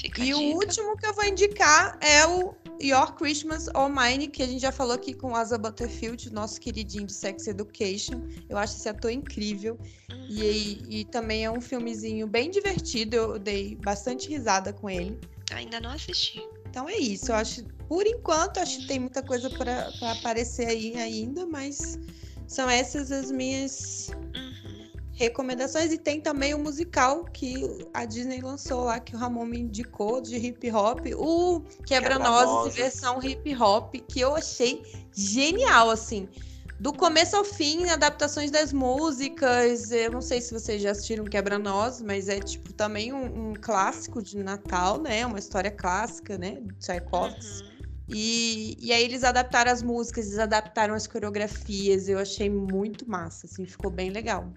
Fica 0.00 0.22
E 0.22 0.34
o 0.34 0.54
último 0.54 0.96
que 0.96 1.06
eu 1.06 1.14
vou 1.14 1.24
indicar 1.24 1.98
é 2.00 2.26
o 2.26 2.54
Your 2.82 3.14
Christmas 3.14 3.68
or 3.68 3.88
Mine, 3.88 4.28
que 4.28 4.42
a 4.42 4.46
gente 4.46 4.60
já 4.60 4.72
falou 4.72 4.94
aqui 4.94 5.14
com 5.14 5.34
Asa 5.34 5.56
Butterfield, 5.56 6.32
nosso 6.32 6.60
queridinho 6.60 7.06
de 7.06 7.12
Sex 7.12 7.46
Education. 7.46 8.22
Eu 8.48 8.58
acho 8.58 8.76
esse 8.76 8.88
ator 8.88 9.10
incrível. 9.10 9.78
Uhum. 10.10 10.26
E, 10.28 11.00
e 11.00 11.04
também 11.06 11.44
é 11.44 11.50
um 11.50 11.60
filmezinho 11.60 12.26
bem 12.26 12.50
divertido. 12.50 13.16
Eu 13.16 13.38
dei 13.38 13.76
bastante 13.76 14.28
risada 14.28 14.72
com 14.72 14.90
ele. 14.90 15.18
Ainda 15.52 15.80
não 15.80 15.90
assisti. 15.90 16.42
Então 16.68 16.88
é 16.88 16.96
isso. 16.96 17.30
Eu 17.30 17.36
acho, 17.36 17.64
por 17.88 18.06
enquanto, 18.06 18.58
acho 18.58 18.80
que 18.80 18.86
tem 18.86 18.98
muita 18.98 19.22
coisa 19.22 19.48
para 19.48 19.92
aparecer 20.12 20.66
aí 20.66 20.96
ainda, 20.96 21.46
mas 21.46 21.98
são 22.48 22.68
essas 22.68 23.12
as 23.12 23.30
minhas 23.30 24.10
Uhum. 24.34 24.43
Recomendações. 25.14 25.92
E 25.92 25.98
tem 25.98 26.20
também 26.20 26.54
o 26.54 26.58
musical 26.58 27.24
que 27.24 27.86
a 27.94 28.04
Disney 28.04 28.40
lançou 28.40 28.84
lá, 28.84 29.00
que 29.00 29.14
o 29.14 29.18
Ramon 29.18 29.46
me 29.46 29.60
indicou, 29.60 30.20
de 30.20 30.36
hip 30.36 30.70
hop, 30.70 31.06
o 31.16 31.60
Quebra-Nozes 31.86 32.74
versão 32.74 33.22
hip 33.22 33.54
hop, 33.56 33.94
que 34.08 34.20
eu 34.20 34.34
achei 34.34 34.82
genial, 35.12 35.90
assim. 35.90 36.28
Do 36.78 36.92
começo 36.92 37.36
ao 37.36 37.44
fim, 37.44 37.88
adaptações 37.88 38.50
das 38.50 38.72
músicas. 38.72 39.92
Eu 39.92 40.10
não 40.10 40.20
sei 40.20 40.40
se 40.40 40.52
vocês 40.52 40.82
já 40.82 40.90
assistiram 40.90 41.24
Quebra-Nozes, 41.24 42.02
mas 42.02 42.28
é 42.28 42.40
tipo 42.40 42.72
também 42.72 43.12
um, 43.12 43.50
um 43.50 43.54
clássico 43.54 44.20
de 44.20 44.36
Natal, 44.36 45.00
né? 45.00 45.24
Uma 45.24 45.38
história 45.38 45.70
clássica, 45.70 46.36
né? 46.36 46.60
Tchaikovsky. 46.80 47.62
Uhum. 47.62 47.74
E, 48.08 48.76
e 48.80 48.92
aí 48.92 49.04
eles 49.04 49.24
adaptaram 49.24 49.72
as 49.72 49.82
músicas, 49.82 50.26
eles 50.26 50.38
adaptaram 50.38 50.94
as 50.94 51.06
coreografias. 51.06 52.08
Eu 52.08 52.18
achei 52.18 52.50
muito 52.50 53.08
massa, 53.08 53.46
assim, 53.46 53.64
ficou 53.64 53.90
bem 53.90 54.10
legal. 54.10 54.52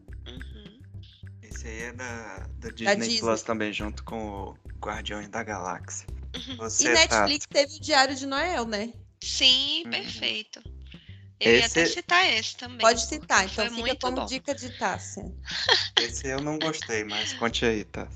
Uhum. 1.68 1.70
Esse 1.70 1.70
Esse 1.70 1.70
aí 1.70 1.82
é 1.82 1.94
da, 1.94 2.48
da 2.60 2.70
Disney, 2.70 2.96
Disney. 2.96 3.20
Plus 3.20 3.42
também, 3.44 3.74
junto 3.74 4.04
com 4.04 4.28
o 4.30 4.58
Guardiões 4.80 5.28
da 5.30 5.44
Galáxia. 5.44 6.08
E 6.34 6.56
Você, 6.56 6.90
Netflix 6.90 7.46
Tati, 7.46 7.48
teve 7.50 7.76
o 7.78 7.82
Diário 7.82 8.16
de 8.16 8.26
Noel, 8.26 8.66
né? 8.66 8.94
Sim, 9.24 9.84
Uhum. 9.86 9.92
perfeito. 9.92 10.62
Eu 11.40 11.52
ia 11.54 11.66
até 11.66 11.84
Esse- 11.84 11.94
citar 11.94 12.26
esse 12.34 12.58
também. 12.58 12.80
Pode 12.80 13.06
citar, 13.06 13.46
então 13.46 13.66
foi 13.66 13.70
fica 13.70 13.82
muito 13.88 14.00
como 14.02 14.16
bom. 14.16 14.26
dica 14.26 14.56
de 14.56 14.70
Tássia. 14.72 15.24
esse 16.00 16.28
eu 16.28 16.42
não 16.42 16.58
gostei, 16.58 17.04
mas 17.04 17.34
conte 17.34 17.64
aí, 17.66 17.84
tá? 17.84 18.08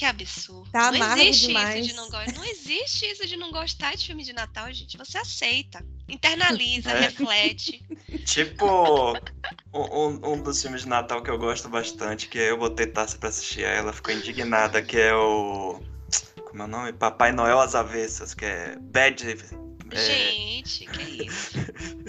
Que 0.00 0.06
absurdo. 0.06 0.66
Tá 0.72 0.90
não 0.90 1.14
existe 1.18 1.48
demais. 1.48 1.78
isso 1.84 1.88
de 1.88 1.94
não 1.94 2.08
gostar. 2.08 2.32
Não 2.32 2.44
existe 2.46 3.04
isso 3.04 3.26
de 3.26 3.36
não 3.36 3.52
gostar 3.52 3.94
de 3.96 4.06
filme 4.06 4.24
de 4.24 4.32
Natal, 4.32 4.72
gente. 4.72 4.96
Você 4.96 5.18
aceita, 5.18 5.84
internaliza, 6.08 6.88
É. 6.96 7.00
reflete. 7.00 7.84
Tipo, 8.24 9.12
um, 9.74 10.32
um- 10.32 10.42
dos 10.42 10.62
filmes 10.62 10.84
de 10.84 10.88
Natal 10.88 11.22
que 11.22 11.30
eu 11.30 11.36
gosto 11.36 11.68
bastante, 11.68 12.28
que 12.28 12.38
eu 12.38 12.56
botei 12.56 12.86
Tássia 12.86 13.18
pra 13.18 13.28
assistir, 13.28 13.62
ela 13.62 13.92
ficou 13.92 14.14
indignada, 14.14 14.80
que 14.80 14.96
é 14.96 15.14
o. 15.14 15.78
Como 16.48 16.62
é 16.62 16.64
o 16.64 16.68
nome? 16.68 16.92
Papai 16.94 17.30
Noel 17.32 17.60
às 17.60 17.74
Avessas, 17.74 18.32
que 18.32 18.46
é 18.46 18.76
Bad. 18.80 19.22
é, 19.90 19.96
Gente, 19.96 20.86
que 20.86 21.26
isso? 21.26 21.58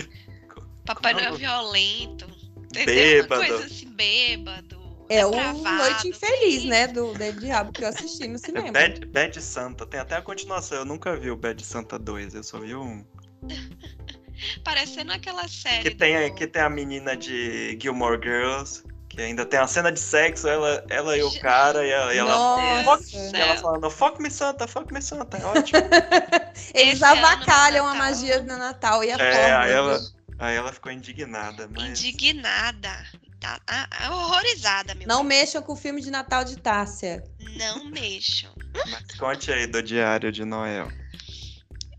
Papai 0.86 1.12
é 1.12 1.16
Noel 1.16 1.34
o- 1.34 1.38
violento. 1.38 2.26
Entendeu? 2.74 2.86
Bêbado. 2.86 3.42
Uma 3.42 3.48
coisa 3.50 3.66
assim, 3.66 3.90
bêbado. 3.92 4.81
É 5.12 5.26
o 5.26 5.32
Noite 5.32 6.08
Infeliz, 6.08 6.64
né? 6.64 6.88
Do 6.88 7.14
David 7.14 7.42
Diabo 7.42 7.74
que 7.74 7.84
eu 7.84 7.90
assisti 7.90 8.30
no 8.30 8.36
é 8.36 8.38
cinema. 8.38 8.72
Bad, 8.72 9.06
Bad 9.08 9.42
Santa. 9.42 9.86
Tem 9.86 10.00
até 10.00 10.16
a 10.16 10.22
continuação. 10.22 10.78
Eu 10.78 10.86
nunca 10.86 11.18
vi 11.18 11.30
o 11.30 11.36
Bad 11.36 11.62
Santa 11.66 12.00
2, 12.00 12.34
eu 12.34 12.44
só 12.44 12.60
vi 12.60 12.74
um. 12.74 13.06
Parecendo 14.64 15.12
aquela 15.12 15.48
série. 15.50 15.90
Que 15.90 15.96
tem, 15.96 16.30
do- 16.30 16.36
que 16.36 16.48
tem 16.48 16.62
a 16.62 16.70
menina 16.70 17.18
de 17.18 17.78
Gilmore 17.80 18.20
Girls, 18.24 18.84
que 19.10 19.22
ainda 19.22 19.46
tem 19.46 19.60
a 19.60 19.68
cena 19.68 19.92
de 19.92 20.00
sexo, 20.00 20.48
ela, 20.48 20.84
ela 20.90 21.18
e 21.18 21.24
o 21.24 21.40
cara, 21.42 21.86
e 21.86 21.90
ela, 21.90 22.14
e 22.14 22.18
ela, 22.18 22.32
Nossa. 22.84 23.18
e 23.18 23.36
ela 23.36 23.58
falando, 23.58 23.90
fuck 23.92 24.22
me 24.22 24.32
Santa, 24.32 24.66
fuck 24.66 24.94
me 24.94 25.02
Santa, 25.02 25.38
é 25.38 25.44
ótimo. 25.46 25.80
Eles 26.74 26.94
Esse 26.94 27.02
no 27.02 27.08
avacalham 27.08 27.86
a 27.86 27.94
magia 27.94 28.40
do 28.40 28.58
Natal 28.58 29.04
e 29.04 29.12
a 29.12 29.18
É, 29.18 29.54
aí 29.54 29.72
ela, 29.72 30.00
aí 30.40 30.56
ela 30.56 30.72
ficou 30.72 30.90
indignada, 30.90 31.70
mas... 31.70 32.00
Indignada. 32.00 33.06
Tá, 33.42 33.60
ah, 33.66 33.88
ah, 33.90 34.16
horrorizada, 34.16 34.94
meu. 34.94 35.08
Não 35.08 35.24
mexam 35.24 35.64
com 35.64 35.74
o 35.74 35.76
filme 35.76 36.00
de 36.00 36.12
Natal 36.12 36.46
de 36.46 36.58
Tássia. 36.58 37.24
Não 37.58 37.86
mexam. 37.86 38.54
Mas 38.72 39.18
conte 39.18 39.52
aí 39.52 39.66
do 39.66 39.82
Diário 39.82 40.32
de 40.32 40.46
Noel. 40.46 40.92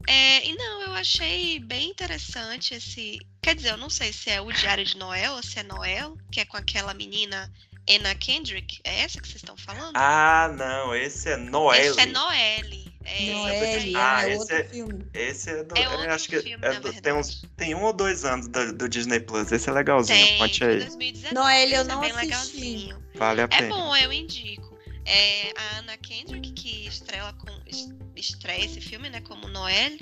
É, 0.07 0.47
e 0.47 0.55
não, 0.55 0.83
eu 0.83 0.95
achei 0.95 1.59
bem 1.59 1.91
interessante 1.91 2.75
esse. 2.75 3.19
Quer 3.43 3.57
dizer, 3.57 3.71
eu 3.71 3.77
não 3.77 3.91
sei 3.91 4.13
se 4.13 4.31
é 4.31 4.41
o 4.41 4.53
Diário 4.53 4.85
de 4.85 4.97
Noel 4.97 5.33
ou 5.33 5.43
se 5.43 5.59
é 5.59 5.65
Noel, 5.65 6.17
que 6.31 6.39
é 6.39 6.45
com 6.45 6.57
aquela 6.57 6.95
menina 6.95 7.53
Anna 7.91 8.15
Kendrick. 8.15 8.81
É 8.85 9.01
essa 9.01 9.21
que 9.21 9.27
vocês 9.27 9.43
estão 9.43 9.57
falando? 9.57 9.97
Ah, 9.97 10.49
não, 10.57 10.95
esse 10.95 11.29
é 11.29 11.37
Noel. 11.37 11.91
Esse 11.91 12.01
é 12.01 12.07
Noelle. 12.07 12.92
É, 13.05 13.33
Noelle, 13.33 13.61
daí. 13.61 13.93
Ah, 13.97 14.23
é 14.23 14.31
esse 14.33 14.39
outro 14.41 14.57
é- 14.57 14.65
filme. 14.65 15.07
Esse 15.13 15.51
é 15.51 15.65
do. 15.65 15.75
É 15.77 16.09
acho 16.11 16.29
que 16.29 16.41
filme, 16.41 16.65
é 16.67 16.73
na 16.73 16.81
do- 16.81 17.01
tem, 17.03 17.13
uns, 17.13 17.43
tem 17.57 17.75
um 17.75 17.83
ou 17.83 17.93
dois 17.93 18.25
anos 18.25 18.49
do, 18.49 18.73
do 18.73 18.89
Disney 18.89 19.21
Plus. 19.21 19.51
Esse 19.53 19.69
é 19.69 19.73
legalzinho, 19.73 20.27
Tem, 20.27 20.39
conte 20.39 20.65
aí. 20.65 20.79
2019. 20.79 21.35
Noelle, 21.35 21.75
eu 21.75 21.81
esse 21.83 21.91
é 21.91 21.95
não 21.95 22.01
bem 22.01 22.11
assisti. 22.11 22.27
legalzinho. 22.27 23.03
Vale 23.15 23.41
a 23.41 23.45
É 23.45 23.49
pena. 23.49 23.69
bom, 23.75 23.97
eu 23.97 24.13
indico. 24.13 24.73
É 25.05 25.53
a 25.59 25.79
Anna 25.79 25.97
Kendrick 25.97 26.53
que 26.53 26.87
estrela 26.87 27.33
com, 27.33 27.51
es- 27.67 27.89
estreia 28.15 28.65
esse 28.65 28.81
filme, 28.81 29.11
né, 29.11 29.21
como 29.21 29.49
Noelle, 29.49 29.99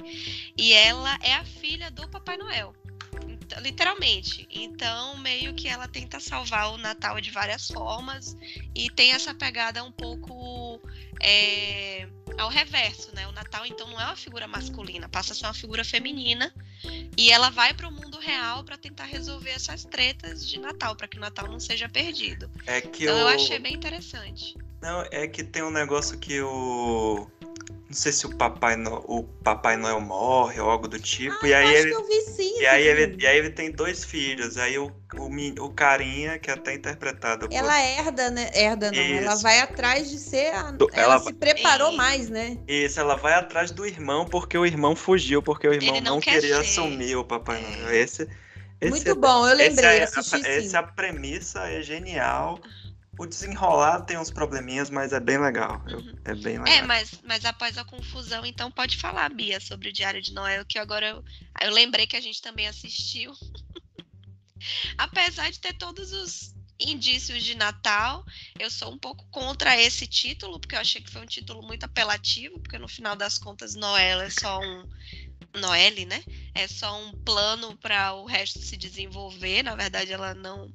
e 0.59 0.75
ela 0.75 1.17
é 1.23 1.33
a 1.35 1.45
filha 1.45 1.91
do 1.91 2.07
Papai 2.09 2.37
Noel. 2.37 2.75
Literalmente. 3.63 4.47
Então, 4.51 5.17
meio 5.19 5.55
que 5.55 5.67
ela 5.69 5.89
tenta 5.89 6.21
salvar 6.21 6.73
o 6.73 6.77
Natal 6.79 7.21
de 7.21 7.31
várias 7.31 7.67
formas 7.69 8.37
e 8.75 8.89
tem 8.91 9.13
essa 9.13 9.35
pegada 9.35 9.83
um 9.83 9.91
pouco 9.91 10.81
é, 11.21 12.09
ao 12.39 12.49
reverso, 12.49 13.15
né? 13.15 13.27
O 13.29 13.33
Natal, 13.33 13.67
então, 13.67 13.89
não 13.89 14.01
é 14.01 14.05
uma 14.05 14.17
figura 14.17 14.49
masculina, 14.49 15.09
passa 15.09 15.33
a 15.33 15.37
ser 15.37 15.45
uma 15.45 15.55
figura 15.55 15.85
feminina. 15.85 16.53
E 17.17 17.31
ela 17.31 17.51
vai 17.51 17.75
para 17.75 17.89
o 17.89 17.93
mundo 17.93 18.19
real 18.19 18.65
para 18.65 18.79
tentar 18.79 19.05
resolver 19.05 19.51
essas 19.51 19.85
tretas 19.85 20.49
de 20.49 20.59
Natal, 20.59 20.97
para 20.97 21.07
que 21.07 21.19
o 21.19 21.21
Natal 21.21 21.47
não 21.47 21.61
seja 21.61 21.89
perdido. 21.89 22.51
É 22.67 22.81
que 22.81 23.05
Então 23.05 23.17
o... 23.17 23.21
eu 23.21 23.29
achei 23.29 23.59
bem 23.59 23.75
interessante. 23.75 24.57
Não, 24.81 25.03
é 25.11 25.29
que 25.29 25.45
tem 25.45 25.63
um 25.63 25.71
negócio 25.71 26.19
que 26.19 26.41
o. 26.41 27.29
Não 27.91 27.97
sei 27.97 28.13
se 28.13 28.25
o 28.25 28.37
Papai, 28.37 28.77
no... 28.77 29.05
o 29.09 29.25
Papai 29.43 29.77
Noel 29.77 30.01
morre 30.01 30.61
ou 30.61 30.71
algo 30.71 30.87
do 30.87 30.97
tipo. 30.97 31.45
e 31.45 31.53
Ah, 31.53 31.59
aí 31.59 31.65
eu 31.65 31.71
acho 31.71 31.79
ele. 31.79 31.91
que 31.91 31.97
eu 31.97 32.07
vi 32.07 32.21
sim. 32.21 32.61
E 32.61 32.67
aí, 32.67 32.87
ele, 32.87 33.17
e 33.21 33.27
aí 33.27 33.37
ele 33.37 33.51
tem 33.51 33.73
dois 33.73 34.05
filhos. 34.05 34.57
Aí 34.57 34.79
o, 34.79 34.93
o, 35.17 35.65
o 35.65 35.71
carinha, 35.71 36.39
que 36.39 36.49
é 36.49 36.55
até 36.55 36.73
interpretado 36.73 37.49
por. 37.49 37.55
Ela 37.55 37.81
herda, 37.83 38.31
né? 38.31 38.49
Herda 38.55 38.93
não. 38.93 38.99
Ela 39.03 39.33
Isso. 39.33 39.43
vai 39.43 39.59
atrás 39.59 40.09
de 40.09 40.19
ser. 40.21 40.55
A... 40.55 40.69
Ela, 40.69 40.89
ela 40.93 41.19
se 41.19 41.33
preparou 41.33 41.91
mais, 41.91 42.31
né? 42.31 42.59
Isso, 42.69 43.01
ela 43.01 43.17
vai 43.17 43.35
atrás 43.35 43.73
do 43.73 43.85
irmão 43.85 44.25
porque 44.25 44.57
o 44.57 44.65
irmão 44.65 44.95
fugiu, 44.95 45.43
porque 45.43 45.67
o 45.67 45.73
irmão 45.75 45.97
Ele 45.97 46.01
não 46.01 46.15
não, 46.15 46.21
quer 46.21 46.35
queria 46.41 46.55
ser. 46.57 46.61
assumir 46.61 47.17
o 47.17 47.25
Papai 47.25 47.59
É. 47.59 47.77
Noel. 47.77 47.93
Esse, 47.93 48.29
esse 48.81 48.89
Muito 48.89 49.11
é- 49.11 49.15
bom, 49.17 49.49
eu 49.49 49.57
lembrei, 49.57 49.99
é, 49.99 50.05
assisti 50.05 50.37
a, 50.37 50.39
sim. 50.45 50.47
esse 50.47 50.77
a 50.77 50.83
premissa 50.85 51.69
é 51.69 51.83
genial. 51.83 52.61
O 53.21 53.27
desenrolar 53.27 54.01
tem 54.07 54.17
uns 54.17 54.31
probleminhas, 54.31 54.89
mas 54.89 55.13
é 55.13 55.21
bem 55.21 55.37
legal. 55.37 55.83
Eu- 55.87 55.99
Uhum. 55.99 56.15
é 56.25 56.35
bem 56.35 56.59
legal. 56.59 56.67
É, 56.69 56.81
mas, 56.81 57.21
mas 57.23 57.45
após 57.45 57.77
a 57.77 57.85
confusão, 57.85 58.47
então 58.47 58.71
pode 58.71 58.97
falar, 58.97 59.29
Bia, 59.29 59.61
sobre 59.61 59.91
o 59.91 59.93
Diário 59.93 60.23
de 60.23 60.33
Noel, 60.33 60.65
que 60.65 60.79
agora 60.79 61.07
eu, 61.07 61.25
eu 61.61 61.71
lembrei 61.71 62.07
que 62.07 62.17
a 62.17 62.21
gente 62.23 62.41
também 62.41 62.67
assistiu. 62.67 63.35
Apesar 64.97 65.51
de 65.51 65.61
ter 65.61 65.75
todos 65.75 66.11
os 66.13 66.55
indícios 66.81 67.45
de 67.45 67.55
Natal, 67.55 68.25
eu 68.59 68.71
sou 68.71 68.91
um 68.91 68.99
pouco 68.99 69.27
contra 69.31 69.79
esse 69.79 70.07
título, 70.07 70.59
porque 70.59 70.75
eu 70.75 70.81
achei 70.81 71.03
que 71.03 71.11
foi 71.11 71.21
um 71.21 71.27
título 71.27 71.63
muito 71.63 71.85
apelativo, 71.85 72.59
porque 72.61 72.79
no 72.79 72.89
final 72.89 73.15
das 73.15 73.37
contas 73.37 73.75
Noel 73.75 74.23
é 74.23 74.31
só 74.31 74.59
um 74.61 74.89
Noelle, 75.55 76.05
né? 76.07 76.23
É 76.55 76.67
só 76.69 76.99
um 76.99 77.13
plano 77.13 77.77
para 77.77 78.15
o 78.15 78.25
resto 78.25 78.59
se 78.61 78.77
desenvolver. 78.77 79.63
Na 79.63 79.75
verdade, 79.75 80.13
ela 80.13 80.35
não, 80.35 80.69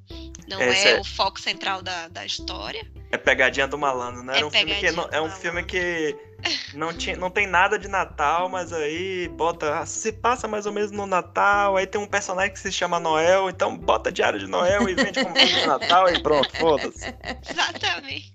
não 0.48 0.60
é, 0.60 0.92
é- 0.92 1.00
o 1.00 1.04
foco 1.04 1.40
central 1.40 1.82
da, 1.82 2.08
da 2.08 2.24
história. 2.24 2.86
É 3.10 3.16
pegadinha 3.16 3.66
do 3.68 3.78
malandro, 3.78 4.22
né? 4.22 4.40
É 4.40 4.44
um 4.44 4.50
filme 4.50 4.74
que 4.74 4.90
não, 4.90 5.08
é 5.12 5.20
um 5.20 5.30
filme 5.30 5.62
que 5.64 6.16
não, 6.74 6.92
tinha, 6.92 7.16
não 7.16 7.30
tem 7.30 7.46
nada 7.46 7.78
de 7.78 7.88
Natal, 7.88 8.48
mas 8.48 8.72
aí 8.72 9.28
bota. 9.28 9.78
ah, 9.78 9.86
Se 9.86 10.12
passa 10.12 10.48
mais 10.48 10.66
ou 10.66 10.72
menos 10.72 10.90
no 10.90 11.06
Natal, 11.06 11.76
aí 11.76 11.86
tem 11.86 12.00
um 12.00 12.06
personagem 12.06 12.52
que 12.52 12.58
se 12.58 12.72
chama 12.72 12.98
Noel, 13.00 13.48
então 13.48 13.76
bota 13.76 14.10
Diário 14.12 14.38
de 14.38 14.46
Noel 14.46 14.88
e 14.88 14.94
vende 14.94 15.22
como 15.22 15.34
filme 15.34 15.60
de 15.60 15.66
Natal 15.66 16.08
e 16.10 16.20
pronto, 16.20 16.52
foda-se. 16.56 17.06
Exatamente. 17.48 18.34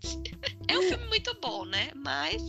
É 0.67 0.77
um 0.77 0.83
filme 0.83 1.05
muito 1.07 1.37
bom, 1.41 1.65
né? 1.65 1.89
Mas 1.95 2.41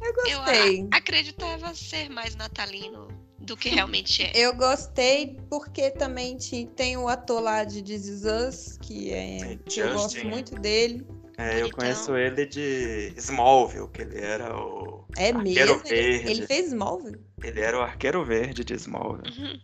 Eu 0.00 0.08
eu 0.26 0.38
gostei. 0.38 0.88
a- 0.92 0.96
acreditava 0.96 1.74
ser 1.74 2.08
mais 2.08 2.34
natalino 2.36 3.08
do 3.40 3.56
que 3.56 3.68
realmente 3.68 4.22
é. 4.22 4.32
Eu 4.34 4.54
gostei 4.54 5.38
porque 5.48 5.90
também 5.90 6.36
tem 6.76 6.96
o 6.96 7.08
ator 7.08 7.40
lá 7.40 7.64
de 7.64 7.82
This 7.82 8.06
Is 8.06 8.24
Us, 8.24 8.78
que, 8.82 9.10
é, 9.12 9.58
que 9.66 9.80
eu 9.80 9.92
gosto 9.92 10.12
Justin. 10.14 10.28
muito 10.28 10.54
dele. 10.56 11.06
É, 11.36 11.54
eu 11.56 11.60
Bonitão. 11.60 11.70
conheço 11.78 12.16
ele 12.16 12.46
de 12.46 13.12
Smallville, 13.16 13.88
que 13.90 14.02
ele 14.02 14.18
era 14.20 14.56
o. 14.56 15.04
É 15.16 15.28
Arqueiro 15.30 15.42
mesmo? 15.76 15.82
Verde. 15.88 16.30
ele 16.30 16.46
fez 16.46 16.66
Smallville? 16.66 17.20
Ele 17.42 17.60
era 17.60 17.78
o 17.78 17.80
arqueiro 17.82 18.24
verde 18.24 18.64
de 18.64 18.74
Smallville. 18.74 19.30
Uhum. 19.38 19.60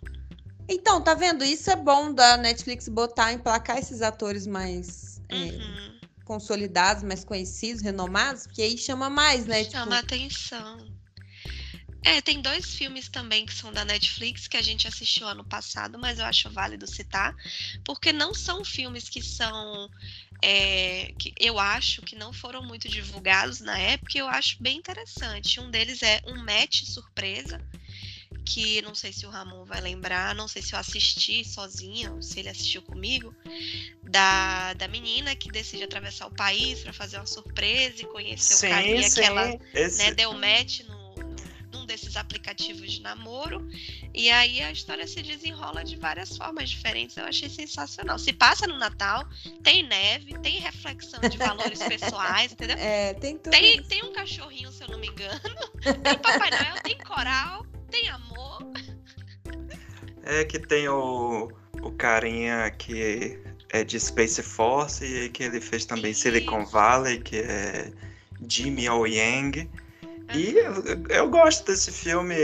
Então, 0.68 1.02
tá 1.02 1.14
vendo? 1.14 1.44
Isso 1.44 1.70
é 1.70 1.76
bom 1.76 2.12
da 2.14 2.36
Netflix 2.36 2.88
botar, 2.88 3.32
emplacar 3.32 3.76
esses 3.78 4.00
atores 4.02 4.46
mais 4.46 5.20
é, 5.28 5.34
Uhum. 5.34 5.93
Consolidados, 6.24 7.02
mais 7.02 7.24
conhecidos, 7.24 7.82
renomados, 7.82 8.46
porque 8.46 8.62
aí 8.62 8.78
chama 8.78 9.10
mais, 9.10 9.46
né? 9.46 9.64
Chama 9.64 10.00
Tipo, 10.00 10.14
atenção. 10.14 10.94
É, 12.04 12.20
tem 12.20 12.42
dois 12.42 12.74
filmes 12.74 13.08
também 13.08 13.46
que 13.46 13.54
são 13.54 13.72
da 13.72 13.82
Netflix 13.82 14.46
que 14.46 14.58
a 14.58 14.62
gente 14.62 14.86
assistiu 14.86 15.26
ano 15.26 15.42
passado, 15.42 15.98
mas 15.98 16.18
eu 16.18 16.26
acho 16.26 16.50
válido 16.50 16.86
citar, 16.86 17.34
porque 17.82 18.12
não 18.12 18.34
são 18.34 18.62
filmes 18.62 19.08
que 19.08 19.22
são. 19.22 19.88
é, 20.42 21.14
que 21.18 21.32
eu 21.40 21.58
acho 21.58 22.02
que 22.02 22.14
não 22.14 22.30
foram 22.30 22.62
muito 22.62 22.90
divulgados 22.90 23.60
na 23.60 23.78
época, 23.78 24.12
e 24.14 24.20
eu 24.20 24.28
acho 24.28 24.62
bem 24.62 24.76
interessante. 24.76 25.58
Um 25.58 25.70
deles 25.70 26.02
é 26.02 26.20
Um 26.26 26.44
Match 26.44 26.84
Surpresa, 26.84 27.58
que 28.44 28.82
não 28.82 28.94
sei 28.94 29.12
se 29.12 29.24
o 29.26 29.30
Ramon 29.30 29.64
vai 29.64 29.80
lembrar, 29.80 30.34
não 30.34 30.46
sei 30.46 30.60
se 30.62 30.74
eu 30.74 30.78
assisti 30.78 31.44
sozinha, 31.44 32.12
ou 32.12 32.20
se 32.22 32.38
ele 32.40 32.48
assistiu 32.50 32.82
comigo, 32.82 33.34
da, 34.02 34.74
da 34.74 34.86
menina 34.88 35.34
que 35.34 35.50
decide 35.50 35.84
atravessar 35.84 36.26
o 36.26 36.30
país 36.30 36.80
para 36.80 36.92
fazer 36.92 37.16
uma 37.16 37.26
surpresa 37.26 38.02
e 38.02 38.06
conhecer 38.06 38.54
o 38.54 38.70
carinha 38.70 39.10
que 39.10 39.20
ela 39.20 39.58
Esse... 39.74 39.98
né, 39.98 40.12
deu 40.12 40.32
match 40.34 40.80
no, 40.80 40.94
no- 41.16 41.34
num 41.72 41.86
desses 41.86 42.16
aplicativos 42.16 42.92
de 42.92 43.00
namoro. 43.02 43.66
E 44.12 44.30
aí 44.30 44.60
a 44.62 44.70
história 44.70 45.06
se 45.08 45.20
desenrola 45.22 45.82
de 45.82 45.96
várias 45.96 46.36
formas 46.36 46.70
diferentes. 46.70 47.16
Eu 47.16 47.24
achei 47.24 47.48
sensacional. 47.48 48.16
Se 48.18 48.32
passa 48.32 48.66
no 48.66 48.78
Natal, 48.78 49.26
tem 49.62 49.82
neve, 49.82 50.38
tem 50.38 50.60
reflexão 50.60 51.20
de 51.20 51.36
valores 51.36 51.80
pessoais, 51.82 52.52
entendeu? 52.52 52.76
é, 52.78 53.14
tem 53.14 53.36
tudo. 53.36 53.50
Tem, 53.50 53.82
tem 53.82 54.04
um 54.04 54.12
cachorrinho, 54.12 54.70
se 54.70 54.84
eu 54.84 54.88
não 54.88 54.98
me 54.98 55.08
engano. 55.08 55.40
Tem 56.02 56.18
Papai 56.18 56.50
Noel, 56.50 56.80
tem 56.82 56.96
coral, 56.98 57.66
tem 57.94 58.08
amor. 58.08 58.58
É 60.26 60.42
que 60.42 60.58
tem 60.58 60.88
o, 60.88 61.52
o 61.82 61.90
carinha 61.92 62.70
que 62.70 63.38
é 63.68 63.84
de 63.84 64.00
Space 64.00 64.42
Force 64.42 65.04
e 65.04 65.28
que 65.28 65.42
ele 65.42 65.60
fez 65.60 65.84
também 65.84 66.14
Silicon 66.14 66.64
Valley, 66.64 67.20
que 67.20 67.40
é 67.40 67.92
Jimmy 68.48 68.88
O. 68.88 69.04
Yang. 69.04 69.68
E 70.34 70.56
eu, 70.56 70.82
eu 71.10 71.28
gosto 71.28 71.66
desse 71.66 71.92
filme, 71.92 72.34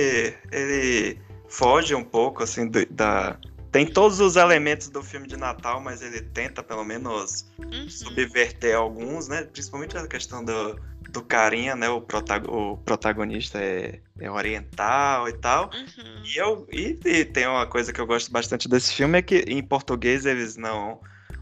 ele 0.52 1.18
foge 1.48 1.94
um 1.94 2.04
pouco 2.04 2.42
assim 2.42 2.68
do, 2.68 2.84
da 2.84 3.38
tem 3.70 3.86
todos 3.86 4.20
os 4.20 4.36
elementos 4.36 4.88
do 4.88 5.02
filme 5.02 5.28
de 5.28 5.36
Natal, 5.36 5.80
mas 5.80 6.02
ele 6.02 6.20
tenta 6.20 6.62
pelo 6.62 6.84
menos 6.84 7.46
uhum. 7.58 7.88
subverter 7.88 8.76
alguns, 8.76 9.28
né? 9.28 9.44
Principalmente 9.44 9.96
a 9.96 10.06
questão 10.06 10.44
do, 10.44 10.80
do 11.10 11.22
carinha, 11.22 11.76
né? 11.76 11.88
O, 11.88 12.00
protago 12.00 12.50
o 12.50 12.76
protagonista 12.78 13.58
é, 13.60 14.00
é, 14.18 14.30
oriental 14.30 15.28
e 15.28 15.32
tal. 15.34 15.70
Uhum. 15.72 16.22
E, 16.24 16.36
eu, 16.36 16.66
e, 16.72 16.98
e, 17.04 17.24
tem 17.24 17.46
uma 17.46 17.66
coisa 17.66 17.92
que 17.92 18.00
eu 18.00 18.06
gosto 18.06 18.32
bastante 18.32 18.68
desse 18.68 18.92
filme 18.92 19.18
é 19.18 19.22
que 19.22 19.44
em 19.46 19.62
português 19.62 20.26
eles 20.26 20.56
não 20.56 21.00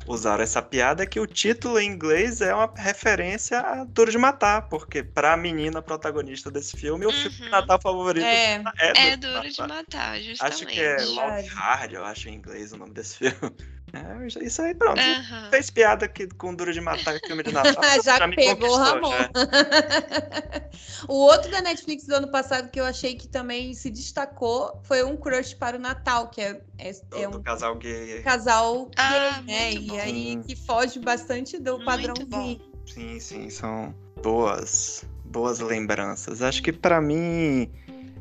usaram 0.08 0.42
essa 0.42 0.62
piada 0.62 1.06
que 1.06 1.20
o 1.20 1.26
título 1.26 1.78
em 1.78 1.86
inglês 1.88 2.40
é 2.40 2.54
uma 2.54 2.72
referência 2.76 3.60
a 3.60 3.84
Duro 3.84 4.10
de 4.10 4.18
Matar, 4.18 4.68
porque 4.68 5.02
pra 5.02 5.36
menina 5.36 5.82
protagonista 5.82 6.50
desse 6.50 6.76
filme, 6.76 7.06
o 7.06 7.12
filme 7.12 7.36
de 7.36 7.42
Uhum. 7.42 7.50
Natal 7.50 7.78
favorito 7.80 8.24
É, 8.24 8.62
é, 8.80 9.08
é 9.10 9.16
Duro 9.16 9.48
de 9.48 9.60
Matar, 9.60 10.20
justamente. 10.20 10.40
Acho 10.40 10.66
que 10.66 10.80
é 10.80 10.96
Love 11.04 11.46
Hard, 11.48 11.92
eu 11.92 12.04
acho 12.04 12.28
em 12.28 12.34
inglês 12.34 12.72
o 12.72 12.76
nome 12.78 12.94
desse 12.94 13.18
filme. 13.18 13.36
É, 13.90 14.44
isso 14.44 14.60
aí, 14.60 14.74
pronto. 14.74 15.00
Aham. 15.00 15.48
Fez 15.50 15.70
piada 15.70 16.04
aqui 16.04 16.28
com 16.36 16.54
Duro 16.54 16.72
de 16.74 16.80
Matar 16.80 17.16
e 17.16 17.26
filme 17.26 17.42
de 17.42 17.52
Natal. 17.52 17.72
já, 18.04 18.26
me 18.26 18.36
pegou 18.36 18.68
o 18.68 18.76
Ramon. 18.76 19.10
já. 19.10 19.30
o 21.08 21.14
outro 21.14 21.50
da 21.50 21.62
Netflix 21.62 22.04
do 22.06 22.14
ano 22.16 22.30
passado 22.30 22.70
que 22.70 22.78
eu 22.78 22.84
achei 22.84 23.16
que 23.16 23.26
também 23.26 23.72
se 23.74 23.88
destacou 23.90 24.78
foi 24.84 25.02
um 25.02 25.16
crush 25.16 25.54
para 25.54 25.76
o 25.76 25.80
Natal, 25.80 26.28
que 26.28 26.40
é, 26.40 26.60
é, 26.78 26.90
é 26.90 27.28
do 27.28 27.38
um 27.38 27.42
casal 27.42 27.76
gay. 27.76 28.22
casal 28.22 28.90
Ah, 28.96 29.40
gay, 29.46 29.46
né? 29.46 29.80
muito 29.80 29.97
E 29.98 30.00
aí 30.00 30.32
Sim. 30.32 30.42
que 30.42 30.54
foge 30.54 31.00
bastante 31.00 31.58
do 31.58 31.72
Muito 31.72 31.84
padrãozinho. 31.84 32.60
Sim, 32.86 33.18
sim, 33.18 33.50
são 33.50 33.92
boas, 34.22 35.04
boas 35.24 35.58
lembranças. 35.58 36.40
Acho 36.40 36.62
que 36.62 36.72
pra 36.72 37.00
mim 37.00 37.68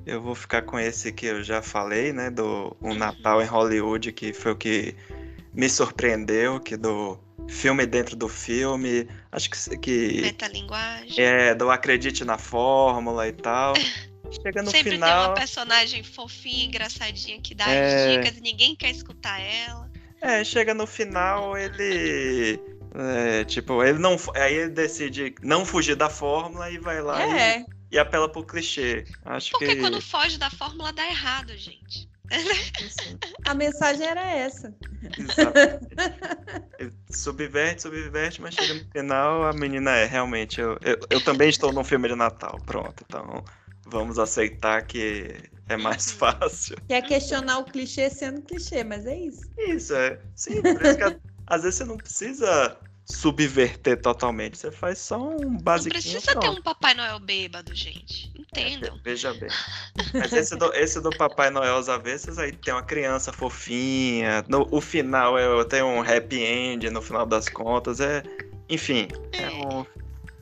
eu 0.04 0.20
vou 0.20 0.34
ficar 0.34 0.64
com 0.64 0.80
esse 0.80 1.12
que 1.12 1.28
eu 1.28 1.44
já 1.44 1.62
falei, 1.62 2.12
né, 2.12 2.32
do 2.32 2.76
Um 2.82 2.96
Natal 2.96 3.42
em 3.44 3.46
Hollywood, 3.46 4.12
que 4.12 4.34
foi 4.34 4.54
o 4.54 4.56
que 4.56 4.96
me 5.54 5.70
surpreendeu, 5.70 6.60
que 6.60 6.76
do 6.76 7.20
filme 7.48 7.86
dentro 7.86 8.16
do 8.16 8.28
filme. 8.28 9.08
Acho 9.32 9.50
que 9.52 9.78
que 9.78 10.22
Metalinguagem. 10.22 11.24
é 11.24 11.54
do 11.54 11.70
acredite 11.70 12.26
na 12.26 12.40
fórmula 12.40 13.28
e 13.28 13.34
tal. 13.34 13.74
Chega 14.44 14.62
no 14.62 14.70
Sempre 14.72 14.90
tem 14.90 15.00
final, 15.00 15.30
uma 15.30 15.36
personagem 15.36 16.04
fofinha, 16.04 16.66
engraçadinha 16.66 17.40
que 17.40 17.56
dá 17.56 17.70
É. 17.70 18.08
as 18.08 18.12
dicas 18.12 18.38
e 18.38 18.42
ninguém 18.42 18.76
quer 18.76 18.90
escutar 18.90 19.40
ela. 19.40 19.87
É, 20.22 20.44
chega 20.44 20.74
no 20.74 20.88
final, 20.88 21.58
ele. 21.58 22.60
é, 22.96 23.44
tipo, 23.46 23.84
ele 23.84 24.00
não. 24.00 24.18
Aí 24.36 24.54
ele 24.56 24.72
decide 24.72 25.36
não 25.42 25.66
fugir 25.66 25.96
da 25.96 26.10
fórmula 26.10 26.70
e 26.70 26.78
vai 26.78 27.02
lá 27.02 27.26
e, 27.26 27.32
É, 27.40 27.66
e 27.92 28.00
apela 28.00 28.28
pro 28.30 28.44
clichê. 28.44 29.06
Acho 29.26 29.52
Porque 29.52 29.76
que. 29.76 29.82
quando 29.82 30.02
foge 30.02 30.38
da 30.38 30.50
fórmula 30.50 30.92
dá 30.92 31.06
errado, 31.08 31.56
gente. 31.56 32.10
a 33.48 33.54
mensagem 33.54 34.06
era 34.06 34.22
essa. 34.22 34.74
Exatamente. 35.18 35.88
Ele 36.78 36.94
subverte, 37.10 37.84
subverte, 37.84 38.42
mas 38.42 38.54
chega 38.54 38.74
no 38.74 38.92
final, 38.92 39.44
a 39.46 39.54
menina 39.54 39.92
é 39.92 40.06
realmente. 40.06 40.60
Eu, 40.60 40.78
eu, 40.82 41.00
eu 41.10 41.24
também 41.24 41.50
estou 41.50 41.72
num 41.72 41.84
filme 41.84 42.10
de 42.10 42.16
Natal. 42.16 42.60
Pronto, 42.66 43.04
então 43.08 43.44
vamos 43.90 44.20
aceitar 44.20 44.82
que 44.86 45.28
é 45.70 45.78
mais 45.78 46.08
Uhum. 46.12 46.18
fácil. 46.18 46.78
Quer 46.88 47.02
questionar 47.02 47.60
o 47.60 47.66
clichê 47.66 48.10
sendo 48.10 48.42
clichê, 48.42 48.84
mas 48.84 49.06
é 49.06 49.18
isso. 49.18 49.42
Isso, 49.58 49.94
é. 49.96 50.20
Sim, 50.36 50.62
por 50.62 50.82
isso 50.86 50.98
que 50.98 51.18
às 51.48 51.64
vezes 51.64 51.78
você 51.78 51.86
não 51.86 51.98
precisa 51.98 52.78
subverter 53.06 54.02
totalmente. 54.02 54.58
Você 54.58 54.72
faz 54.72 54.98
só 55.00 55.18
um 55.18 55.38
Não 55.52 55.58
basiquinho. 55.58 56.02
precisa 56.02 56.40
ter 56.40 56.50
um 56.50 56.62
Papai 56.62 56.94
Noel 56.94 57.20
bêbado, 57.20 57.74
gente. 57.74 58.32
Entendam. 58.38 59.00
Veja 59.04 59.34
bem. 59.34 59.50
Mas 60.14 60.34
esse 60.34 60.56
do, 60.58 60.74
esse 60.74 61.00
do 61.02 61.10
Papai 61.12 61.50
Noel 61.50 61.78
às 61.78 61.88
avessas, 61.90 62.38
aí 62.38 62.52
tem 62.52 62.74
uma 62.74 62.84
criança 62.84 63.32
fofinha. 63.32 64.44
No, 64.50 64.68
o 64.72 64.82
final 64.82 65.38
é, 65.38 65.64
tem 65.66 65.82
um 65.84 66.02
happy 66.02 66.42
end 66.42 66.90
no 66.90 67.02
final 67.02 67.26
das 67.26 67.48
contas. 67.50 68.00
É, 68.00 68.24
enfim, 68.70 69.08
é 69.34 69.50
um, 69.52 69.86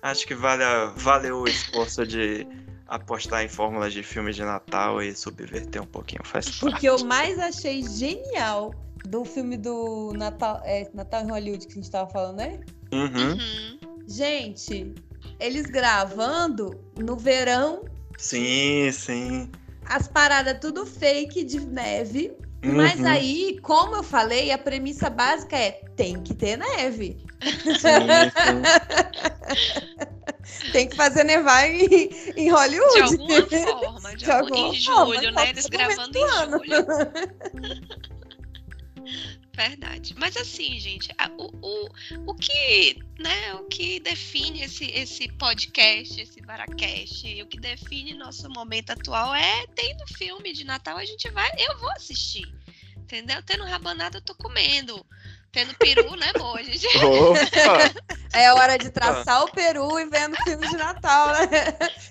acho 0.01 0.25
que 0.25 0.33
vale, 0.33 0.63
a- 0.63 0.85
valeu 0.95 1.39
o 1.41 1.47
esforço 1.47 2.05
de 2.05 2.47
apostar 2.87 3.43
em 3.43 3.47
fórmulas 3.47 3.93
de 3.93 4.03
filmes 4.03 4.35
de 4.35 4.43
Natal 4.43 5.01
e 5.01 5.15
subverter 5.15 5.81
um 5.81 5.85
pouquinho. 5.87 6.21
Faz 6.23 6.47
O 6.61 6.65
parte. 6.67 6.79
que 6.79 6.85
eu 6.85 7.03
mais 7.05 7.39
achei 7.39 7.83
genial 7.83 8.73
do 9.07 9.23
filme 9.25 9.57
do 9.57 10.13
Natal, 10.15 10.61
é, 10.63 10.89
Natal 10.93 11.21
em 11.23 11.29
Hollywood 11.29 11.65
que 11.67 11.73
a 11.73 11.75
gente 11.75 11.91
tava 11.91 12.09
falando, 12.09 12.37
né? 12.37 12.59
Uhum. 12.91 13.31
Uhum. 13.31 13.79
Gente, 14.07 14.93
eles 15.39 15.65
gravando 15.67 16.79
no 16.97 17.15
verão, 17.15 17.83
Sim, 18.17 18.91
sim. 18.91 19.51
as 19.85 20.07
paradas 20.07 20.59
tudo 20.59 20.85
fake 20.85 21.43
de 21.43 21.59
neve. 21.59 22.33
Mas 22.63 22.99
Uhum. 22.99 23.07
aí, 23.07 23.59
como 23.61 23.95
eu 23.95 24.01
falei, 24.03 24.51
a 24.51 24.57
premissa 24.57 25.07
básica 25.09 25.55
é 25.55 25.71
tem 25.95 26.21
que 26.23 26.33
ter 26.33 26.57
neve. 26.57 27.17
Sim, 27.63 28.31
sim. 28.33 28.61
Tem 30.71 30.87
que 30.87 30.95
fazer 30.95 31.23
nevar 31.23 31.67
em, 31.69 32.09
em 32.35 32.49
Hollywood. 32.51 32.93
De 32.93 33.01
alguma 33.01 33.41
forma, 33.81 34.09
de 34.15 34.25
De 34.25 34.31
algum- 34.31 34.53
alguma 34.55 34.75
em 34.75 34.81
forma, 34.81 35.15
julho, 35.15 35.31
né? 35.31 35.49
Eles 35.49 35.65
momento 35.69 35.69
gravando 35.69 36.11
do 36.11 36.19
em 36.19 36.29
julho. 36.29 36.85
Verdade. 39.55 40.13
Mas 40.17 40.35
assim, 40.35 40.77
gente, 40.79 41.09
a- 41.17 41.31
o, 41.37 41.49
o, 41.61 41.89
o 42.31 42.35
que, 42.35 42.97
né, 43.17 43.53
o 43.53 43.63
que 43.65 44.01
define 44.01 44.61
esse, 44.63 44.85
esse 44.91 45.29
podcast, 45.33 46.19
esse 46.19 46.41
Varacast, 46.41 47.25
e 47.25 47.41
o 47.41 47.47
que 47.47 47.57
define 47.57 48.13
nosso 48.13 48.49
momento 48.49 48.89
atual 48.89 49.33
é 49.33 49.65
tendo 49.73 50.05
filme 50.17 50.51
de 50.51 50.65
Natal, 50.65 50.97
a 50.97 51.05
gente 51.05 51.29
vai, 51.29 51.49
eu 51.57 51.77
vou 51.79 51.89
assistir. 51.91 52.45
Entendeu? 52.97 53.41
Tendo 53.43 53.63
rabanada, 53.63 54.17
eu 54.17 54.21
tô 54.21 54.35
comendo. 54.35 55.05
Tendo 55.55 55.73
peru, 55.77 56.15
né, 56.17 56.33
amor? 56.35 56.59
A 56.59 56.63
gente 56.63 56.85
Opa! 56.99 57.39
É 58.33 58.51
hora 58.51 58.77
de 58.77 58.89
traçar 58.89 59.41
o 59.45 59.51
peru 59.51 59.97
e 59.97 60.05
vendo 60.05 60.35
filme 60.43 60.67
de 60.67 60.75
Natal, 60.75 61.29
né? 61.29 61.45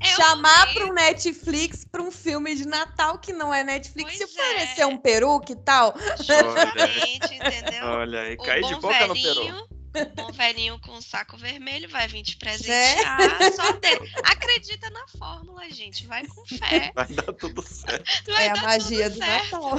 é 0.00 0.12
o 0.14 0.16
Chamar 0.16 0.72
para 0.72 0.86
um 0.86 0.94
Netflix 0.94 1.84
para 1.84 2.00
um 2.00 2.10
filme 2.10 2.54
de 2.54 2.66
Natal 2.66 3.18
que 3.18 3.34
não 3.34 3.52
é 3.52 3.62
Netflix. 3.62 4.16
Pois 4.16 4.30
Se 4.30 4.40
oferecer 4.40 4.80
é. 4.80 4.86
um 4.86 4.96
peru, 4.96 5.38
que 5.40 5.54
tal? 5.56 5.94
Justamente, 6.16 7.34
entendeu? 7.34 7.84
Olha 7.84 8.20
aí, 8.22 8.34
O 8.34 8.38
cai 8.38 8.62
de 8.62 8.74
boca 8.76 9.06
no 9.08 9.14
peru. 9.14 9.34
velhinho, 9.34 9.68
bom 10.14 10.32
velhinho 10.32 10.80
com 10.80 10.92
o 10.92 11.02
saco 11.02 11.36
vermelho 11.36 11.86
vai 11.90 12.08
vir 12.08 12.22
te 12.22 12.36
É. 12.36 12.44
presentear. 12.46 13.52
Só 13.54 13.72
dele. 13.72 14.10
Acredita 14.24 14.88
na 14.88 15.06
fórmula, 15.18 15.68
gente. 15.68 16.06
Vai 16.06 16.26
com 16.26 16.46
fé. 16.46 16.90
Vai 16.94 17.08
dar 17.08 17.30
tudo 17.34 17.60
certo. 17.62 18.32
Vai 18.32 18.46
é 18.46 18.50
a 18.52 18.56
magia 18.62 19.10
tudo 19.10 19.18
do 19.20 19.26
certo. 19.26 19.52
Natal. 19.52 19.78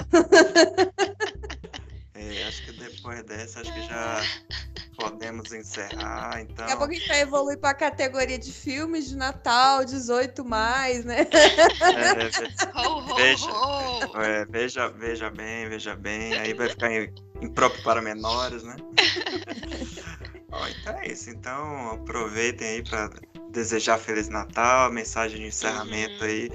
É, 2.16 2.44
acho 2.44 2.64
que 2.64 2.72
depois 2.72 3.22
dessa, 3.24 3.60
acho 3.60 3.74
que 3.74 3.82
já 3.82 4.22
podemos 4.96 5.52
encerrar, 5.52 6.40
então. 6.42 6.56
Daqui 6.66 6.72
a 6.72 6.78
pouco 6.78 6.94
a 6.94 6.96
gente 6.96 7.08
vai 7.10 7.20
evoluir 7.20 7.58
para 7.60 7.72
a 7.72 7.74
categoria 7.74 8.40
de 8.40 8.54
filmes 8.54 9.10
de 9.10 9.18
Natal, 9.18 9.84
18 9.84 10.46
mais, 10.46 11.04
né? 11.04 11.28
É, 11.94 12.80
Ho, 12.80 13.00
ho, 13.00 13.16
Veja. 13.16 13.52
ho. 13.52 14.22
é, 14.22 14.46
veja, 14.46 14.88
veja 14.90 15.30
bem, 15.30 15.68
veja 15.68 15.94
bem. 15.96 16.36
Aí 16.38 16.54
vai 16.54 16.70
ficar 16.70 16.90
im- 16.92 17.14
impróprio 17.42 17.84
para 17.84 18.02
menores, 18.02 18.64
né? 18.64 18.78
Bom, 20.50 20.68
então 20.68 20.98
é 21.00 21.08
isso. 21.12 21.30
Então 21.30 21.92
aproveitem 21.92 22.68
aí 22.68 22.84
para 22.84 23.10
desejar 23.52 23.98
Feliz 23.98 24.30
Natal, 24.30 24.92
mensagem 24.92 25.40
de 25.42 25.48
encerramento 25.48 26.24
Uhum. 26.24 26.30
aí. 26.30 26.50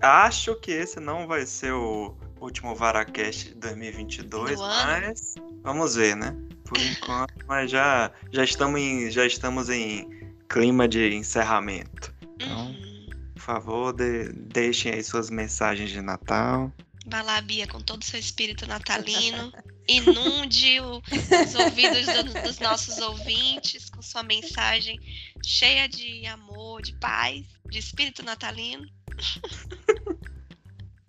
Acho 0.00 0.54
que 0.56 0.70
esse 0.70 1.00
não 1.00 1.26
vai 1.26 1.44
ser 1.46 1.72
o 1.72 2.14
último 2.44 2.74
Varacast 2.74 3.48
de 3.48 3.54
2022, 3.54 4.56
Do 4.58 4.62
ano. 4.62 4.84
mas 5.02 5.34
vamos 5.62 5.94
ver, 5.94 6.16
né? 6.16 6.36
Por 6.64 6.76
enquanto, 6.80 7.34
mas 7.46 7.70
já, 7.70 8.10
já, 8.32 8.44
estamos 8.44 8.80
em, 8.80 9.10
já 9.10 9.24
estamos 9.26 9.68
em 9.68 10.08
clima 10.48 10.86
de 10.88 11.14
encerramento. 11.14 12.14
Então, 12.36 12.66
Uhum. 12.66 13.08
por 13.34 13.40
favor, 13.42 13.92
de- 13.92 14.32
deixem 14.32 14.92
aí 14.92 15.02
suas 15.02 15.30
mensagens 15.30 15.90
de 15.90 16.00
Natal. 16.00 16.72
Vai 17.06 17.22
lá, 17.22 17.40
Bia, 17.40 17.66
com 17.66 17.80
todo 17.80 18.02
o 18.02 18.04
seu 18.04 18.18
espírito 18.20 18.66
natalino. 18.66 19.52
Inunde 19.88 20.78
o- 20.80 20.98
os 21.44 21.54
ouvidos 21.56 22.06
do- 22.06 22.42
dos 22.42 22.58
nossos 22.60 22.98
ouvintes 22.98 23.90
com 23.90 24.00
sua 24.00 24.22
mensagem 24.22 25.00
cheia 25.44 25.88
de 25.88 26.24
amor, 26.26 26.80
de 26.82 26.94
paz, 26.98 27.44
de 27.68 27.78
espírito 27.78 28.24
natalino. 28.24 28.86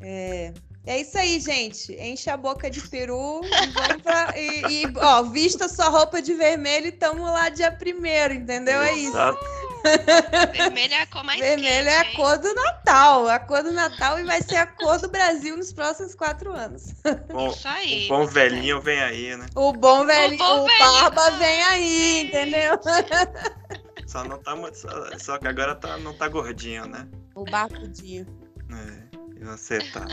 É. 0.06 0.54
É 0.86 1.00
isso 1.00 1.18
aí, 1.18 1.40
gente. 1.40 1.94
Enche 1.94 2.30
a 2.30 2.36
boca 2.36 2.70
de 2.70 2.82
peru 2.90 3.42
e 3.44 3.68
vamos 3.68 4.02
pra. 4.02 4.34
E, 4.38 4.84
e, 4.84 4.94
ó, 4.98 5.24
vista 5.24 5.70
sua 5.70 5.88
roupa 5.88 6.22
de 6.22 6.34
vermelho 6.34 6.88
e 6.88 6.92
tamo 6.92 7.24
lá 7.24 7.48
dia 7.50 7.72
primeiro, 7.72 8.34
entendeu? 8.34 8.82
É 8.82 8.94
isso. 8.94 9.14
Vermelho 10.54 10.94
é 10.94 11.02
a 11.02 11.08
cor 11.08 11.24
mais 11.24 11.40
Vermelho 11.40 11.86
quente, 11.86 11.88
é 11.90 12.00
a 12.00 12.06
hein? 12.06 12.16
cor 12.16 12.38
do 12.38 12.54
Natal. 12.54 13.28
A 13.30 13.40
cor 13.40 13.64
do 13.64 13.72
Natal 13.72 14.20
e 14.20 14.24
vai 14.24 14.42
ser 14.42 14.58
a 14.58 14.68
cor 14.68 15.00
do 15.00 15.10
Brasil 15.10 15.56
nos 15.58 15.72
próximos 15.74 16.16
quatro 16.16 16.54
anos. 16.54 16.94
Bom, 17.32 17.50
Isso 17.50 17.68
aí. 17.68 18.06
o 18.06 18.10
bom 18.10 18.26
velhinho 18.26 18.82
vem 18.82 19.02
aí, 19.02 19.36
né? 19.36 19.46
O 19.56 19.74
bom 19.74 20.06
velho, 20.06 20.36
o, 20.36 20.38
bom 20.38 20.66
velhinho. 20.66 20.80
Barba 20.80 21.32
vem 21.32 21.64
aí, 21.64 22.22
entendeu? 22.26 22.80
Só 24.08 24.24
não 24.24 24.38
tá 24.38 24.56
muito. 24.56 24.78
Só, 24.78 24.90
só 25.18 25.38
que 25.38 25.48
agora 25.48 25.76
tá, 25.76 25.98
não 25.98 26.14
tá 26.14 26.28
gordinho, 26.28 26.86
né? 26.86 27.08
O 27.36 27.44
barbudinho. 27.46 28.26
É, 28.72 29.18
e 29.42 29.44
você 29.44 29.80
tá. 29.92 30.06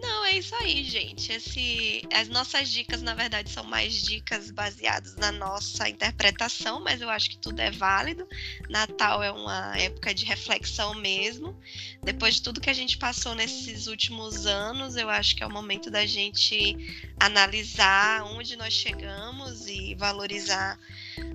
Não, 0.00 0.24
é 0.26 0.32
isso 0.32 0.54
aí, 0.56 0.84
gente. 0.84 1.32
Esse, 1.32 2.02
as 2.12 2.28
nossas 2.28 2.68
dicas, 2.70 3.00
na 3.02 3.14
verdade, 3.14 3.50
são 3.50 3.64
mais 3.64 3.94
dicas 4.02 4.50
baseadas 4.50 5.16
na 5.16 5.32
nossa 5.32 5.88
interpretação, 5.88 6.80
mas 6.80 7.00
eu 7.00 7.08
acho 7.08 7.30
que 7.30 7.38
tudo 7.38 7.60
é 7.60 7.70
válido. 7.70 8.28
Natal 8.68 9.22
é 9.22 9.30
uma 9.30 9.76
época 9.76 10.12
de 10.14 10.24
reflexão 10.24 10.94
mesmo. 10.94 11.58
Depois 12.02 12.34
de 12.36 12.42
tudo 12.42 12.60
que 12.60 12.70
a 12.70 12.74
gente 12.74 12.98
passou 12.98 13.34
nesses 13.34 13.86
últimos 13.86 14.46
anos, 14.46 14.96
eu 14.96 15.08
acho 15.08 15.34
que 15.34 15.42
é 15.42 15.46
o 15.46 15.50
momento 15.52 15.90
da 15.90 16.04
gente 16.04 16.76
analisar 17.18 18.22
onde 18.24 18.56
nós 18.56 18.74
chegamos 18.74 19.66
e 19.66 19.94
valorizar 19.94 20.78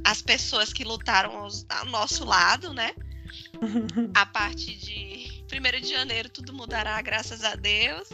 as 0.03 0.22
pessoas 0.22 0.72
que 0.72 0.84
lutaram 0.84 1.36
aos- 1.38 1.66
ao 1.70 1.86
nosso 1.86 2.26
lado, 2.26 2.74
né? 2.74 2.93
a 4.14 4.26
partir 4.26 4.76
de 4.76 5.43
1 5.51 5.82
de 5.82 5.89
janeiro 5.89 6.30
tudo 6.30 6.53
mudará, 6.53 7.01
graças 7.01 7.43
a 7.43 7.55
Deus. 7.55 8.07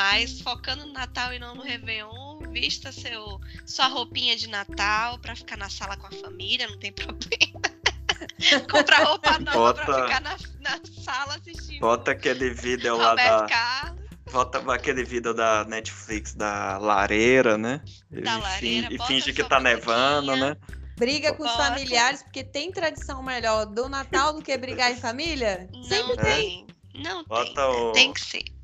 Mas 0.00 0.42
focando 0.42 0.84
no 0.84 0.92
Natal 0.92 1.32
e 1.32 1.38
não 1.38 1.54
no 1.54 1.62
Réveillon, 1.62 2.40
vista 2.52 2.92
seu, 2.92 3.40
sua 3.64 3.86
roupinha 3.86 4.36
de 4.36 4.46
Natal 4.46 5.18
pra 5.20 5.34
ficar 5.34 5.56
na 5.56 5.70
sala 5.70 5.96
com 5.96 6.06
a 6.06 6.10
família, 6.10 6.68
não 6.68 6.78
tem 6.78 6.92
problema. 6.92 7.62
Comprar 8.70 9.04
roupa 9.04 9.38
nova 9.38 9.72
pra 9.72 9.84
Bota- 9.86 10.02
ficar 10.06 10.20
na, 10.20 10.36
na 10.60 10.78
sala 11.02 11.36
assistindo 11.36 11.80
Bota 11.80 12.10
aquele 12.10 12.50
vídeo 12.50 12.94
lá 12.94 13.14
da. 13.14 13.46
Carlos. 13.46 14.02
Bota 14.30 14.58
aquele 14.74 15.02
vídeo 15.02 15.32
da 15.32 15.64
Netflix 15.64 16.34
da 16.34 16.76
lareira, 16.76 17.56
né? 17.56 17.80
E, 18.12 18.20
Da 18.20 18.32
fin- 18.34 18.40
lareira, 18.82 18.88
e 18.94 18.98
finge 19.06 19.32
que 19.32 19.42
tá 19.44 19.58
nevando, 19.58 20.36
né? 20.36 20.58
Briga 20.98 21.32
com 21.32 21.42
os 21.42 21.50
Bota. 21.50 21.68
familiares, 21.68 22.22
porque 22.22 22.44
tem 22.44 22.70
tradição 22.70 23.22
melhor 23.22 23.64
do 23.64 23.88
Natal 23.88 24.34
do 24.34 24.42
que 24.42 24.54
brigar 24.58 24.92
em 24.92 24.96
família? 24.96 25.66
Não 25.72 25.82
Sempre 25.84 26.16
tem. 26.18 26.66
Não 26.96 27.24
Bota 27.24 27.54
tem. 27.54 27.64
o- 27.64 27.92
Tem 27.92 28.12
que 28.12 28.20
ser. 28.20 28.55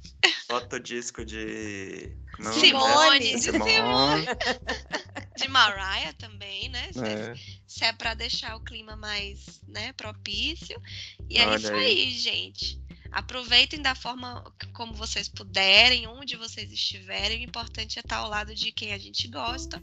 Bota 0.48 0.76
o 0.76 0.80
disco 0.80 1.24
de. 1.24 2.16
Como 2.36 2.48
é 2.48 2.52
Simone, 2.52 3.18
dela? 3.18 3.18
de 3.18 3.38
Simone. 3.40 4.26
De 5.36 5.48
Mariah 5.48 6.12
também, 6.18 6.68
né? 6.68 6.92
Se 6.92 7.04
é, 7.04 7.34
se 7.66 7.84
é 7.84 7.92
pra 7.92 8.14
deixar 8.14 8.54
o 8.54 8.60
clima 8.60 8.96
mais 8.96 9.60
né, 9.66 9.92
propício. 9.94 10.80
E 11.28 11.38
é 11.38 11.46
Olha 11.46 11.56
isso 11.56 11.72
aí. 11.72 11.86
aí, 11.86 12.10
gente. 12.12 12.80
Aproveitem 13.10 13.80
da 13.80 13.94
forma 13.94 14.44
como 14.72 14.94
vocês 14.94 15.28
puderem, 15.28 16.06
onde 16.06 16.36
vocês 16.36 16.70
estiverem. 16.70 17.40
O 17.40 17.48
importante 17.48 17.98
é 17.98 18.00
estar 18.00 18.18
ao 18.18 18.28
lado 18.28 18.54
de 18.54 18.72
quem 18.72 18.92
a 18.92 18.98
gente 18.98 19.26
gosta 19.28 19.82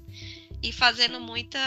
e 0.61 0.71
fazendo 0.71 1.19
muita, 1.19 1.59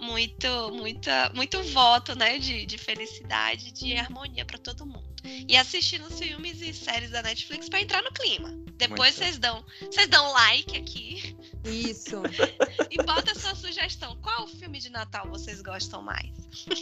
muito, 0.00 0.70
muita, 0.72 1.30
muito 1.34 1.62
voto, 1.64 2.14
né, 2.14 2.38
de, 2.38 2.66
de 2.66 2.78
felicidade, 2.78 3.72
de 3.72 3.96
harmonia 3.96 4.44
para 4.44 4.58
todo 4.58 4.86
mundo. 4.86 5.10
E 5.24 5.56
assistindo 5.56 6.06
os 6.06 6.18
filmes 6.18 6.60
e 6.62 6.72
séries 6.72 7.10
da 7.10 7.22
Netflix 7.22 7.68
para 7.68 7.80
entrar 7.80 8.02
no 8.02 8.10
clima. 8.12 8.50
Depois 8.76 9.14
vocês 9.14 9.36
dão, 9.36 9.62
vocês 9.80 10.08
dão 10.08 10.32
like 10.32 10.78
aqui 10.78 11.36
Isso. 11.64 12.22
e 12.90 12.96
bota 13.02 13.38
sua 13.38 13.54
sugestão. 13.54 14.16
Qual 14.22 14.46
filme 14.46 14.78
de 14.78 14.90
Natal 14.90 15.28
vocês 15.28 15.60
gostam 15.60 16.02
mais? 16.02 16.30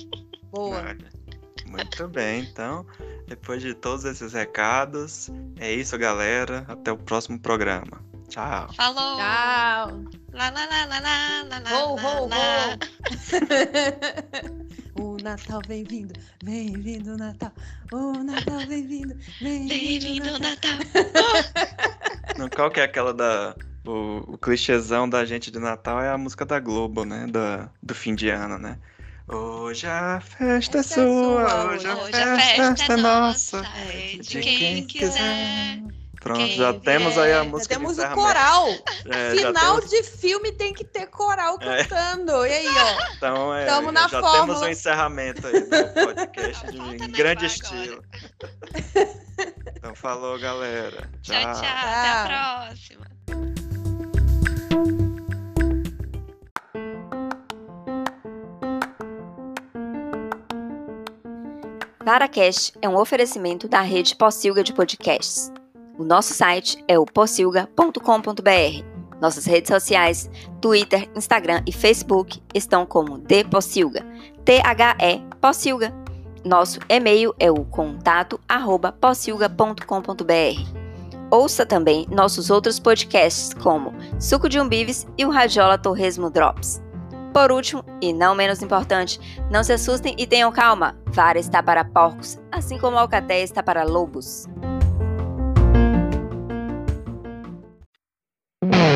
Boa. 0.52 0.78
Olha, 0.78 1.10
Muito 1.66 2.08
bem, 2.08 2.44
então, 2.44 2.86
depois 3.26 3.60
de 3.60 3.74
todos 3.74 4.04
esses 4.04 4.32
recados, 4.32 5.28
é 5.58 5.74
isso, 5.74 5.98
galera. 5.98 6.64
Até 6.68 6.92
o 6.92 6.96
próximo 6.96 7.40
programa. 7.40 8.07
Tchau. 8.28 8.72
Falou! 8.74 9.16
Tchau. 9.16 10.04
Lá, 10.32 10.50
lá, 10.50 10.66
lá, 10.66 10.84
lá, 10.84 11.00
lá, 11.00 11.42
lá, 11.48 11.58
lá, 11.58 11.84
Ho, 11.84 11.96
lá, 11.96 12.20
ho, 12.20 12.28
lá. 12.28 12.78
ho. 14.96 15.02
o 15.02 15.16
Natal 15.22 15.60
vem 15.66 15.84
vindo, 15.84 16.12
vem 16.44 16.72
vindo 16.74 17.14
o 17.14 17.16
Natal. 17.16 17.52
O 17.90 18.12
Natal 18.22 18.58
vem 18.68 18.86
vindo, 18.86 19.16
vem 19.40 19.66
vindo 19.98 20.28
o 20.28 20.38
Natal. 20.38 20.78
Natal. 22.36 22.50
Qual 22.54 22.70
que 22.70 22.80
é 22.80 22.84
aquela 22.84 23.14
da. 23.14 23.56
O, 23.86 24.34
o 24.34 24.38
clichêzão 24.38 25.08
da 25.08 25.24
gente 25.24 25.50
de 25.50 25.58
Natal 25.58 26.00
é 26.02 26.10
a 26.10 26.18
música 26.18 26.44
da 26.44 26.60
Globo, 26.60 27.04
né? 27.04 27.26
Da, 27.26 27.70
do 27.82 27.94
fim 27.94 28.14
de 28.14 28.28
ano, 28.28 28.58
né? 28.58 28.78
Hoje 29.30 29.86
a 29.86 30.20
festa 30.20 30.78
é 30.78 30.80
é 30.80 30.82
sua, 30.82 31.72
hoje 31.72 31.86
a 31.86 31.96
Hoje 31.96 32.16
a 32.16 32.36
festa, 32.36 32.76
festa 32.76 32.92
é 32.92 32.98
é 32.98 33.02
nossa. 33.02 33.56
nossa, 33.58 33.78
é 33.78 34.12
de 34.12 34.18
de 34.20 34.40
quem 34.40 34.58
quem 34.58 34.86
quiser. 34.86 35.82
Pronto, 36.20 36.38
Quem 36.40 36.56
já 36.56 36.72
temos 36.74 37.16
aí 37.16 37.32
a 37.32 37.36
É, 37.38 37.42
música 37.42 37.74
já 37.74 37.80
temos 37.80 37.96
de 37.96 38.02
o 38.02 38.10
coral. 38.10 38.66
É, 39.06 39.30
Final 39.36 39.76
temos- 39.76 39.90
de 39.90 40.02
filme 40.02 40.52
tem 40.52 40.74
que 40.74 40.84
ter 40.84 41.06
coral 41.06 41.56
É. 41.60 41.84
cantando. 41.84 42.44
E 42.44 42.52
aí, 42.52 42.66
ó. 42.68 43.12
Então, 43.16 43.54
é, 43.54 43.66
Tamo 43.66 43.92
na 43.92 44.08
já 44.08 44.20
fórmula. 44.20 44.40
temos 44.46 44.60
o 44.62 44.68
encerramento 44.68 45.46
aí 45.46 45.60
do 45.60 45.94
podcast 45.94 46.66
de- 46.72 46.78
em 46.78 47.10
grande 47.12 47.46
estilo. 47.46 48.02
Então, 49.78 49.94
falou, 49.94 50.36
galera. 50.40 51.08
Tchau, 51.22 51.40
tchau. 51.40 51.50
Até 51.52 52.08
a 52.10 52.66
próxima. 52.66 53.06
Paracast 62.04 62.72
é 62.80 62.88
um 62.88 62.96
oferecimento 62.96 63.68
da 63.68 63.80
rede 63.82 64.16
Possilga 64.16 64.62
de 64.64 64.72
podcasts. 64.72 65.52
O 65.98 66.04
nosso 66.04 66.32
site 66.32 66.82
é 66.86 66.96
o 66.96 67.04
possilga.com.br. 67.04 68.84
Nossas 69.20 69.44
redes 69.46 69.68
sociais, 69.68 70.30
Twitter, 70.60 71.10
Instagram 71.16 71.60
e 71.66 71.72
Facebook 71.72 72.40
estão 72.54 72.86
como 72.86 73.20
Possilga, 73.50 74.06
T-H-E 74.44 75.20
Possilga. 75.40 75.92
Nosso 76.44 76.78
e-mail 76.88 77.34
é 77.40 77.50
o 77.50 77.64
contato 77.64 78.38
arroba. 78.48 78.96
Ouça 81.32 81.66
também 81.66 82.06
nossos 82.08 82.48
outros 82.48 82.78
podcasts 82.78 83.52
como 83.54 83.92
Suco 84.20 84.48
de 84.48 84.60
Umbives 84.60 85.04
e 85.18 85.26
o 85.26 85.30
Radiola 85.30 85.76
Torresmo 85.76 86.30
Drops. 86.30 86.80
Por 87.34 87.50
último, 87.50 87.84
e 88.00 88.12
não 88.12 88.36
menos 88.36 88.62
importante, 88.62 89.18
não 89.50 89.64
se 89.64 89.72
assustem 89.72 90.14
e 90.16 90.28
tenham 90.28 90.52
calma. 90.52 90.96
Vara 91.06 91.40
está 91.40 91.60
para 91.60 91.84
porcos, 91.84 92.38
assim 92.52 92.78
como 92.78 92.96
a 92.96 93.00
alcatéia 93.00 93.42
está 93.42 93.64
para 93.64 93.82
lobos. 93.82 94.46
No. 98.62 98.87